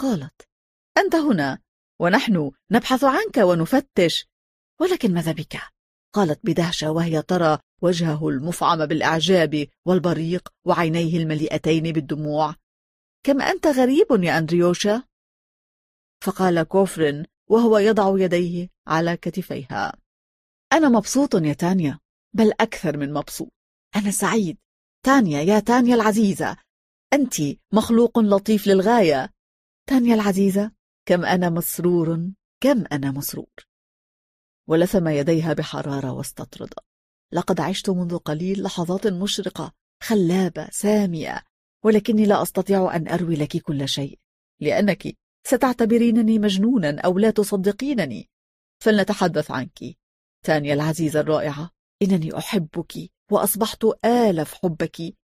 قالت 0.00 0.42
أنت 0.98 1.14
هنا 1.14 1.58
ونحن 2.00 2.50
نبحث 2.70 3.04
عنك 3.04 3.36
ونفتش 3.36 4.28
ولكن 4.80 5.14
ماذا 5.14 5.32
بك؟ 5.32 5.60
قالت 6.14 6.40
بدهشة 6.44 6.90
وهي 6.90 7.22
ترى 7.22 7.58
وجهه 7.82 8.28
المفعم 8.28 8.86
بالإعجاب 8.86 9.66
والبريق 9.86 10.48
وعينيه 10.64 11.16
المليئتين 11.16 11.92
بالدموع. 11.92 12.54
كم 13.26 13.42
أنت 13.42 13.66
غريب 13.66 14.06
يا 14.10 14.38
أندريوشا؟ 14.38 15.02
فقال 16.24 16.62
كوفرين 16.62 17.24
وهو 17.50 17.78
يضع 17.78 18.24
يديه 18.24 18.68
على 18.86 19.16
كتفيها. 19.16 19.92
أنا 20.72 20.88
مبسوط 20.88 21.34
يا 21.34 21.52
تانيا 21.52 21.98
بل 22.34 22.52
أكثر 22.60 22.96
من 22.96 23.12
مبسوط. 23.12 23.52
أنا 23.96 24.10
سعيد. 24.10 24.58
تانيا 25.04 25.40
يا 25.42 25.60
تانيا 25.60 25.94
العزيزة 25.94 26.56
أنت 27.12 27.34
مخلوق 27.72 28.18
لطيف 28.18 28.66
للغاية. 28.66 29.30
تانيا 29.88 30.14
العزيزة 30.14 30.72
كم 31.08 31.24
أنا 31.24 31.50
مسرور 31.50 32.30
كم 32.60 32.84
أنا 32.92 33.10
مسرور. 33.10 33.67
ولثم 34.68 35.08
يديها 35.08 35.52
بحرارة 35.52 36.12
واستطرد. 36.12 36.74
لقد 37.32 37.60
عشت 37.60 37.90
منذ 37.90 38.18
قليل 38.18 38.62
لحظات 38.62 39.06
مشرقة 39.06 39.72
خلابة 40.02 40.68
سامية 40.70 41.44
ولكني 41.84 42.26
لا 42.26 42.42
أستطيع 42.42 42.96
أن 42.96 43.08
أروي 43.08 43.36
لك 43.36 43.56
كل 43.56 43.88
شيء 43.88 44.18
لأنك 44.60 45.16
ستعتبرينني 45.46 46.38
مجنونا 46.38 47.00
أو 47.00 47.18
لا 47.18 47.30
تصدقينني. 47.30 48.28
فلنتحدث 48.82 49.50
عنك. 49.50 49.78
تانيا 50.44 50.74
العزيزة 50.74 51.20
الرائعة 51.20 51.70
إنني 52.02 52.38
أحبك 52.38 53.10
وأصبحت 53.30 53.84
آلف 54.04 54.54
حبك. 54.54 55.14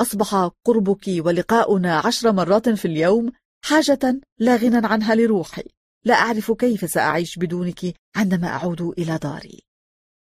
أصبح 0.00 0.50
قربك 0.64 1.04
ولقاؤنا 1.08 1.98
عشر 1.98 2.32
مرات 2.32 2.68
في 2.68 2.84
اليوم 2.84 3.32
حاجة 3.64 4.20
لا 4.38 4.56
غنى 4.56 4.86
عنها 4.86 5.14
لروحي. 5.14 5.64
لا 6.04 6.14
أعرف 6.14 6.52
كيف 6.52 6.90
سأعيش 6.90 7.38
بدونك 7.38 7.80
عندما 8.16 8.48
أعود 8.48 8.80
إلى 8.80 9.18
داري. 9.18 9.62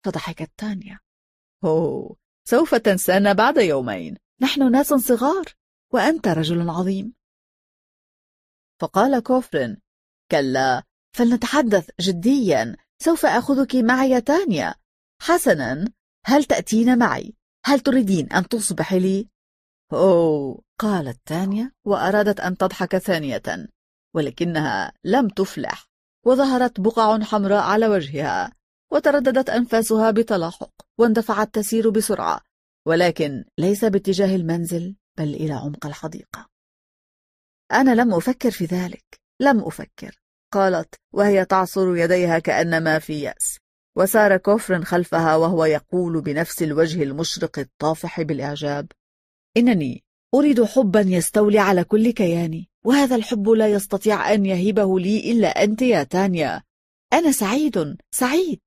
فضحكت 0.06 0.52
تانيا. 0.58 1.00
أوه 1.64 2.16
سوف 2.48 2.76
تنسانا 2.76 3.34
بعد 3.34 3.58
يومين. 3.58 4.18
نحن 4.42 4.72
ناس 4.72 4.88
صغار 4.88 5.46
وأنت 5.94 6.28
رجل 6.28 6.70
عظيم. 6.70 7.14
فقال 8.82 9.24
كوفرين 9.24 9.78
كلا 10.32 10.84
فلنتحدث 11.16 11.90
جديا. 12.02 12.76
سوف 13.02 13.26
أخذك 13.26 13.76
معي 13.76 14.10
يا 14.10 14.20
تانيا. 14.20 14.76
حسنا 15.22 15.94
هل 16.26 16.44
تأتين 16.44 16.98
معي؟ 16.98 17.34
هل 17.66 17.80
تريدين 17.80 18.34
أن 18.34 18.48
تصبح 18.48 18.94
لي؟ 18.94 19.30
أوه 19.94 20.62
قالت 20.80 21.22
تانيا 21.26 21.72
وأرادت 21.86 22.40
أن 22.40 22.58
تضحك 22.58 22.98
ثانية. 22.98 23.70
ولكنها 24.16 24.94
لم 25.04 25.28
تفلح 25.28 25.86
وظهرت 26.26 26.80
بقع 26.80 27.20
حمراء 27.20 27.64
على 27.64 27.88
وجهها 27.88 28.54
وترددت 28.92 29.50
أنفاسها 29.50 30.12
بتلاحق 30.12 30.72
واندفعت 30.98 31.56
تسير 31.56 31.90
بسرعة 31.90 32.42
ولكن 32.88 33.46
ليس 33.58 33.86
باتجاه 33.86 34.36
المنزل 34.36 34.96
بل 35.18 35.34
إلى 35.34 35.54
عمق 35.54 35.86
الحديقة. 35.86 36.50
أنا 37.72 37.96
لم 37.96 38.14
أفكر 38.14 38.52
في 38.52 38.66
ذلك 38.66 39.22
لم 39.42 39.60
أفكر 39.60 40.20
قالت 40.54 40.96
وهي 41.14 41.46
تعصر 41.46 41.96
يديها 41.96 42.40
كأنما 42.40 43.00
في 43.00 43.22
يأس 43.22 43.58
وسار 43.98 44.38
كوفر 44.38 44.84
خلفها 44.84 45.36
وهو 45.36 45.66
يقول 45.66 46.22
بنفس 46.22 46.64
الوجه 46.64 47.04
المشرق 47.04 47.60
الطافح 47.60 48.22
بالإعجاب 48.22 48.92
إنني 49.58 50.04
أريد 50.36 50.64
حبا 50.64 51.00
يستولي 51.00 51.60
على 51.60 51.84
كل 51.84 52.12
كياني. 52.12 52.70
وهذا 52.86 53.16
الحب 53.16 53.50
لا 53.50 53.68
يستطيع 53.68 54.34
أن 54.34 54.46
يهبه 54.46 55.00
لي 55.00 55.32
إلا 55.32 55.64
أنت 55.64 55.82
يا 55.82 56.04
تانيا. 56.04 56.64
أنا 57.14 57.32
سعيد 57.32 57.98
سعيد. 58.12 58.60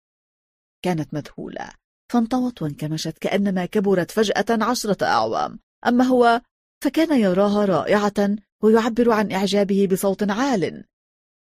كانت 0.83 1.14
مذهولة. 1.14 1.69
فانطوت 2.12 2.62
وانكمشت 2.62 3.19
كأنما 3.19 3.67
كبرت 3.67 4.11
فجأة 4.11 4.64
عشرة 4.64 5.05
أعوام. 5.07 5.59
أما 5.87 6.05
هو 6.05 6.41
فكان 6.85 7.21
يراها 7.21 7.64
رائعة 7.64 8.37
ويعبر 8.62 9.11
عن 9.11 9.33
إعجابه 9.33 9.89
بصوت 9.93 10.31
عال. 10.31 10.85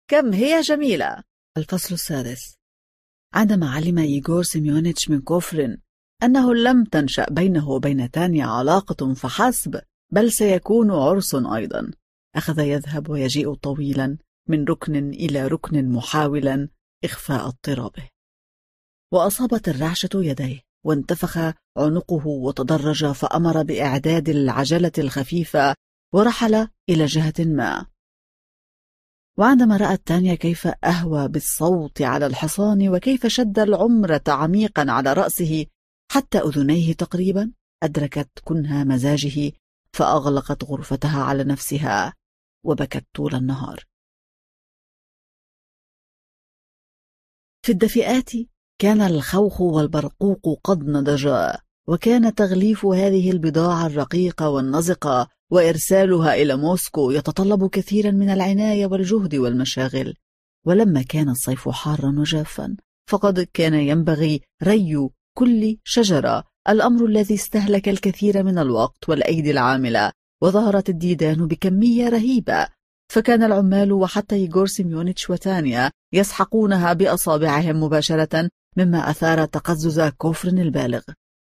كم 0.08 0.34
هي 0.34 0.62
جميلة! 0.62 1.24
الفصل 1.58 1.94
السادس. 1.94 2.56
عندما 3.34 3.70
علم 3.70 3.98
ييغور 3.98 4.44
سيميونيتش 4.44 5.10
من 5.10 5.22
كوفرين 5.22 5.82
أنه 6.24 6.54
لم 6.54 6.84
تنشأ 6.84 7.26
بينه 7.30 7.70
وبين 7.70 8.12
تانيا 8.12 8.46
علاقة 8.46 9.14
فحسب 9.14 9.82
بل 10.12 10.32
سيكون 10.32 10.92
عرس 10.92 11.36
أيضا. 11.36 11.92
أخذ 12.36 12.60
يذهب 12.60 13.10
ويجيء 13.10 13.54
طويلا 13.54 14.18
من 14.50 14.66
ركن 14.66 15.10
إلى 15.10 15.48
ركن 15.48 15.90
محاولا 15.90 16.70
إخفاء 17.04 17.48
اضطرابه. 17.48 18.10
وأصابت 19.14 19.70
الرعشة 19.70 20.10
يديه 20.16 20.62
وانتفخ 20.86 21.38
عنقه 21.78 22.28
وتدرج 22.28 23.06
فأمر 23.06 23.64
بإعداد 23.64 24.30
العجلة 24.30 24.92
الخفيفة 24.98 25.76
ورحل 26.14 26.68
إلى 26.90 27.06
جهة 27.06 27.34
ما. 27.40 27.86
وعندما 29.38 29.78
رأت 29.78 30.02
تانيا 30.08 30.36
كيف 30.36 30.68
أهوى 30.68 31.28
بالصوت 31.28 32.02
على 32.02 32.26
الحصان 32.26 32.90
وكيف 32.90 33.28
شد 33.28 33.60
العمرة 33.60 34.24
عميقا 34.28 34.86
على 34.92 35.14
رأسه 35.14 35.66
حتى 36.12 36.38
أذنيه 36.38 36.94
تقريبا 36.94 37.52
أدركت 37.84 38.30
كنها 38.44 38.84
مزاجه 38.84 39.52
فأغلقت 39.94 40.64
غرفتها 40.64 41.24
على 41.24 41.44
نفسها. 41.44 42.14
وبكت 42.64 43.06
طول 43.14 43.36
النهار. 43.36 43.86
في 47.66 47.72
الدفئات 47.72 48.32
كان 48.82 49.02
الخوخ 49.02 49.62
والبرقوق 49.62 50.60
قد 50.64 50.84
نضجا 50.84 51.58
وكان 51.88 52.36
تغليف 52.36 52.86
هذه 52.86 53.32
البضاعة 53.32 53.86
الرقيقة 53.86 54.50
والنزقة 54.50 55.28
وإرسالها 55.52 56.34
إلى 56.34 56.58
موسكو 56.58 57.12
يتطلب 57.12 57.70
كثيرا 57.70 58.12
من 58.12 58.30
العناية 58.30 58.86
والجهد 58.86 59.36
والمشاغل. 59.36 60.14
ولما 60.66 61.02
كان 61.02 61.30
الصيف 61.30 61.70
حارا 61.70 62.16
وجافا 62.20 62.78
فقد 63.10 63.40
كان 63.54 63.74
ينبغي 63.74 64.42
ري 64.64 65.10
كل 65.38 65.78
شجرة 65.84 66.44
الأمر 66.70 67.06
الذي 67.06 67.36
استهلك 67.36 67.90
الكثير 67.90 68.44
من 68.44 68.58
الوقت 68.58 69.10
والأيدي 69.10 69.52
العاملة. 69.52 70.12
وظهرت 70.44 70.90
الديدان 70.90 71.48
بكمية 71.48 72.10
رهيبة. 72.10 72.68
فكان 73.12 73.44
العمال 73.44 73.92
وحتى 73.92 74.36
ييغور 74.36 74.68
سيميونيتش 74.68 75.30
وتانيا 75.30 75.92
يسحقونها 76.14 76.94
بأصابعهم 76.94 77.84
مباشرة 77.84 78.50
مما 78.78 79.10
أثار 79.10 79.46
تقزز 79.46 80.02
كوفرين 80.02 80.48
البالغ. 80.48 81.02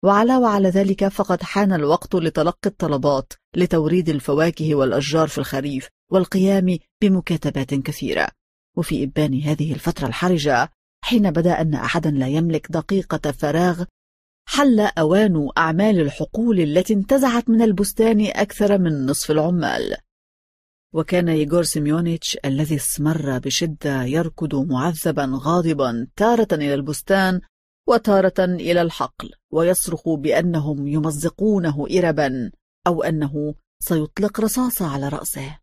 وعلاوة 0.04 0.48
على 0.48 0.68
ذلك 0.68 1.08
فقد 1.08 1.42
حان 1.42 1.72
الوقت 1.72 2.14
لتلقي 2.14 2.66
الطلبات 2.66 3.32
لتوريد 3.56 4.08
الفواكه 4.08 4.74
والأشجار 4.74 5.28
في 5.28 5.38
الخريف 5.38 5.88
والقيام 6.12 6.78
بمكاتبات 7.02 7.74
كثيرة. 7.74 8.28
وفي 8.76 9.04
إبان 9.04 9.42
هذه 9.42 9.72
الفترة 9.72 10.06
الحرجة 10.06 10.70
حين 11.04 11.30
بدا 11.30 11.60
أن 11.60 11.74
أحدا 11.74 12.10
لا 12.10 12.28
يملك 12.28 12.72
دقيقة 12.72 13.32
فراغ 13.32 13.84
حل 14.48 14.80
أوان 14.80 15.48
أعمال 15.58 16.00
الحقول 16.00 16.60
التي 16.60 16.94
انتزعت 16.94 17.50
من 17.50 17.62
البستان 17.62 18.26
أكثر 18.26 18.78
من 18.78 19.06
نصف 19.06 19.30
العمال. 19.30 19.96
وكان 20.94 21.28
ييغور 21.28 21.62
سيميونيتش 21.62 22.38
الذي 22.44 22.76
اسمر 22.76 23.38
بشدة 23.38 24.02
يركض 24.02 24.54
معذبا 24.54 25.30
غاضبا 25.34 26.06
تارة 26.16 26.48
إلى 26.52 26.74
البستان 26.74 27.40
وتارة 27.88 28.44
إلى 28.44 28.82
الحقل 28.82 29.30
ويصرخ 29.52 30.08
بأنهم 30.08 30.88
يمزقونه 30.88 31.86
إربا 31.98 32.50
أو 32.86 33.02
أنه 33.02 33.54
سيطلق 33.82 34.40
رصاصة 34.40 34.86
على 34.86 35.08
رأسه. 35.08 35.58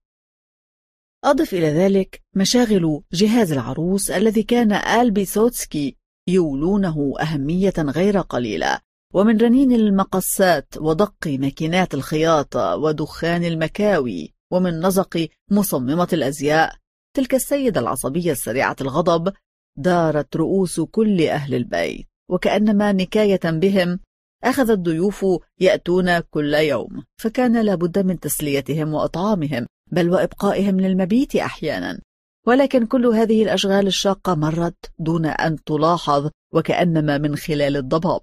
أضف 1.23 1.53
إلى 1.53 1.67
ذلك 1.67 2.21
مشاغل 2.35 3.03
جهاز 3.13 3.51
العروس 3.51 4.11
الذي 4.11 4.43
كان 4.43 4.71
آل 4.71 5.11
بيسوتسكي 5.11 5.97
يولونه 6.27 7.13
أهمية 7.21 7.73
غير 7.79 8.19
قليلة. 8.19 8.79
ومن 9.13 9.37
رنين 9.37 9.71
المقصات 9.71 10.77
ودق 10.77 11.27
ماكينات 11.27 11.93
الخياطة 11.93 12.75
ودخان 12.75 13.43
المكاوي. 13.43 14.33
ومن 14.51 14.85
نزق 14.85 15.27
مصممة 15.51 16.07
الأزياء. 16.13 16.75
تلك 17.15 17.35
السيدة 17.35 17.81
العصبية 17.81 18.31
السريعة 18.31 18.75
الغضب 18.81 19.33
دارت 19.77 20.35
رؤوس 20.35 20.79
كل 20.79 21.21
أهل 21.21 21.55
البيت. 21.55 22.07
وكأنما 22.29 22.91
نكاية 22.91 23.41
بهم 23.45 23.99
أخذ 24.43 24.69
الضيوف 24.69 25.25
يأتون 25.59 26.19
كل 26.19 26.53
يوم. 26.53 27.03
فكان 27.17 27.61
لابد 27.61 27.99
من 27.99 28.19
تسليتهم 28.19 28.93
وأطعامهم 28.93 29.65
بل 29.91 30.09
وإبقائهم 30.09 30.79
للمبيت 30.79 31.35
أحيانا. 31.35 31.99
ولكن 32.47 32.85
كل 32.85 33.05
هذه 33.05 33.43
الأشغال 33.43 33.87
الشاقة 33.87 34.35
مرت 34.35 34.91
دون 34.99 35.25
أن 35.25 35.63
تلاحظ 35.63 36.29
وكأنما 36.53 37.17
من 37.17 37.35
خلال 37.35 37.77
الضباب. 37.77 38.21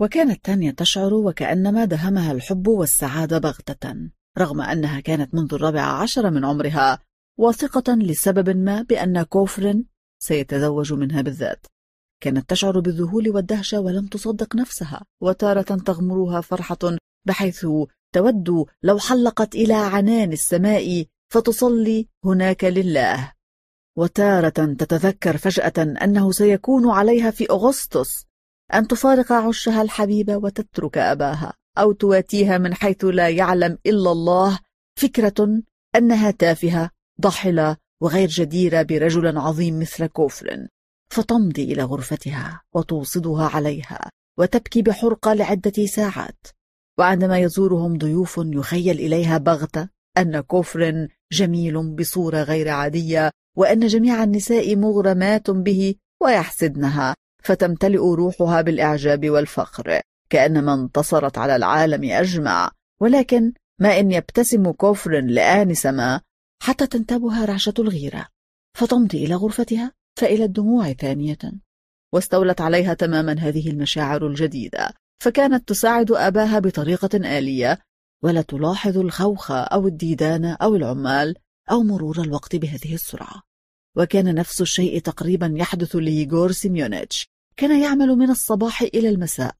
وكانت 0.00 0.44
تانيا 0.44 0.72
تشعر 0.72 1.14
وكأنما 1.14 1.84
دهمها 1.84 2.32
الحب 2.32 2.68
والسعادة 2.68 3.38
بغتة 3.38 4.10
رغم 4.38 4.60
أنها 4.60 5.00
كانت 5.00 5.34
منذ 5.34 5.54
الرابعة 5.54 6.02
عشر 6.02 6.30
من 6.30 6.44
عمرها 6.44 6.98
واثقة 7.38 7.94
لسبب 7.94 8.56
ما 8.56 8.82
بأن 8.82 9.22
كوفرين 9.22 9.86
سيتزوج 10.22 10.92
منها 10.92 11.22
بالذات. 11.22 11.66
كانت 12.22 12.50
تشعر 12.50 12.80
بالذهول 12.80 13.30
والدهشة 13.30 13.80
ولم 13.80 14.06
تصدق 14.06 14.56
نفسها 14.56 15.04
وتارة 15.22 15.62
تغمرها 15.62 16.40
فرحة 16.40 16.78
بحيث 17.26 17.66
تود 18.14 18.66
لو 18.82 18.98
حلقت 18.98 19.54
إلى 19.54 19.74
عنان 19.74 20.32
السماء 20.32 21.06
فتصلي 21.28 22.08
هناك 22.24 22.64
لله. 22.64 23.32
وتارة 23.96 24.74
تتذكر 24.74 25.36
فجأة 25.36 25.72
أنه 25.78 26.32
سيكون 26.32 26.90
عليها 26.90 27.30
في 27.30 27.50
أغسطس 27.50 28.24
أن 28.74 28.88
تفارق 28.88 29.32
عشها 29.32 29.82
الحبيب 29.82 30.30
وتترك 30.30 30.98
أباها 30.98 31.52
أو 31.78 31.92
تواتيها 31.92 32.58
من 32.58 32.74
حيث 32.74 33.04
لا 33.04 33.28
يعلم 33.28 33.78
إلا 33.86 34.12
الله 34.12 34.58
فكرة 34.98 35.62
أنها 35.96 36.30
تافهة 36.30 36.90
ضحلة 37.20 37.76
وغير 38.00 38.28
جديرة 38.28 38.82
برجل 38.82 39.38
عظيم 39.38 39.80
مثل 39.80 40.06
كوفرن 40.06 40.68
فتمضي 41.10 41.72
إلى 41.72 41.82
غرفتها 41.82 42.60
وتوصدها 42.74 43.48
عليها 43.48 44.10
وتبكي 44.38 44.82
بحرقة 44.82 45.34
لعدة 45.34 45.86
ساعات. 45.86 46.46
وعندما 46.98 47.38
يزورهم 47.38 47.98
ضيوف 47.98 48.40
يخيل 48.44 49.00
إليها 49.00 49.38
بغتة 49.38 49.88
أن 50.18 50.40
كفر 50.40 51.08
جميل 51.32 51.94
بصورة 51.94 52.42
غير 52.42 52.68
عادية 52.68 53.30
وأن 53.56 53.86
جميع 53.86 54.22
النساء 54.22 54.76
مغرمات 54.76 55.50
به 55.50 55.94
ويحسدنها 56.22 57.14
فتمتلئ 57.44 57.98
روحها 57.98 58.62
بالإعجاب 58.62 59.30
والفخر 59.30 60.00
كأنما 60.30 60.74
انتصرت 60.74 61.38
على 61.38 61.56
العالم 61.56 62.10
أجمع. 62.10 62.70
ولكن 63.00 63.52
ما 63.80 64.00
إن 64.00 64.12
يبتسم 64.12 64.70
كفر 64.72 65.20
لآنس 65.20 65.86
ما 65.86 66.20
حتى 66.62 66.86
تنتابها 66.86 67.44
رعشة 67.44 67.74
الغيرة. 67.78 68.26
فتمضي 68.78 69.24
إلى 69.24 69.34
غرفتها 69.34 69.92
فإلى 70.18 70.44
الدموع 70.44 70.92
ثانية. 70.92 71.38
واستولت 72.14 72.60
عليها 72.60 72.94
تماما 72.94 73.32
هذه 73.32 73.70
المشاعر 73.70 74.26
الجديدة 74.26 74.94
فكانت 75.22 75.68
تساعد 75.68 76.12
أباها 76.12 76.58
بطريقة 76.58 77.38
آلية 77.38 77.78
ولا 78.22 78.42
تلاحظ 78.42 78.98
الخوخ 78.98 79.50
أو 79.50 79.86
الديدان 79.86 80.44
أو 80.44 80.76
العمال 80.76 81.36
أو 81.70 81.82
مرور 81.82 82.22
الوقت 82.22 82.56
بهذه 82.56 82.94
السرعة. 82.94 83.42
وكان 83.96 84.34
نفس 84.34 84.60
الشيء 84.60 84.98
تقريبا 85.00 85.54
يحدث 85.56 85.96
لييغور 85.96 86.52
سيميونيتش. 86.52 87.28
كان 87.56 87.82
يعمل 87.82 88.08
من 88.08 88.30
الصباح 88.30 88.82
إلى 88.82 89.08
المساء 89.08 89.54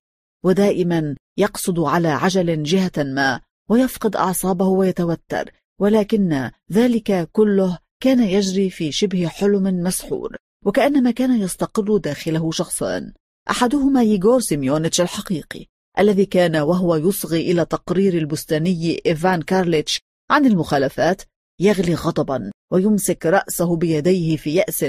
ودائما 0.44 1.16
يقصد 1.38 1.80
على 1.80 2.08
عجل 2.08 2.62
جهة 2.62 2.92
ما 2.96 3.40
ويفقد 3.68 4.16
أعصابه 4.16 4.66
ويتوتر 4.66 5.52
ولكن 5.80 6.50
ذلك 6.72 7.28
كله 7.32 7.78
كان 8.00 8.22
يجري 8.22 8.70
في 8.70 8.92
شبه 8.92 9.28
حلم 9.28 9.62
مسحور 9.62 10.36
وكأنما 10.64 11.10
كان 11.10 11.40
يستقر 11.40 11.96
داخله 11.96 12.50
شخصان 12.50 13.12
أحدهما 13.50 14.02
ييغور 14.02 14.40
سيميونيتش 14.40 15.00
الحقيقي. 15.00 15.66
الذي 15.98 16.26
كان 16.26 16.56
وهو 16.56 16.96
يصغي 16.96 17.50
إلى 17.50 17.64
تقرير 17.64 18.18
البستاني 18.18 19.02
إيفان 19.06 19.42
كارليتش 19.42 20.00
عن 20.30 20.46
المخالفات 20.46 21.22
يغلي 21.60 21.94
غضبا 21.94 22.50
ويمسك 22.72 23.26
رأسه 23.26 23.76
بيديه 23.76 24.36
في 24.36 24.54
يأس. 24.54 24.84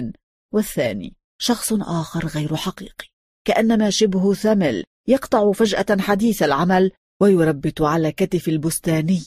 والثاني 0.54 1.16
شخص 1.42 1.74
آخر 1.74 2.28
غير 2.28 2.56
حقيقي. 2.56 3.06
كأنما 3.48 3.90
شبه 3.90 4.34
ثمل 4.34 4.84
يقطع 5.08 5.52
فجأة 5.52 5.98
حديث 6.00 6.44
العمل 6.44 6.92
ويربت 7.22 7.82
على 7.82 8.12
كتف 8.12 8.48
البستاني 8.48 9.24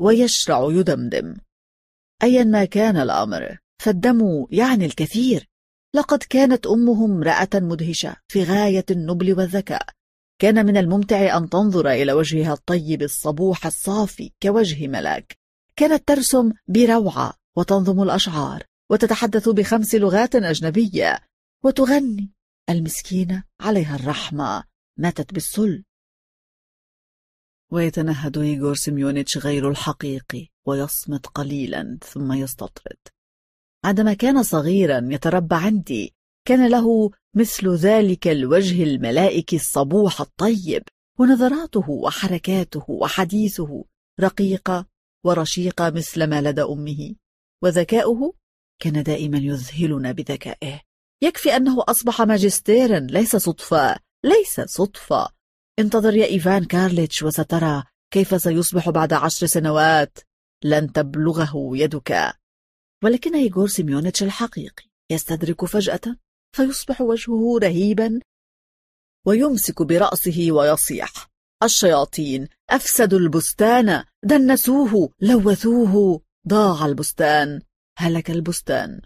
ويشرع 0.00 0.68
يدمدم. 0.70 1.36
أيا 2.22 2.44
ما 2.44 2.64
كان 2.64 2.96
الأمر 2.96 3.58
فالدم 3.82 4.46
يعني 4.50 4.86
الكثير. 4.86 5.46
لقد 5.96 6.22
كانت 6.22 6.66
أمه 6.66 7.04
امرأة 7.04 7.48
مدهشة 7.54 8.16
في 8.28 8.44
غاية 8.44 8.84
النبل 8.90 9.38
والذكاء. 9.38 9.99
كان 10.40 10.66
من 10.66 10.76
الممتع 10.76 11.36
أن 11.36 11.48
تنظر 11.48 11.88
إلى 11.90 12.12
وجهها 12.12 12.52
الطيب 12.52 13.02
الصبوح 13.02 13.66
الصافي 13.66 14.32
كوجه 14.42 14.86
ملاك. 14.86 15.36
كانت 15.76 16.08
ترسم 16.08 16.52
بروعة 16.68 17.34
وتنظم 17.56 18.02
الأشعار 18.02 18.62
وتتحدث 18.90 19.48
بخمس 19.48 19.94
لغات 19.94 20.34
أجنبية 20.34 21.18
وتغني. 21.64 22.32
المسكينة 22.70 23.44
عليها 23.60 23.96
الرحمة 23.96 24.64
ماتت 24.96 25.34
بالسل. 25.34 25.84
ويتنهد 27.72 28.38
إيغور 28.38 28.74
سيميونيتش 28.74 29.38
غير 29.38 29.70
الحقيقي 29.70 30.48
ويصمت 30.66 31.26
قليلا 31.26 31.98
ثم 32.04 32.32
يستطرد. 32.32 32.98
عندما 33.84 34.14
كان 34.14 34.42
صغيرا 34.42 35.08
يتربى 35.10 35.54
عندي 35.54 36.14
كان 36.50 36.70
له 36.70 37.10
مثل 37.36 37.68
ذلك 37.68 38.28
الوجه 38.28 38.82
الملائكي 38.82 39.56
الصبوح 39.56 40.20
الطيب 40.20 40.82
ونظراته 41.18 41.90
وحركاته 41.90 42.84
وحديثه 42.88 43.84
رقيقة 44.20 44.86
ورشيقة 45.26 45.90
مثل 45.90 46.24
ما 46.24 46.40
لدى 46.40 46.62
أمه. 46.62 47.14
وذكاؤه 47.62 48.34
كان 48.82 49.02
دائما 49.02 49.38
يذهلنا 49.38 50.12
بذكائه. 50.12 50.80
يكفي 51.22 51.56
أنه 51.56 51.84
أصبح 51.88 52.22
ماجستيرا 52.22 52.98
ليس 53.00 53.36
صدفة 53.36 53.96
ليس 54.24 54.60
صدفة. 54.60 55.28
انتظر 55.78 56.14
يا 56.14 56.26
إيفان 56.26 56.64
كارليتش 56.64 57.22
وسترى 57.22 57.82
كيف 58.12 58.42
سيصبح 58.42 58.90
بعد 58.90 59.12
عشر 59.12 59.46
سنوات. 59.46 60.18
لن 60.64 60.92
تبلغه 60.92 61.70
يدك. 61.72 62.32
ولكن 63.04 63.36
ييغور 63.36 63.68
سيميونيتش 63.68 64.22
الحقيقي 64.22 64.84
يستدرك 65.10 65.64
فجأة. 65.64 66.16
فيصبح 66.56 67.00
وجهه 67.00 67.58
رهيبا 67.58 68.20
ويمسك 69.26 69.82
برأسه 69.82 70.46
ويصيح. 70.50 71.30
الشياطين 71.62 72.48
أفسدوا 72.70 73.18
البستان 73.18 74.04
دنسوه 74.24 75.10
لوثوه. 75.20 76.20
ضاع 76.48 76.86
البستان 76.86 77.60
هلك 77.98 78.30
البستان. 78.30 79.00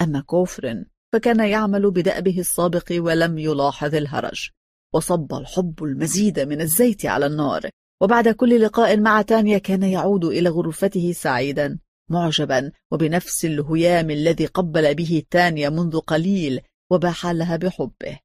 أما 0.00 0.20
كوفرن 0.20 0.86
فكان 1.12 1.40
يعمل 1.40 1.90
بدأبه 1.90 2.40
السابق 2.40 2.84
ولم 2.90 3.38
يلاحظ 3.38 3.94
الهرج. 3.94 4.50
وصب 4.94 5.34
الحب 5.34 5.84
المزيد 5.84 6.40
من 6.40 6.60
الزيت 6.60 7.06
على 7.06 7.26
النار. 7.26 7.70
وبعد 8.02 8.28
كل 8.28 8.62
لقاء 8.62 9.00
مع 9.00 9.22
تانيا 9.22 9.58
كان 9.58 9.82
يعود 9.82 10.24
إلى 10.24 10.48
غرفته 10.48 11.12
سعيدا. 11.12 11.78
معجبا 12.10 12.72
وبنفس 12.90 13.44
الهيام 13.44 14.10
الذي 14.10 14.46
قبل 14.46 14.94
به 14.94 15.22
تانيا 15.30 15.68
منذ 15.68 15.98
قليل 15.98 16.60
وباح 16.90 17.26
لها 17.26 17.56
بحبه. 17.56 18.18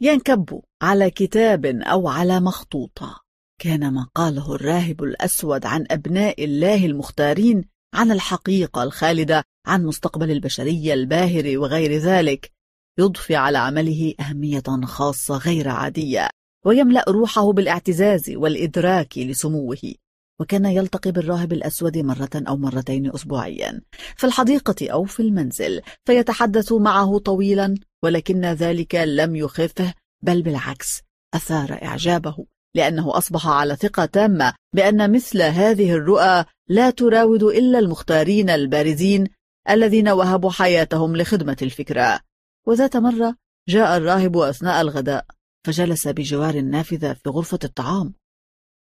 ينكب 0.00 0.62
على 0.82 1.10
كتاب 1.10 1.66
أو 1.66 2.08
على 2.08 2.40
مخطوطة. 2.40 3.20
كان 3.60 3.92
ما 3.92 4.08
قاله 4.14 4.54
الراهب 4.54 5.02
الأسود 5.02 5.66
عن 5.66 5.86
أبناء 5.90 6.44
الله 6.44 6.86
المختارين 6.86 7.64
عن 7.94 8.12
الحقيقة 8.12 8.82
الخالدة 8.82 9.44
عن 9.66 9.84
مستقبل 9.84 10.30
البشرية 10.30 10.94
الباهر 10.94 11.58
وغير 11.58 11.92
ذلك. 11.92 12.52
يضفي 12.98 13.36
على 13.36 13.58
عمله 13.58 14.14
أهمية 14.20 14.62
خاصة 14.84 15.36
غير 15.36 15.68
عادية 15.68 16.28
ويملأ 16.64 17.04
روحه 17.08 17.52
بالإعتزاز 17.52 18.30
والإدراك 18.30 19.18
لسموه. 19.18 19.94
وكان 20.40 20.66
يلتقي 20.66 21.12
بالراهب 21.12 21.52
الأسود 21.52 21.98
مرة 21.98 22.30
أو 22.34 22.56
مرتين 22.56 23.14
أسبوعيا. 23.14 23.80
في 24.16 24.26
الحديقة 24.26 24.90
أو 24.90 25.04
في 25.04 25.20
المنزل 25.20 25.82
فيتحدث 26.04 26.72
معه 26.72 27.18
طويلا 27.18 27.74
ولكن 28.02 28.44
ذلك 28.44 28.94
لم 28.94 29.36
يخفه 29.36 29.94
بل 30.22 30.42
بالعكس 30.42 31.00
أثار 31.34 31.78
إعجابه 31.82 32.46
لأنه 32.74 33.18
أصبح 33.18 33.46
على 33.46 33.76
ثقة 33.76 34.04
تامة 34.04 34.54
بأن 34.74 35.12
مثل 35.12 35.42
هذه 35.42 35.92
الرؤى 35.92 36.44
لا 36.68 36.90
تراود 36.90 37.42
إلا 37.42 37.78
المختارين 37.78 38.50
البارزين 38.50 39.26
الذين 39.70 40.08
وهبوا 40.08 40.50
حياتهم 40.50 41.16
لخدمة 41.16 41.56
الفكرة. 41.62 42.20
وذات 42.66 42.96
مرة 42.96 43.36
جاء 43.68 43.96
الراهب 43.96 44.36
أثناء 44.36 44.80
الغداء 44.80 45.26
فجلس 45.66 46.08
بجوار 46.08 46.54
النافذة 46.54 47.12
في 47.12 47.30
غرفة 47.30 47.58
الطعام 47.64 48.14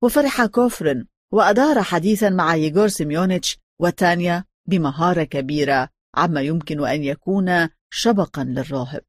وفرح 0.02 0.46
كوفرين 0.46 1.06
وأدار 1.32 1.84
حديثا 1.84 2.30
مع 2.30 2.56
ييغور 2.56 2.88
سيميونيتش 2.88 3.58
وتانيا 3.80 4.44
بمهارة 4.68 5.24
كبيرة 5.24 5.90
عما 6.16 6.42
يمكن 6.42 6.88
أن 6.88 7.04
يكون 7.04 7.70
شيقا 7.94 8.44
للراهب. 8.44 9.04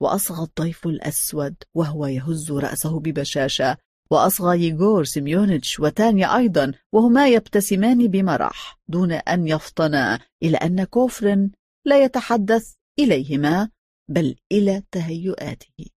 وأصغى 0.00 0.44
الضيف 0.44 0.86
الأسود 0.86 1.54
وهو 1.74 2.06
يهز 2.06 2.52
رأسه 2.52 3.00
ببشاشة 3.00 3.76
وأصغى 4.10 4.62
ييغور 4.62 5.04
سيميونيتش 5.04 5.80
وتانيا 5.80 6.36
أيضا 6.36 6.72
وهما 6.92 7.28
يبتسمان 7.28 8.08
بمرح 8.08 8.78
دون 8.88 9.12
أن 9.12 9.48
يفطنا 9.48 10.20
إلى 10.42 10.56
أن 10.56 10.84
كوفرين 10.84 11.50
لا 11.84 12.04
يتحدث 12.04 12.74
إليهما 12.98 13.70
بل 14.10 14.36
إلى 14.52 14.82
تهيؤاته. 14.90 15.90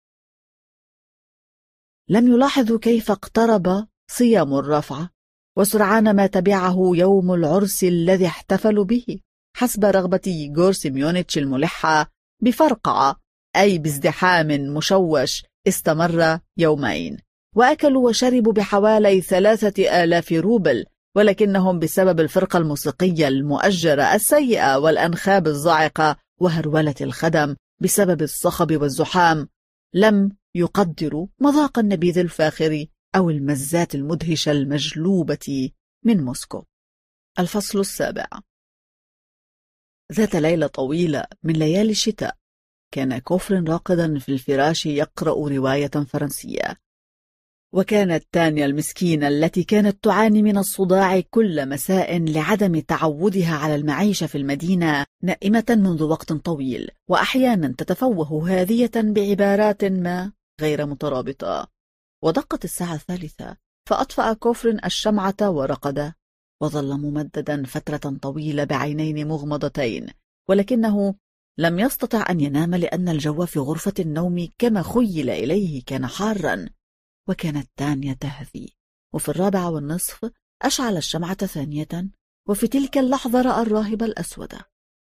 لم 2.09 2.29
يلاحظوا 2.29 2.79
كيف 2.79 3.11
اقترب 3.11 3.87
صيام 4.11 4.55
الرفعة 4.55 5.14
وسرعان 5.57 6.17
ما 6.17 6.27
تبعه 6.27 6.77
يوم 6.95 7.35
العرس 7.35 7.85
الذي 7.85 8.27
احتفلوا 8.27 8.85
به 8.85 9.05
حسب 9.57 9.85
رغبة 9.85 10.21
ييغور 10.27 10.73
سيميونيتش 10.73 11.39
الملحة 11.39 12.11
بفرقعة 12.43 13.17
أي 13.57 13.79
بازدحام 13.79 14.47
مشوش 14.47 15.45
استمر 15.69 16.39
يومين. 16.59 17.19
وأكلوا 17.57 18.09
وشربوا 18.09 18.53
بحوالي 18.53 19.21
ثلاثة 19.21 20.05
آلاف 20.05 20.33
روبل 20.33 20.85
ولكنهم 21.17 21.79
بسبب 21.79 22.21
الفرقة 22.21 22.57
الموسيقية 22.57 23.29
المؤجرة 23.29 24.03
السيئة 24.03 24.79
والأنخاب 24.79 25.47
الزاعقة 25.47 26.17
وهرولة 26.41 26.95
الخدم 27.01 27.57
بسبب 27.81 28.23
الصخب 28.23 28.83
والزحام 28.83 29.49
لم 29.95 30.31
يقدروا 30.55 31.27
مذاق 31.41 31.79
النبيذ 31.79 32.19
الفاخر 32.19 32.87
أو 33.17 33.31
المزات 33.31 33.95
المدهشة 33.95 34.53
المجلوبة 34.53 35.71
من 36.05 36.25
موسكو. 36.25 36.65
الفصل 37.39 37.81
السابع. 37.81 38.27
ذات 40.13 40.37
ليلة 40.37 40.67
طويلة 40.67 41.25
من 41.43 41.55
ليالي 41.55 41.91
الشتاء 41.91 42.37
كان 42.95 43.19
كوفرن 43.19 43.69
راقدا 43.69 44.19
في 44.19 44.29
الفراش 44.29 44.87
يقرأ 44.87 45.49
رواية 45.49 45.91
فرنسية. 46.09 46.77
وكانت 47.73 48.25
تانيا 48.33 48.67
المسكينة 48.67 49.29
التي 49.29 49.65
كانت 49.65 50.05
تعاني 50.05 50.43
من 50.43 50.59
الصداع 50.59 51.21
كل 51.21 51.69
مساء 51.69 52.19
لعدم 52.19 52.81
تعودها 52.81 53.55
على 53.57 53.75
المعيشة 53.75 54.27
في 54.27 54.39
المدينة 54.39 55.07
نائمة 55.23 55.65
منذ 55.71 56.03
وقت 56.03 56.33
طويل 56.33 56.91
وأحيانا 57.09 57.75
تتفوه 57.79 58.51
هادية 58.51 58.91
بعبارات 58.97 59.85
ما 59.85 60.33
غير 60.61 60.87
مترابطة. 60.87 61.74
ودقت 62.25 62.65
الساعة 62.65 62.95
الثالثة 62.95 63.57
فأطفأ 63.89 64.33
كوفر 64.33 64.79
الشمعة 64.85 65.37
ورقد 65.43 66.13
وظل 66.63 67.01
ممددا 67.01 67.65
فترة 67.65 68.19
طويلة 68.23 68.65
بعينين 68.65 69.29
مغمضتين 69.29 70.07
ولكنه 70.49 71.15
لم 71.59 71.79
يستطع 71.79 72.25
أن 72.31 72.41
ينام 72.41 72.75
لأن 72.75 73.09
الجو 73.09 73.47
في 73.47 73.59
غرفة 73.59 73.95
النوم 73.99 74.49
كما 74.59 74.83
خيل 74.83 75.31
إليه 75.31 75.85
كان 75.85 76.07
حارا 76.07 76.69
وكانت 77.29 77.71
تانيا 77.77 78.15
تهذي. 78.15 78.77
وفي 79.15 79.29
الرابعة 79.29 79.71
والنصف 79.71 80.31
أشعل 80.63 80.97
الشمعة 80.97 81.35
ثانية 81.35 82.11
وفي 82.49 82.69
تلك 82.69 82.99
اللحظة 82.99 83.43
رأى 83.43 83.63
الراهب 83.63 84.03
الأسود 84.03 84.53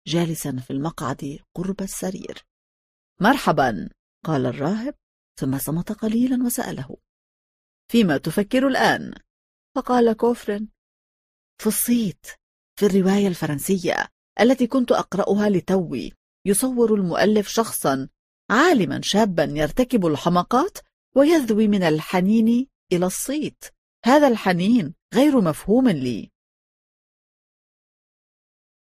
جالسا 0.07 0.57
في 0.57 0.71
المقعد 0.71 1.39
قرب 1.55 1.81
السرير. 1.81 2.45
مرحبا! 3.21 3.89
قال 4.25 4.45
الراهب. 4.45 4.95
ثم 5.39 5.57
صمت 5.57 5.91
قليلا 5.91 6.43
وسأله 6.43 6.97
فيما 7.91 8.17
تفكر 8.17 8.67
الآن؟ 8.67 9.13
فقال 9.75 10.13
كوفرن 10.13 10.67
في 11.61 11.67
الصيت 11.67 12.25
في 12.79 12.85
الرواية 12.85 13.27
الفرنسية 13.27 14.07
التي 14.39 14.67
كنت 14.67 14.91
أقرأها 14.91 15.49
لتوي 15.49 16.11
يصور 16.45 16.95
المؤلف 16.95 17.47
شخصا 17.47 18.09
عالما 18.49 19.01
شابا 19.03 19.43
يرتكب 19.43 20.05
الحمقات 20.05 20.77
ويذوي 21.15 21.67
من 21.67 21.83
الحنين 21.83 22.67
إلى 22.93 23.05
الصيت. 23.05 23.65
هذا 24.05 24.27
الحنين 24.27 24.93
غير 25.13 25.41
مفهوم 25.41 25.89
لي. 25.89 26.31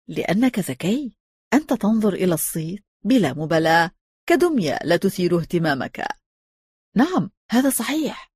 لأنك 0.08 0.60
ذكي 0.60 1.18
أنت 1.54 1.74
تنظر 1.74 2.14
إلى 2.14 2.34
الصيت 2.34 2.84
بلا 3.06 3.34
مبالاة 3.34 3.92
كدمية 4.30 4.80
لا 4.84 4.98
تثير 4.98 5.40
اهتمامك. 5.40 6.23
نعم 6.96 7.30
هذا 7.52 7.70
صحيح. 7.70 8.32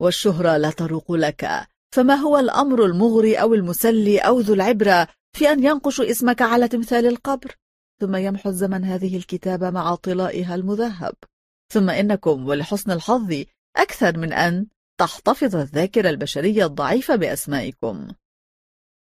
والشهرة 0.00 0.56
لا 0.56 0.70
تروق 0.70 1.12
لك. 1.12 1.68
فما 1.94 2.14
هو 2.14 2.38
الأمر 2.38 2.84
المغري 2.84 3.36
أو 3.36 3.54
المسلي 3.54 4.18
أو 4.18 4.40
ذو 4.40 4.54
العبرة 4.54 5.08
في 5.36 5.48
أن 5.52 5.64
ينقش 5.64 6.00
اسمك 6.00 6.42
على 6.42 6.68
تمثال 6.68 7.06
القبر؟ 7.06 7.56
ثم 8.00 8.16
يمحو 8.16 8.50
الزمن 8.50 8.84
هذه 8.84 9.16
الكتابة 9.16 9.70
مع 9.70 9.94
طلائها 9.94 10.54
المذهب. 10.54 11.14
ثم 11.72 11.90
إنكم 11.90 12.46
ولحسن 12.46 12.90
الحظ 12.90 13.44
أكثر 13.76 14.18
من 14.18 14.32
أن 14.32 14.66
تحتفظ 15.00 15.56
الذاكرة 15.56 16.10
البشرية 16.10 16.66
الضعيفة 16.66 17.16
بأسمائكم. 17.16 18.08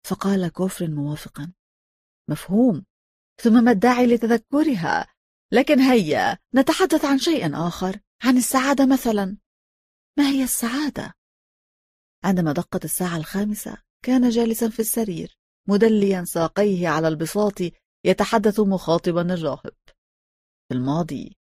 فقال 0.06 0.48
كوفر 0.48 0.90
موافقا. 0.90 1.52
مفهوم. 2.30 2.84
ثم 3.42 3.64
ما 3.64 3.70
الداعي 3.70 4.06
لتذكرها؟ 4.06 5.06
لكن 5.52 5.80
هيا 5.80 6.38
نتحدث 6.54 7.04
عن 7.04 7.18
شيء 7.18 7.56
آخر 7.68 8.00
عن 8.24 8.36
السعادة 8.36 8.86
مثلا. 8.86 9.36
ما 10.18 10.28
هي 10.28 10.42
السعادة؟ 10.42 11.14
عندما 12.24 12.52
دقت 12.52 12.84
الساعة 12.84 13.16
الخامسة 13.16 13.76
كان 14.04 14.28
جالسا 14.28 14.68
في 14.68 14.80
السرير 14.80 15.38
مدليا 15.68 16.24
ساقيه 16.24 16.88
على 16.88 17.08
البساط 17.08 17.54
يتحدث 18.04 18.60
مخاطبا 18.60 19.34
الراهب. 19.34 19.76
في 20.68 20.74
الماضي 20.74 21.36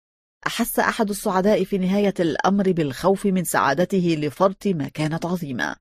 أحس 0.47 0.79
أحد 0.79 1.11
السعداء 1.11 1.65
في 1.65 1.79
نهاية 1.79 2.15
الأمر 2.21 2.73
بالخوف 2.73 3.27
من 3.27 3.45
سعادته 3.45 4.17
لفرط 4.19 4.67
ما 4.67 4.89
كانت 4.89 5.27
عظيمة. 5.27 5.77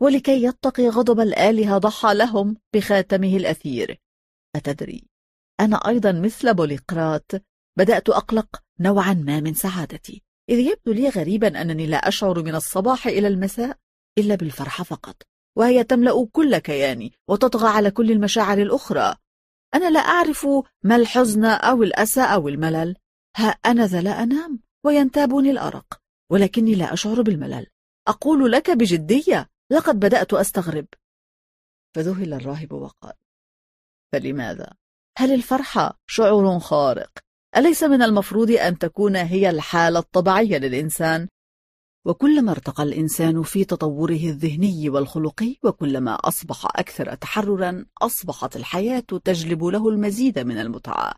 ولكي 0.00 0.44
يتقي 0.44 0.88
غضب 0.88 1.20
الآلهة 1.20 1.78
ضحى 1.78 2.14
لهم 2.14 2.56
بخاتمه 2.74 3.36
الأثير. 3.36 4.00
أتدري 4.56 5.06
أنا 5.60 5.76
أيضا 5.76 6.12
مثل 6.12 6.54
بوليقرات 6.54 7.30
بدأت 7.80 8.08
أقلق 8.08 8.62
نوعا 8.80 9.14
ما 9.14 9.40
من 9.40 9.54
سعادتي. 9.54 10.22
إذ 10.48 10.58
يبدو 10.58 10.92
لي 10.92 11.08
غريبا 11.08 11.60
أنني 11.60 11.86
لا 11.86 11.96
أشعر 11.96 12.42
من 12.42 12.54
الصباح 12.54 13.06
إلى 13.06 13.28
المساء 13.28 13.78
إلا 14.18 14.34
بالفرحة 14.34 14.84
فقط 14.84 15.22
وهي 15.56 15.84
تملأ 15.84 16.28
كل 16.32 16.58
كياني 16.58 17.12
وتطغى 17.28 17.68
على 17.68 17.90
كل 17.90 18.10
المشاعر 18.10 18.58
الأخرى. 18.58 19.14
أنا 19.74 19.90
لا 19.90 20.00
أعرف 20.00 20.46
ما 20.82 20.96
الحزن 20.96 21.44
أو 21.44 21.82
الأسى 21.82 22.20
أو 22.20 22.48
الملل. 22.48 22.96
ها 23.36 23.48
أنا 23.48 23.86
ذا 23.86 24.00
لا 24.00 24.22
أنام 24.22 24.60
وينتابني 24.84 25.50
الأرق 25.50 26.00
ولكني 26.30 26.74
لا 26.74 26.92
أشعر 26.92 27.22
بالملل. 27.22 27.66
أقول 28.08 28.52
لك 28.52 28.70
بجدية 28.70 29.50
لقد 29.70 30.00
بدأت 30.00 30.34
أستغرب. 30.34 30.86
فذهل 31.94 32.34
الراهب 32.34 32.72
وقال 32.72 33.14
فلماذا؟ 34.12 34.72
هل 35.18 35.34
الفرحة 35.34 35.98
شعور 36.06 36.58
خارق؟ 36.58 37.29
أليس 37.56 37.82
من 37.82 38.02
المفروض 38.02 38.50
أن 38.50 38.78
تكون 38.78 39.16
هي 39.16 39.50
الحالة 39.50 39.98
الطبيعية 39.98 40.58
للإنسان؟ 40.58 41.28
وكلما 42.04 42.52
ارتقى 42.52 42.82
الإنسان 42.82 43.42
في 43.42 43.64
تطوره 43.64 44.12
الذهني 44.12 44.88
والخلقي 44.88 45.56
وكلما 45.62 46.14
أصبح 46.14 46.66
أكثر 46.66 47.14
تحررا 47.14 47.86
أصبحت 48.02 48.56
الحياة 48.56 49.00
تجلب 49.24 49.64
له 49.64 49.88
المزيد 49.88 50.38
من 50.38 50.58
المتعة 50.58 51.14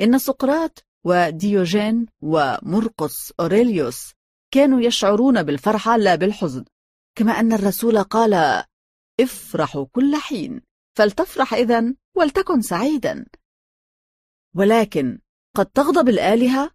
إن 0.00 0.18
سقراط 0.18 0.84
وديوجين 1.04 2.06
ومرقس 2.20 3.32
أوريليوس 3.40 4.12
كانوا 4.54 4.80
يشعرون 4.80 5.42
بالفرحة 5.42 5.96
لا 5.96 6.14
بالحزن 6.14 6.64
كما 7.14 7.32
أن 7.32 7.52
الرسول 7.52 8.02
قال 8.02 8.64
افرحوا 9.20 9.86
كل 9.92 10.16
حين 10.16 10.60
فلتفرح 10.98 11.54
إذن 11.54 11.96
ولتكن 12.16 12.62
سعيدا 12.62 13.26
ولكن 14.54 15.18
قد 15.56 15.66
تغضب 15.66 16.08
الآلهة؟ 16.08 16.70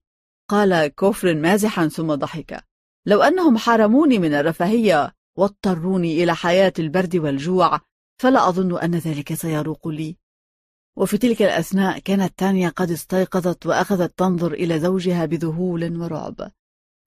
قال 0.50 0.88
كوفر 0.88 1.36
مازحا 1.36 1.88
ثم 1.88 2.16
ضحك. 2.16 2.64
لو 3.06 3.22
أنهم 3.22 3.58
حرموني 3.58 4.20
من 4.20 4.34
الرفاهية 4.34 5.16
واضطروني 5.38 6.24
إلى 6.24 6.36
حياة 6.36 6.74
البرد 6.80 7.16
والجوع 7.16 7.82
فلا 8.22 8.50
أظن 8.50 8.80
أن 8.80 8.96
ذلك 8.96 9.34
سيروق 9.34 9.88
لي. 9.88 10.18
وفي 10.98 11.18
تلك 11.18 11.42
الأثناء 11.42 12.00
كانت 12.00 12.40
تانيا 12.40 12.70
قد 12.70 12.92
استيقظت 12.92 13.66
وأخذت 13.66 14.18
تنظر 14.18 14.54
إلى 14.54 14.80
زوجها 14.80 15.26
بذهول 15.26 16.02
ورعب. 16.02 16.52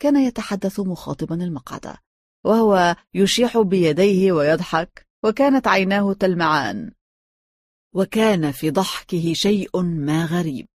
كان 0.03 0.17
يتحدث 0.17 0.81
مخاطبا 0.81 1.35
المقعد 1.35 1.97
وهو 2.45 2.97
يشيح 3.15 3.59
بيديه 3.59 4.33
ويضحك 4.33 5.07
وكانت 5.25 5.69
عيناه 5.69 6.13
تلمعان. 6.13 6.93
وكان 7.95 8.53
في 8.53 8.71
ضحكه 8.71 9.33
شيء 9.33 9.83
ما 9.83 10.25
غريب. 10.25 10.69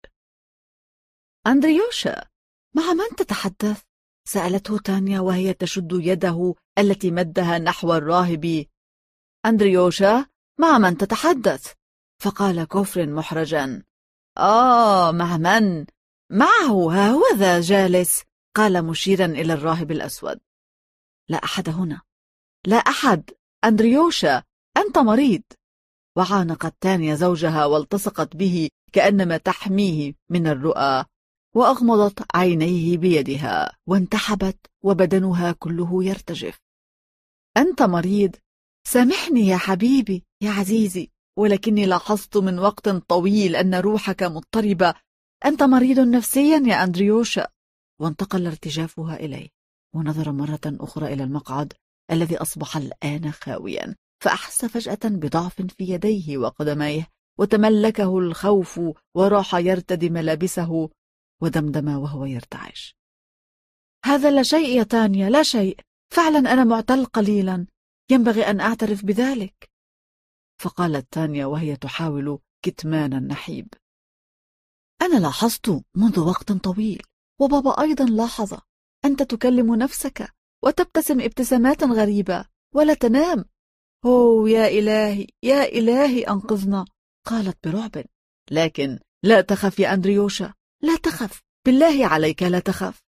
أندريوشا 1.48 2.28
مع 2.76 2.94
من 2.94 3.16
تتحدث؟ 3.18 3.84
سألته 4.28 4.78
تانيا 4.78 5.20
وهي 5.20 5.54
تشد 5.54 5.89
يده 5.91 6.56
التي 6.78 7.12
مدها 7.12 7.60
نحو 7.60 7.94
الراهب. 7.94 8.66
أندريوشا 9.46 10.26
مع 10.60 10.78
من 10.78 10.98
تتحدث؟ 10.98 11.74
فقال 12.22 12.64
كوفر 12.64 13.06
محرجا. 13.06 13.84
آه 14.38 15.12
مع 15.12 15.38
من؟ 15.38 15.86
معه 16.32 16.91
ها 16.91 17.12
هو 17.12 17.24
ذا 17.36 17.62
جالس 17.62 18.24
قال 18.56 18.86
مشيرا 18.86 19.26
إلى 19.26 19.54
الراهب 19.54 19.91
الأسود. 19.91 20.39
لا 21.30 21.38
أحد 21.38 21.70
هنا. 21.70 22.02
لا 22.66 22.78
أحد. 22.78 23.30
أندريوشا 23.64 24.44
أنت 24.78 24.98
مريض. 24.98 25.44
وعانقت 26.18 26.76
تانيا 26.82 27.16
زوجها 27.16 27.66
والتصقت 27.66 28.36
به 28.36 28.70
كأنما 28.94 29.38
تحميه 29.38 30.14
من 30.30 30.48
الرؤى. 30.48 31.06
وأغمضت 31.56 32.36
عينيه 32.36 32.97
بيدها 32.97 33.78
وانتحبت 33.88 34.58
وبدنها 34.84 35.51
كله 35.51 36.04
يرتجف. 36.04 36.60
أنت 37.58 37.82
مريض؟ 37.82 38.36
سامحني 38.88 39.47
يا 39.47 39.58
حبيبي 39.58 40.24
يا 40.41 40.51
عزيزي 40.51 41.10
ولكني 41.38 41.86
لاحظت 41.86 42.38
من 42.38 42.60
وقت 42.60 42.89
طويل 42.89 43.56
أن 43.56 43.76
روحك 43.76 44.24
مضطربة. 44.24 44.93
أنت 45.45 45.64
مريض 45.64 45.99
نفسيا 45.99 46.64
يا 46.66 46.84
أندريوشا 46.84 47.47
وانتقل 48.01 48.47
ارتجافها 48.47 49.16
إليه 49.16 49.49
ونظر 49.95 50.32
مرة 50.32 50.62
أخرى 50.66 51.14
إلى 51.14 51.24
المقعد 51.24 51.74
الذي 52.12 52.38
أصبح 52.38 52.78
الآن 52.78 53.32
خاويا 53.32 53.95
فأحس 54.24 54.66
فجأة 54.66 54.99
بضعف 55.04 55.62
في 55.62 55.84
يديه 55.84 56.38
وقدميه 56.38 57.08
وتملكه 57.39 58.20
الخوف 58.20 58.82
وراح 59.16 59.56
يرتدي 59.56 60.10
ملابسه 60.10 60.89
ودمدم 61.44 61.88
وهو 61.98 62.26
يرتعش. 62.26 62.98
هذا 64.06 64.32
لا 64.32 64.44
شيء 64.44 64.78
يا 64.78 64.84
تانيا 64.84 65.30
لا 65.30 65.44
شيء. 65.44 65.80
فعلا 66.14 66.39
أنا 66.54 66.64
معتل 66.64 67.06
قليلا 67.06 67.68
ينبغي 68.12 68.50
أن 68.50 68.60
أعترف 68.60 69.06
بذلك. 69.06 69.70
فقالت 70.62 71.14
تانيا 71.14 71.46
وهي 71.46 71.76
تحاول 71.76 72.39
كتمان 72.62 73.14
النحيب. 73.14 73.68
أنا 75.02 75.20
لاحظت 75.20 75.84
منذ 75.96 76.20
وقت 76.20 76.52
طويل 76.52 77.02
وبابا 77.41 77.82
أيضا 77.82 78.06
لاحظ 78.06 78.60
أنت 79.06 79.24
تكلم 79.24 79.76
نفسك 79.76 80.34
وتبتسم 80.64 81.22
ابتسامات 81.22 81.84
غريبة 81.84 82.46
ولا 82.76 82.94
تنام. 82.94 83.46
أوه 84.06 84.50
يا 84.50 84.68
إلهي 84.68 85.28
يا 85.44 85.64
إلهي 85.64 86.24
أنقذنا 86.24 86.86
قالت 87.26 87.68
برعب. 87.68 88.06
لكن 88.52 89.00
لا 89.24 89.41
تخف 89.41 89.80
يا 89.80 89.94
أندريوشا. 89.94 90.54
لا 90.84 90.96
تخف. 90.96 91.42
بالله 91.66 92.08
عليك 92.08 92.44
لا 92.44 92.60
تخف. 92.60 93.04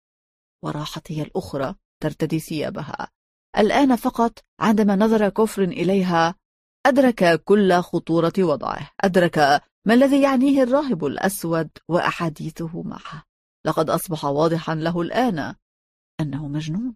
وراحت 0.64 1.12
هي 1.12 1.22
الأخرى 1.22 1.76
ترتدي 2.00 2.40
ثيابها. 2.40 3.08
الآن 3.58 3.96
فقط 3.96 4.40
عندما 4.60 4.96
نظر 4.96 5.30
كفر 5.30 5.64
إليها 5.64 6.36
أدرك 6.86 7.44
كل 7.44 7.74
خطورة 7.74 8.34
وضعه. 8.40 8.92
أدرك 9.02 9.38
ما 9.88 9.94
الذي 9.94 10.22
يعنيه 10.22 10.64
الراهب 10.64 11.06
الأسود 11.06 11.70
وأحاديثه 11.88 12.82
معه. 12.82 13.24
لقد 13.66 13.90
أصبح 13.90 14.26
واضحا 14.26 14.76
له 14.76 15.02
الآن 15.02 15.56
أنه 16.20 16.48
مجنون. 16.48 16.96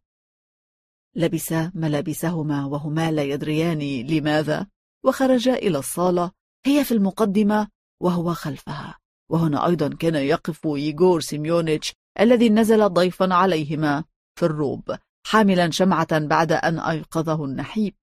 لبس 1.16 1.52
ملابسهما 1.74 2.66
وهما 2.66 3.12
لا 3.12 3.24
يدريان 3.24 4.08
لماذا. 4.08 4.68
وخرجا 5.06 5.54
إلى 5.54 5.78
الصالة 5.78 6.32
هي 6.66 6.84
في 6.84 6.92
المقدمة 6.92 7.70
وهو 8.02 8.34
خلفها. 8.34 9.00
وهنا 9.30 9.68
أيضا 9.68 9.90
كان 9.90 10.16
يقف 10.16 10.68
ييغور 10.68 11.22
سيميونيتش 11.22 11.94
الذي 12.20 12.50
نزل 12.50 12.90
ضيفا 12.90 13.34
عليهما 13.34 14.04
في 14.36 14.46
الروب 14.46 14.98
حاملا 15.26 15.72
شمعة 15.72 16.20
بعد 16.20 16.52
أن 16.52 16.80
أيقظه 16.80 17.46
النحيب. 17.46 17.96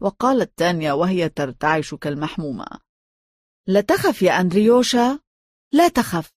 وقالت 0.00 0.58
تانيا 0.58 0.92
وهي 0.92 1.28
ترتعش 1.28 1.94
كالمحمومة 1.94 2.66
لا 3.66 3.80
تخف 3.80 4.22
يا 4.22 4.40
أندريوشا 4.40 5.18
لا 5.72 5.88
تخف. 5.88 6.32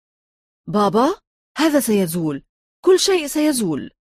بابا 0.68 1.16
هذا 1.58 1.80
سيزول 1.80 2.44
كل 2.86 3.00
شيء 3.00 3.28
سيزول. 3.28 3.92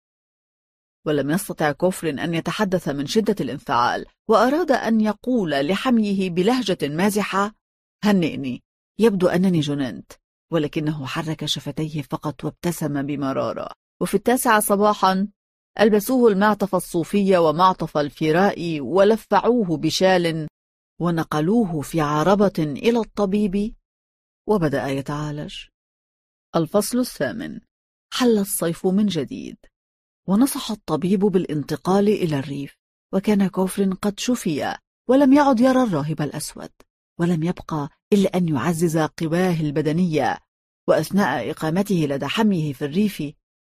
ولم 1.06 1.30
يستطع 1.30 1.72
كوفرين 1.72 2.08
أن 2.08 2.34
يتحدث 2.34 2.88
من 2.88 3.06
شدة 3.06 3.36
الانفعال 3.40 4.06
وأراد 4.28 4.72
أن 4.72 5.00
يقول 5.00 5.50
لحميه 5.50 6.30
بلهجة 6.30 6.88
مازحة 6.88 7.54
هنئني 8.04 8.62
يبدو 8.98 9.28
أنني 9.28 9.60
جننت. 9.60 10.12
ولكنه 10.52 11.06
حرك 11.06 11.44
شفتيه 11.44 12.02
فقط 12.02 12.44
وابتسم 12.44 13.02
بمرارة. 13.02 13.68
وفي 14.02 14.14
التاسعة 14.14 14.60
صباحا 14.60 15.28
ألبسوه 15.80 16.32
المعطف 16.32 16.74
الصوفي 16.74 17.36
ومعطف 17.36 17.96
الفراء 17.96 18.80
ولفعوه 18.80 19.76
بشال 19.76 20.48
ونقلوه 21.00 21.80
في 21.80 22.00
عربة 22.00 22.52
إلى 22.58 22.98
الطبيب. 22.98 23.74
وبدأ 24.48 24.86
يتعالج. 24.86 25.54
الفصل 26.56 26.98
الثامن. 26.98 27.60
حل 28.12 28.38
الصيف 28.38 28.86
من 28.86 29.06
جديد. 29.06 29.56
ونصح 30.28 30.70
الطبيب 30.70 31.20
بالانتقال 31.20 32.08
إلى 32.08 32.38
الريف. 32.38 32.74
وكان 33.14 33.48
كوفر 33.48 33.92
قد 33.92 34.20
شفي 34.20 34.76
ولم 35.08 35.32
يعد 35.32 35.60
يرى 35.60 35.82
الراهب 35.82 36.22
الأسود. 36.22 36.70
ولم 37.20 37.42
يبقى 37.42 37.88
إلا 38.12 38.36
أن 38.36 38.48
يعزز 38.48 38.98
قواه 38.98 39.60
البدنية 39.60 40.38
وأثناء 40.88 41.50
إقامته 41.50 41.94
لدى 41.94 42.26
حميه 42.26 42.72
في 42.72 42.84
الريف 42.84 43.22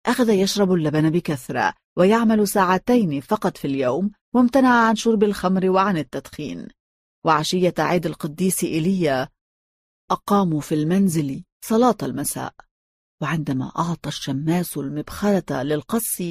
أخذ 0.06 0.30
يشرب 0.30 0.74
اللبن 0.74 1.10
بكثرة 1.10 1.74
ويعمل 1.98 2.48
ساعتين 2.48 3.22
فقط 3.22 3.58
في 3.58 3.68
اليوم 3.68 4.12
وامتنع 4.36 4.88
عن 4.88 4.96
شرب 4.96 5.24
الخمر 5.24 5.70
وعن 5.70 5.98
التدخين. 5.98 6.68
وعشية 7.26 7.74
عيد 7.80 8.06
القديس 8.06 8.64
إيليا 8.64 9.30
أقاموا 10.12 10.62
في 10.62 10.76
المنزل 10.76 11.44
صلاة 11.66 11.98
المساء 12.04 12.54
وعندما 13.22 13.72
أعطى 13.78 14.10
الشماس 14.10 14.78
المبخرة 14.78 15.64
للقص 15.64 16.22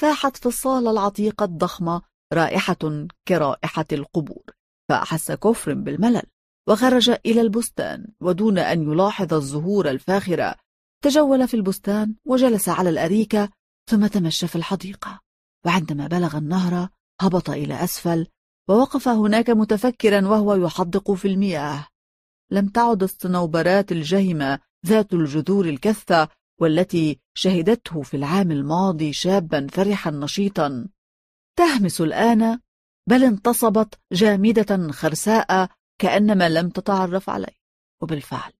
فاحت 0.00 0.36
في 0.36 0.46
الصالة 0.46 0.90
العتيقة 0.90 1.44
الضخمة 1.44 2.02
رائحة 2.32 3.06
كرائحة 3.28 3.84
القبور 3.92 4.44
فأحس 4.88 5.32
كفر 5.32 5.74
بالملل. 5.74 6.22
وخرج 6.68 7.10
إلى 7.10 7.40
البستان 7.40 8.06
ودون 8.20 8.58
أن 8.58 8.82
يلاحظ 8.82 9.34
الزهور 9.34 9.90
الفاخرة 9.90 10.54
تجول 11.04 11.48
في 11.48 11.54
البستان 11.54 12.14
وجلس 12.26 12.68
على 12.68 12.90
الأريكة 12.90 13.50
ثم 13.90 14.06
تمشى 14.06 14.46
في 14.46 14.56
الحديقة. 14.56 15.20
وعندما 15.66 16.06
بلغ 16.06 16.36
النهر 16.36 16.88
هبط 17.20 17.50
إلى 17.50 17.84
أسفل 17.84 18.26
ووقف 18.68 19.08
هناك 19.08 19.50
متفكرا 19.50 20.28
وهو 20.28 20.54
يحدق 20.54 21.12
في 21.12 21.28
المياه. 21.28 21.86
لم 22.50 22.68
تعد 22.68 23.02
الصنوبرات 23.02 23.92
الجهمة 23.92 24.58
ذات 24.86 25.12
الجذور 25.12 25.68
الكثة 25.68 26.28
والتي 26.60 27.20
شهدته 27.34 28.02
في 28.02 28.16
العام 28.16 28.52
الماضي 28.52 29.12
شابا 29.12 29.66
فرحا 29.72 30.10
نشيطا. 30.10 30.88
تهمس 31.58 32.00
الآن 32.00 32.60
بل 33.08 33.24
انتصبت 33.24 33.94
جامدة 34.12 34.92
خرساء 34.92 35.68
كأنما 36.00 36.48
لم 36.48 36.68
تتعرف 36.68 37.30
عليه. 37.30 37.60
وبالفعل 38.02 38.52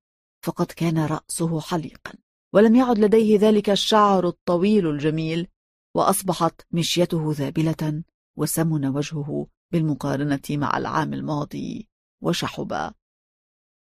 فقد 0.45 0.67
كان 0.67 0.99
رأسه 0.99 1.61
حليقا 1.61 2.13
ولم 2.55 2.77
يعد 2.77 2.99
لديه 2.99 3.39
ذلك 3.39 3.71
الشعر 3.71 4.29
الطويل 4.29 4.91
الجميل 4.91 5.49
وأصبحت 5.97 6.61
مشيته 6.71 7.33
ذابلة 7.33 8.03
وسمن 8.37 8.87
وجهه 8.87 9.47
بالمقارنة 9.73 10.41
مع 10.51 10.79
العام 10.79 11.15
الماضي 11.15 11.89
وشحب. 12.23 12.93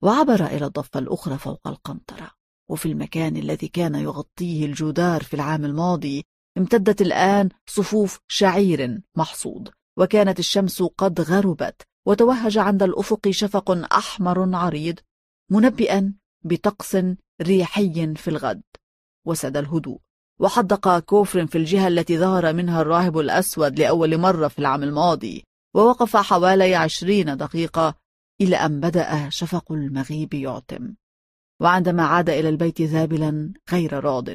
وعبر 0.02 0.46
إلى 0.46 0.66
الضفة 0.66 0.98
الأخرى 0.98 1.38
فوق 1.38 1.68
القنطرة 1.68 2.30
وفي 2.70 2.86
المكان 2.86 3.36
الذي 3.36 3.68
كان 3.68 3.94
يغطيه 3.94 4.66
الجدار 4.66 5.22
في 5.22 5.34
العام 5.34 5.64
الماضي 5.64 6.24
امتدت 6.58 7.02
الآن 7.02 7.48
صفوف 7.66 8.20
شعير 8.28 9.02
محصود 9.16 9.70
وكانت 9.98 10.38
الشمس 10.38 10.82
قد 10.82 11.20
غربت 11.20 11.82
وتوهج 12.06 12.58
عند 12.58 12.82
الأفق 12.82 13.30
شفق 13.30 13.70
أحمر 13.70 14.56
عريض 14.56 14.98
منبئا 15.50 16.14
بطقس 16.44 16.96
ريحي 17.42 18.14
في 18.14 18.28
الغد. 18.28 18.62
وسد 19.26 19.56
الهدوء. 19.56 19.98
وحدق 20.40 20.98
كوفر 20.98 21.46
في 21.46 21.58
الجهة 21.58 21.88
التي 21.88 22.18
ظهر 22.18 22.52
منها 22.52 22.82
الراهب 22.82 23.18
الأسود 23.18 23.78
لأول 23.78 24.18
مرة 24.18 24.48
في 24.48 24.58
العام 24.58 24.82
الماضي. 24.82 25.44
ووقف 25.74 26.16
حوالي 26.16 26.74
عشرين 26.74 27.36
دقيقة 27.36 27.94
إلى 28.40 28.56
أن 28.56 28.80
بدأ 28.80 29.28
شفق 29.28 29.72
المغيب 29.72 30.34
يعتم. 30.34 30.94
وعندما 31.60 32.02
عاد 32.02 32.30
إلى 32.30 32.48
البيت 32.48 32.82
ذابلا 32.82 33.52
غير 33.70 34.04
راض 34.04 34.28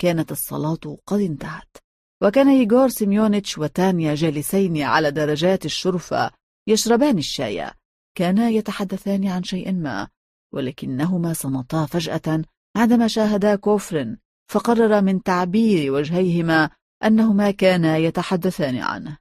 كانت 0.00 0.32
الصلاة 0.32 0.96
قد 1.06 1.20
انتهت. 1.20 1.76
وكان 2.22 2.48
ييغور 2.48 2.88
سيميونيتش 2.88 3.58
وتانيا 3.58 4.14
جالسين 4.14 4.82
على 4.82 5.10
درجات 5.10 5.64
الشرفة 5.64 6.30
يشربان 6.68 7.18
الشاي. 7.18 7.70
كانا 8.14 8.48
يتحدثان 8.48 9.26
عن 9.26 9.42
شيء 9.42 9.72
ما 9.72 10.08
ولكنهما 10.52 11.32
صمتا 11.32 11.86
فجأة 11.86 12.42
عندما 12.76 13.08
شاهدا 13.08 13.56
كوفرن 13.56 14.16
فقرر 14.50 15.00
من 15.00 15.22
تعبير 15.22 15.92
وجهيهما 15.92 16.70
أنهما 17.04 17.50
كانا 17.50 17.96
يتحدثان 17.96 18.76
عنه. 18.76 19.18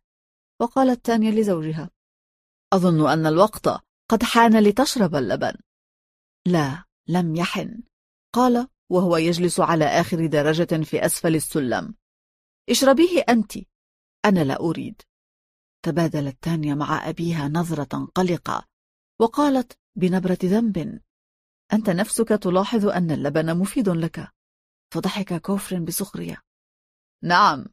وقالت 0.61 1.05
تانيا 1.05 1.31
لزوجها 1.31 1.89
أظن 2.73 3.09
أن 3.09 3.25
الوقت 3.25 3.67
قد 4.09 4.23
حان 4.23 4.63
لتشرب 4.63 5.15
اللبن. 5.15 5.53
لا 6.47 6.83
لم 7.07 7.35
يحن. 7.35 7.83
قال 8.33 8.67
وهو 8.89 9.17
يجلس 9.17 9.59
على 9.59 9.85
آخر 9.85 10.25
درجة 10.25 10.83
في 10.83 11.05
أسفل 11.05 11.35
السلم. 11.35 11.95
اشربيه 12.69 13.25
أنت. 13.29 13.53
أنا 14.25 14.43
لا 14.43 14.59
أريد. 14.59 15.01
تبادلت 15.85 16.37
تانيا 16.41 16.75
مع 16.75 17.09
أبيها 17.09 17.47
نظرة 17.47 18.05
قلقة 18.15 18.67
وقالت 19.19 19.79
بنبرة 19.95 20.37
ذنب 20.43 21.01
أنت 21.73 21.89
نفسك 21.89 22.27
تلاحظ 22.27 22.85
أن 22.85 23.11
اللبن 23.11 23.57
مفيد 23.57 23.89
لك 23.89 24.31
فضحك 24.93 25.41
كوفر 25.41 25.79
بسخرية 25.79 26.41
نعم 27.23 27.65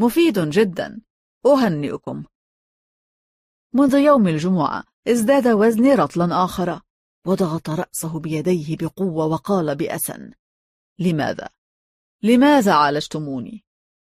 مفيد 0.00 0.38
جدا 0.38 1.00
أهنئكم 1.46 2.24
منذ 3.72 3.94
يوم 3.94 4.28
الجمعة 4.28 4.84
ازداد 5.08 5.46
وزني 5.48 5.94
رطلا 5.94 6.44
آخر 6.44 6.80
وضغط 7.26 7.70
رأسه 7.70 8.20
بيديه 8.20 8.76
بقوة 8.76 9.26
وقال 9.26 9.76
بأسن 9.76 10.30
لماذا؟ 10.98 11.48
لماذا 12.22 12.74
عالجتموني؟ 12.74 13.64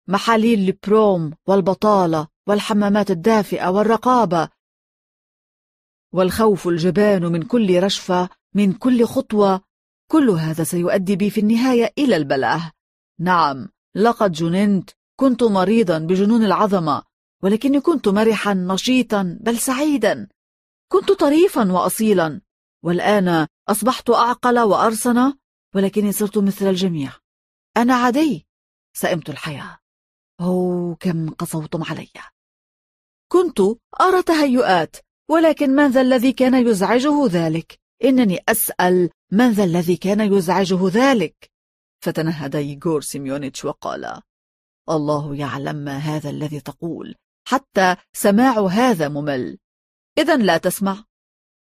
محاليل 0.08 0.58
البروم 0.58 1.34
والبطالة 1.46 2.28
والحمامات 2.48 3.10
الدافئة 3.10 3.68
والرقابة. 3.68 4.48
والخوف 6.12 6.68
الجبان 6.68 7.24
من 7.24 7.42
كل 7.42 7.82
رشفة 7.82 8.28
من 8.54 8.72
كل 8.72 9.04
خطوة. 9.04 9.60
كل 10.10 10.30
هذا 10.30 10.64
سيؤدي 10.64 11.16
بي 11.16 11.30
في 11.30 11.40
النهاية 11.40 11.92
إلى 11.98 12.16
البلاه 12.16 12.72
نعم 13.20 13.68
لقد 13.94 14.32
جننت. 14.32 14.90
كنت 15.16 15.42
مريضا 15.42 15.98
بجنون 15.98 16.44
العظمة 16.44 17.02
ولكني 17.42 17.80
كنت 17.80 18.08
مرحا 18.08 18.54
نشيطا 18.54 19.38
بل 19.40 19.58
سعيدا. 19.58 20.28
كنت 20.92 21.12
طريفا 21.12 21.72
وأصيلا. 21.72 22.40
والآن 22.84 23.46
أصبحت 23.68 24.10
أعقل 24.10 24.58
وأرسن 24.58 25.32
ولكني 25.74 26.12
صرت 26.12 26.38
مثل 26.38 26.66
الجميع. 26.66 27.12
أنا 27.76 27.94
عادي. 27.94 28.46
سئمت 28.92 29.30
الحياة. 29.30 29.78
أوه 30.40 30.94
كم 30.94 31.30
قصوتم 31.30 31.84
علي. 31.84 32.08
كنت 33.28 33.60
أرى 34.00 34.22
تهيؤات 34.22 34.96
ولكن 35.30 35.70
من 35.70 35.90
ذا 35.90 36.00
الذي 36.00 36.32
كان 36.32 36.66
يزعجه 36.66 37.26
ذلك؟ 37.26 37.78
إنني 38.05 38.38
أسأل 38.48 39.10
من 39.32 39.50
ذا 39.50 39.64
الذي 39.64 39.96
كان 39.96 40.32
يزعجه 40.32 40.88
ذلك؟ 40.88 41.50
فتنهد 42.05 42.56
ييغور 42.56 43.01
سيميونيتش 43.00 43.64
وقال 43.64 44.20
الله 44.90 45.36
يعلم 45.36 45.76
ما 45.76 45.96
هذا 45.96 46.30
الذي 46.30 46.60
تقول 46.60 47.14
حتى 47.48 47.96
سماع 48.12 48.66
هذا 48.66 49.09
ممل. 49.09 49.59
إذا 50.18 50.36
لا 50.36 50.56
تسمع. 50.56 51.05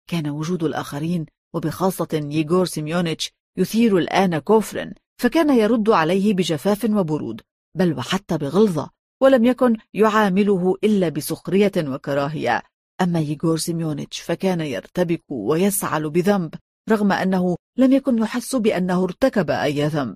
كان 0.10 0.30
وجود 0.30 0.64
الآخرين 0.64 1.26
وبخاصة 1.54 2.08
ييغور 2.14 2.66
سيميونيتش 2.66 3.32
يثير 3.58 3.98
الآن 3.98 4.40
كوفرن 4.40 4.94
فكان 5.22 5.58
يرد 5.58 5.90
عليه 5.90 6.34
بجفاف 6.34 6.84
وبرود 6.84 7.42
بل 7.78 7.98
وحتى 7.98 8.38
بغلظة. 8.38 8.90
ولم 9.22 9.46
يكن 9.46 9.78
يعامله 9.94 10.76
إلا 10.84 11.10
بسخرية 11.10 11.72
وكراهية. 11.78 12.62
أما 13.02 13.20
ييغور 13.20 13.58
سيميونيتش 13.58 14.20
فكان 14.20 14.62
يرتبك 14.62 15.24
ويسعل 15.30 16.10
بذنب 16.10 16.54
رغم 16.90 17.12
أنه 17.12 17.56
لم 17.78 17.94
يكن 17.94 18.18
يحس 18.18 18.56
بأنه 18.56 19.04
ارتكب 19.04 19.52
أي 19.52 19.88
ذنب. 19.88 20.16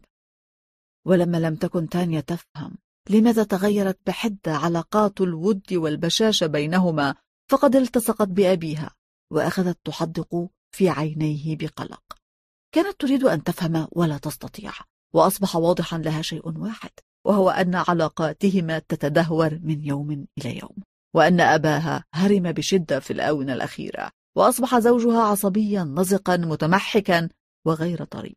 ولما 1.05 1.37
لم 1.37 1.55
تكن 1.55 1.89
تانيا 1.89 2.21
تفهم 2.21 2.77
لماذا 3.09 3.43
تغيرت 3.43 3.99
بحدة 4.07 4.51
علاقات 4.55 5.21
الود 5.21 5.73
والبشاشة 5.73 6.47
بينهما 6.47 7.15
فقد 7.51 7.75
التصقت 7.75 8.27
بأبيها 8.27 8.95
وأخذت 9.31 9.77
تحدق 9.83 10.47
في 10.71 10.89
عينيه 10.89 11.57
بقلق. 11.57 12.03
كانت 12.71 13.01
تريد 13.01 13.23
أن 13.23 13.43
تفهم 13.43 13.87
ولا 13.91 14.17
تستطيع 14.17 14.71
وأصبح 15.13 15.55
واضحا 15.55 15.97
لها 15.97 16.21
شيء 16.21 16.59
واحد. 16.59 16.91
وهو 17.25 17.49
أن 17.49 17.75
علاقاتهما 17.75 18.79
تتدهور 18.79 19.59
من 19.63 19.85
يوم 19.85 20.25
إلى 20.37 20.57
يوم 20.57 20.75
وأن 21.15 21.41
أباها 21.41 22.03
هرم 22.13 22.51
بشدة 22.51 22.99
في 22.99 23.13
الآونة 23.13 23.53
الأخيرة 23.53 24.09
وأصبح 24.37 24.79
زوجها 24.79 25.21
عصبيا 25.21 25.83
نزقا 25.83 26.37
متمحكا 26.37 27.29
وغير 27.65 28.03
طريف. 28.03 28.35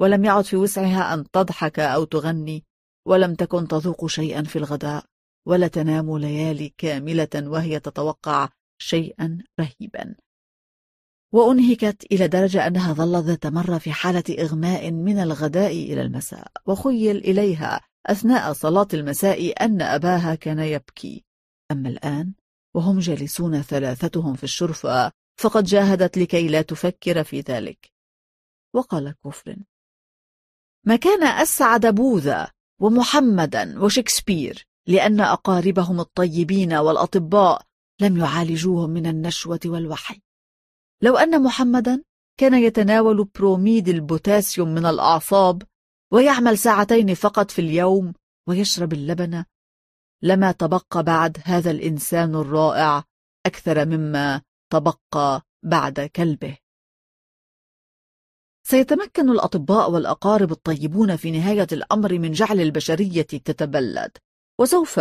ولم 0.00 0.24
يعد 0.24 0.44
في 0.44 0.56
وسعها 0.56 1.14
أن 1.14 1.30
تضحك 1.30 1.78
أو 1.78 2.04
تغني 2.04 2.64
ولم 3.06 3.34
تكن 3.34 3.68
تذوق 3.68 4.06
شيئا 4.06 4.42
في 4.42 4.56
الغداء 4.56 5.04
ولا 5.46 5.68
تنام 5.68 6.18
ليالي 6.18 6.74
كاملة 6.78 7.28
وهي 7.34 7.80
تتوقع 7.80 8.48
شيئا 8.78 9.38
رهيبا. 9.60 10.14
وأنهكت 11.32 12.06
إلى 12.12 12.28
درجة 12.28 12.66
أنها 12.66 12.92
ظلت 12.92 13.24
ذات 13.24 13.46
مرة 13.46 13.78
في 13.78 13.92
حالة 13.92 14.24
إغماء 14.38 14.90
من 14.90 15.18
الغداء 15.18 15.72
إلى 15.72 16.02
المساء 16.02 16.52
وخيل 16.66 17.16
إليها 17.16 17.80
أثناء 18.06 18.52
صلاة 18.52 18.88
المساء 18.94 19.64
أن 19.64 19.82
أباها 19.82 20.34
كان 20.34 20.58
يبكي. 20.58 21.24
أما 21.70 21.88
الآن 21.88 22.32
وهم 22.74 22.98
جالسون 22.98 23.62
ثلاثتهم 23.62 24.34
في 24.34 24.44
الشرفة 24.44 25.12
فقد 25.40 25.64
جاهدت 25.64 26.18
لكي 26.18 26.48
لا 26.48 26.62
تفكر 26.62 27.24
في 27.24 27.40
ذلك. 27.40 27.92
وقال 28.74 29.14
كوفرن 29.24 29.56
ما 30.84 30.96
كان 30.96 31.22
أسعد 31.22 31.86
بوذا 31.86 32.50
ومحمدا 32.80 33.84
وشكسبير 33.84 34.66
لأن 34.86 35.20
أقاربهم 35.20 36.00
الطيبين 36.00 36.72
والأطباء 36.72 37.62
لم 38.00 38.16
يعالجوهم 38.16 38.90
من 38.90 39.06
النشوة 39.06 39.60
والوحي. 39.66 40.20
لو 41.02 41.16
أن 41.16 41.42
محمدا 41.42 42.02
كان 42.40 42.54
يتناول 42.54 43.24
بروميد 43.24 43.88
البوتاسيوم 43.88 44.68
من 44.68 44.86
الأعصاب 44.86 45.62
ويعمل 46.12 46.58
ساعتين 46.58 47.14
فقط 47.14 47.50
في 47.50 47.58
اليوم 47.58 48.14
ويشرب 48.48 48.92
اللبن. 48.92 49.44
لما 50.22 50.52
تبقى 50.52 51.02
بعد 51.02 51.38
هذا 51.44 51.70
الإنسان 51.70 52.34
الرائع 52.34 53.04
أكثر 53.46 53.86
مما 53.86 54.42
تبقى 54.72 55.42
بعد 55.62 56.00
كلبه. 56.00 56.58
سيتمكن 58.62 59.30
الأطباء 59.30 59.90
والأقارب 59.90 60.52
الطيبون 60.52 61.16
في 61.16 61.30
نهاية 61.30 61.66
الأمر 61.72 62.18
من 62.18 62.32
جعل 62.32 62.60
البشرية 62.60 63.22
تتبلد 63.22 64.16
وسوف 64.60 65.00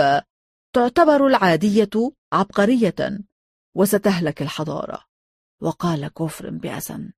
تعتبر 0.75 1.27
العادية 1.27 2.13
عبقرية 2.33 3.19
وستهلك 3.75 4.41
الحضارة. 4.41 5.05
وقال 5.61 6.07
كفر 6.07 6.49
بأسن. 6.49 7.13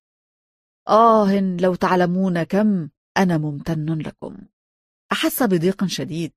آه 0.88 1.40
لو 1.40 1.76
تعلمون 1.76 2.44
كم 2.44 2.90
أنا 3.18 3.38
ممتن 3.38 3.98
لكم. 3.98 4.38
أحس 5.12 5.44
بضيق 5.44 5.86
شديد. 5.86 6.34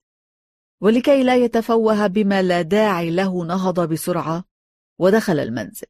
ولكي 0.80 1.22
لا 1.22 1.36
يتفوه 1.36 2.06
بما 2.06 2.42
لا 2.42 2.62
داعي 2.62 3.10
له 3.10 3.44
نهض 3.44 3.80
بسرعة 3.80 4.44
ودخل 4.98 5.38
المنزل. 5.38 5.86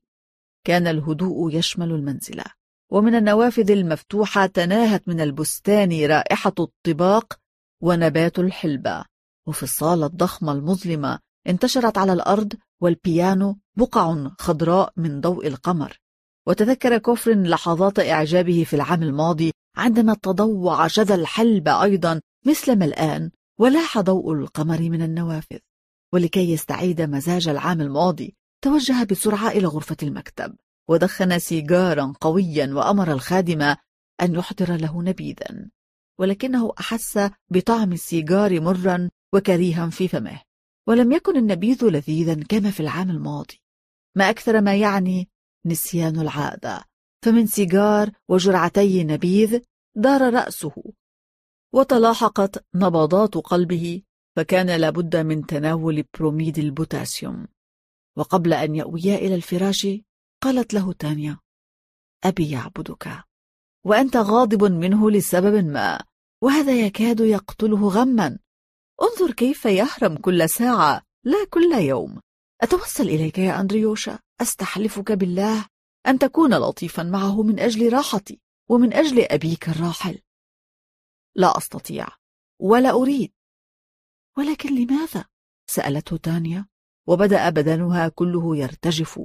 كان 0.64 0.86
الهدوء 0.86 1.54
يشمل 1.54 1.90
المنزل 1.90 2.42
ومن 2.90 3.14
النوافذ 3.14 3.70
المفتوحة 3.70 4.46
تناهت 4.46 5.08
من 5.08 5.20
البستان 5.20 6.06
رائحة 6.06 6.54
الطباق 6.58 7.38
ونبات 7.80 8.38
الحلبة. 8.38 9.04
وفي 9.46 9.62
الصالة 9.62 10.06
الضخمة 10.06 10.52
المظلمة 10.52 11.18
انتشرت 11.46 11.98
على 11.98 12.12
الأرض 12.12 12.52
والبيانو 12.80 13.58
بقع 13.76 14.28
خضراء 14.38 14.92
من 14.96 15.20
ضوء 15.20 15.46
القمر. 15.46 16.00
وتذكر 16.46 16.98
كوفرين 16.98 17.46
لحظات 17.46 17.98
إعجابه 17.98 18.64
في 18.64 18.76
العام 18.76 19.02
الماضي 19.02 19.52
عندما 19.76 20.14
تضوع 20.14 20.86
شذا 20.86 21.14
الحلبة 21.14 21.82
أيضا 21.82 22.20
مثلما 22.46 22.84
الآن 22.84 23.30
ولاح 23.58 23.98
ضوء 23.98 24.32
القمر 24.32 24.80
من 24.80 25.02
النوافذ. 25.02 25.58
ولكي 26.12 26.52
يستعيد 26.52 27.02
مزاج 27.02 27.48
العام 27.48 27.80
الماضي 27.80 28.36
توجه 28.64 29.04
بسرعة 29.04 29.48
إلى 29.48 29.66
غرفة 29.66 29.96
المكتب 30.02 30.56
ودخن 30.88 31.38
سيجارا 31.38 32.12
قويا 32.20 32.74
وأمر 32.74 33.12
الخادمة 33.12 33.76
أن 34.22 34.34
يحضر 34.34 34.76
له 34.76 35.02
نبيذا. 35.02 35.70
ولكنه 36.18 36.72
أحس 36.80 37.30
بطعم 37.50 37.92
السيجار 37.92 38.60
مرا 38.60 39.10
وكريها 39.32 39.90
في 39.90 40.08
فمه. 40.08 40.40
ولم 40.86 41.12
يكن 41.12 41.36
النبيذ 41.36 41.84
لذيذا 41.84 42.34
كما 42.34 42.70
في 42.70 42.80
العام 42.80 43.10
الماضي. 43.10 43.60
ما 44.16 44.30
أكثر 44.30 44.60
ما 44.60 44.76
يعني 44.76 45.28
نسيان 45.66 46.20
العادة. 46.20 46.84
فمن 47.22 47.46
سيجار 47.46 48.10
وجرعتي 48.28 49.04
نبيذ 49.04 49.60
دار 49.96 50.34
رأسه. 50.34 50.92
وتلاحقت 51.74 52.64
نبضات 52.74 53.34
قلبه 53.34 54.02
فكان 54.36 54.70
لابد 54.80 55.16
من 55.16 55.46
تناول 55.46 56.04
بروميد 56.14 56.58
البوتاسيوم. 56.58 57.46
وقبل 58.16 58.52
أن 58.52 58.74
يأويا 58.74 59.14
إلى 59.16 59.34
الفراش 59.34 59.86
قالت 60.42 60.74
له 60.74 60.92
تانيا 60.92 61.38
أبي 62.24 62.50
يعبدك. 62.50 63.24
وأنت 63.84 64.16
غاضب 64.16 64.64
منه 64.64 65.10
لسبب 65.10 65.64
ما 65.64 66.04
وهذا 66.42 66.80
يكاد 66.86 67.20
يقتله 67.20 67.88
غما. 67.88 68.38
انظر 69.02 69.32
كيف 69.32 69.64
يهرم 69.64 70.16
كل 70.16 70.48
ساعة 70.50 71.02
لا 71.24 71.46
كل 71.50 71.72
يوم. 71.72 72.20
أتوسل 72.62 73.08
إليك 73.08 73.38
يا 73.38 73.60
أندريوشا 73.60 74.18
أستحلفك 74.40 75.12
بالله؟ 75.12 75.66
أن 76.06 76.18
تكون 76.18 76.54
لطيفا 76.54 77.02
معه 77.02 77.42
من 77.42 77.60
أجل 77.60 77.92
راحتي 77.92 78.40
ومن 78.70 78.92
أجل 78.92 79.26
أبيك 79.30 79.68
الراحل. 79.68 80.22
لا 81.34 81.56
أستطيع 81.58 82.08
ولا 82.60 82.90
أريد. 82.90 83.32
ولكن 84.38 84.74
لماذا؟ 84.74 85.24
سألته 85.70 86.16
تانيا 86.16 86.66
وبدأ 87.08 87.50
بدنها 87.50 88.08
كله 88.08 88.56
يرتجف. 88.56 89.20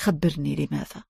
خبرني 0.00 0.56
لماذا؟ 0.56 1.04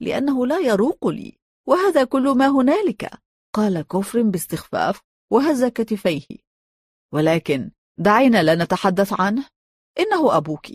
لأنه 0.00 0.46
لا 0.46 0.58
يروق 0.58 1.06
لي 1.06 1.38
وهذا 1.68 2.04
كل 2.04 2.38
ما 2.38 2.48
هنالك 2.48 3.22
قال 3.52 3.82
كفر 3.82 4.22
باستخفاف 4.22 5.00
وهز 5.30 5.64
كتفيه. 5.64 6.26
ولكن 7.12 7.70
دعينا 7.98 8.42
لا 8.42 8.64
نتحدث 8.64 9.20
عنه 9.20 9.48
إنه 9.98 10.36
أبوك. 10.36 10.66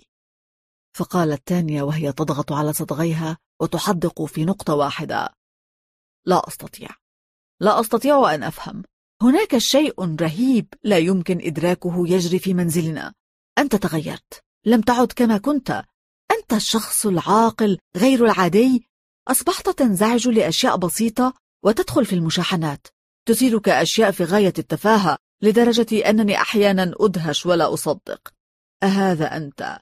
فقالت 0.94 1.48
تانيا 1.48 1.84
وهي 1.84 2.12
تضغط 2.12 2.52
على 2.52 2.74
صدغيها 2.74 3.38
وتحدق 3.62 4.26
في 4.26 4.46
نقطة 4.46 4.74
واحدة. 4.74 5.30
لا 6.26 6.48
أستطيع. 6.48 6.90
لا 7.60 7.80
أستطيع 7.80 8.34
أن 8.34 8.44
أفهم. 8.44 8.84
هناك 9.22 9.58
شيء 9.58 10.16
رهيب 10.22 10.74
لا 10.84 10.98
يمكن 10.98 11.40
إدراكه 11.42 12.08
يجري 12.08 12.40
في 12.40 12.54
منزلنا. 12.54 13.14
أنت 13.58 13.76
تغيرت. 13.76 14.44
لم 14.66 14.82
تعد 14.82 15.12
كما 15.12 15.38
كنت. 15.38 15.84
أنت 16.32 16.54
الشخص 16.54 17.06
العاقل 17.06 17.78
غير 17.98 18.26
العادي. 18.26 18.88
أصبحت 19.28 19.70
تنزعج 19.70 20.28
لأشياء 20.28 20.78
بسيطة 20.78 21.34
وتدخل 21.66 22.06
في 22.06 22.16
المشاحنات. 22.16 22.88
تثيرك 23.26 23.70
أشياء 23.70 24.12
في 24.12 24.24
غاية 24.24 24.54
التفاهة 24.60 25.18
لدرجة 25.42 26.10
أنني 26.10 26.36
أحيانا 26.36 26.94
أدهش 27.00 27.46
ولا 27.46 27.74
أصدق. 27.74 28.34
أهذا 28.84 29.38
أنت؟ 29.38 29.80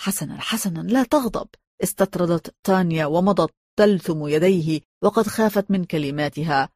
حسنا 0.00 0.40
حسنا 0.40 0.80
لا 0.80 1.02
تغضب. 1.02 1.48
استطردت 1.82 2.54
تانيا 2.66 3.06
ومضت 3.06 3.54
تلثم 3.78 4.26
يديه 4.26 4.80
وقد 5.02 5.26
خافت 5.26 5.70
من 5.70 5.84
كلماتها. 5.84 6.68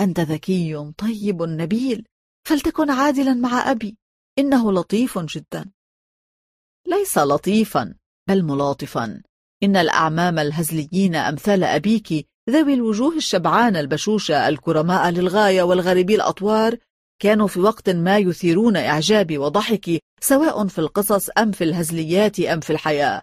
أنت 0.00 0.20
ذكي 0.20 0.92
طيب 0.98 1.42
نبيل 1.42 2.06
فلتكن 2.46 2.90
عادلا 2.90 3.34
مع 3.34 3.70
أبي. 3.70 3.96
إنه 4.38 4.72
لطيف 4.72 5.18
جدا. 5.18 5.70
ليس 6.86 7.18
لطيفا 7.18 7.94
بل 8.28 8.42
ملاطفا. 8.42 9.22
إن 9.62 9.76
الأعمام 9.76 10.38
الهزليين 10.38 11.14
أمثال 11.14 11.64
أبيك 11.64 12.28
ذوي 12.50 12.74
الوجوه 12.74 13.16
الشبعانة 13.16 13.80
البشوشة 13.80 14.48
الكرماء 14.48 15.10
للغاية 15.10 15.62
والغريبي 15.62 16.14
الأطوار 16.14 16.78
كانوا 17.24 17.48
في 17.48 17.60
وقت 17.60 17.90
ما 17.90 18.18
يثيرون 18.18 18.76
إعجابي 18.76 19.38
وضحكي 19.38 20.00
سواء 20.20 20.66
في 20.66 20.78
القصص 20.78 21.30
أم 21.38 21.52
في 21.52 21.64
الهزليات 21.64 22.40
أم 22.40 22.60
في 22.60 22.70
الحياة. 22.70 23.22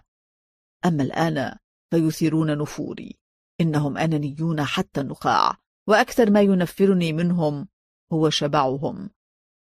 أما 0.86 1.02
الآن 1.02 1.56
فيثيرون 1.90 2.58
نفوري. 2.58 3.18
إنهم 3.60 3.98
أنانيون 3.98 4.64
حتى 4.64 5.00
النخاع 5.00 5.56
وأكثر 5.88 6.30
ما 6.30 6.40
ينفرني 6.40 7.12
منهم 7.12 7.68
هو 8.12 8.30
شبعهم. 8.30 9.10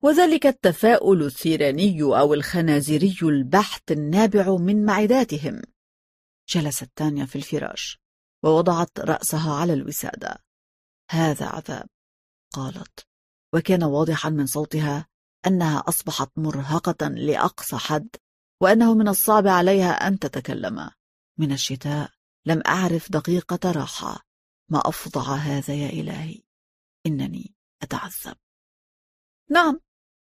وذلك 0.03 0.45
التفاؤل 0.45 1.23
الثيراني 1.23 2.01
أو 2.01 2.33
الخنازيري 2.33 3.17
البحت 3.21 3.91
النابع 3.91 4.55
من 4.55 4.85
معداتهم. 4.85 5.61
جلست 6.49 6.89
تانيا 6.95 7.25
في 7.25 7.35
الفراش 7.35 7.99
ووضعت 8.43 8.99
رأسها 8.99 9.53
على 9.53 9.73
الوسادة. 9.73 10.43
هذا 11.11 11.45
عذاب 11.45 11.87
قالت. 12.53 13.10
وكان 13.53 13.83
واضحا 13.83 14.29
من 14.29 14.45
صوتها 14.45 15.07
أنها 15.47 15.83
أصبحت 15.87 16.31
مرهقة 16.37 17.07
لأقصى 17.07 17.77
حد 17.77 18.09
وأنه 18.61 18.93
من 18.93 19.07
الصعب 19.07 19.47
عليها 19.47 19.91
أن 19.91 20.19
تتكلم. 20.19 20.91
من 21.39 21.51
الشتاء 21.51 22.11
لم 22.45 22.61
أعرف 22.67 23.11
دقيقة 23.11 23.71
راحة. 23.71 24.25
ما 24.71 24.79
أفظع 24.85 25.35
هذا 25.35 25.73
يا 25.73 25.89
إلهي؟ 25.89 26.41
إنني 27.05 27.55
أتعذب. 27.81 28.37
نعم 29.49 29.79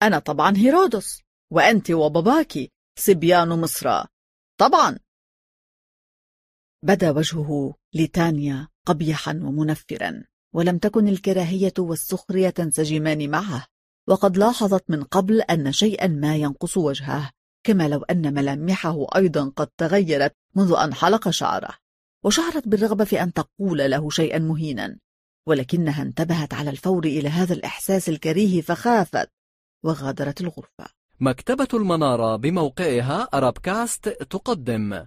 أنا 0.01 0.19
طبعا 0.19 0.53
هيرودس 0.57 1.21
وأنت 1.51 1.91
وباباك 1.91 2.53
صبيان 2.99 3.49
مصر. 3.49 4.05
طبعا. 4.59 4.99
بدا 6.83 7.11
وجهه 7.11 7.75
لتانيا 7.95 8.67
قبيحا 8.85 9.31
ومنفرا. 9.31 10.23
ولم 10.53 10.77
تكن 10.77 11.07
الكراهية 11.07 11.73
والسخرية 11.79 12.49
تنسجمان 12.49 13.29
معه 13.29 13.65
وقد 14.07 14.37
لاحظت 14.37 14.83
من 14.89 15.03
قبل 15.03 15.41
أن 15.41 15.71
شيئا 15.71 16.07
ما 16.07 16.35
ينقص 16.35 16.77
وجهه 16.77 17.31
كما 17.63 17.87
لو 17.87 18.03
أن 18.03 18.33
ملامحه 18.33 19.07
أيضا 19.15 19.49
قد 19.55 19.67
تغيرت 19.67 20.35
منذ 20.55 20.73
أن 20.73 20.93
حلق 20.93 21.29
شعره 21.29 21.73
وشعرت 22.23 22.67
بالرغبة 22.67 23.03
في 23.03 23.23
أن 23.23 23.33
تقول 23.33 23.77
له 23.77 24.09
شيئا 24.09 24.39
مهينا 24.39 24.97
ولكنها 25.47 26.01
انتبهت 26.01 26.53
على 26.53 26.69
الفور 26.69 27.05
إلى 27.05 27.29
هذا 27.29 27.53
الإحساس 27.53 28.09
الكريه 28.09 28.61
فخافت 28.61 29.29
وغادرت 29.83 30.41
الغرفة. 30.41 30.85
مكتبة 31.19 31.67
المنارة 31.73 32.35
بموقعها 32.35 33.21
أرابكاست 33.33 34.09
تقدم. 34.09 35.05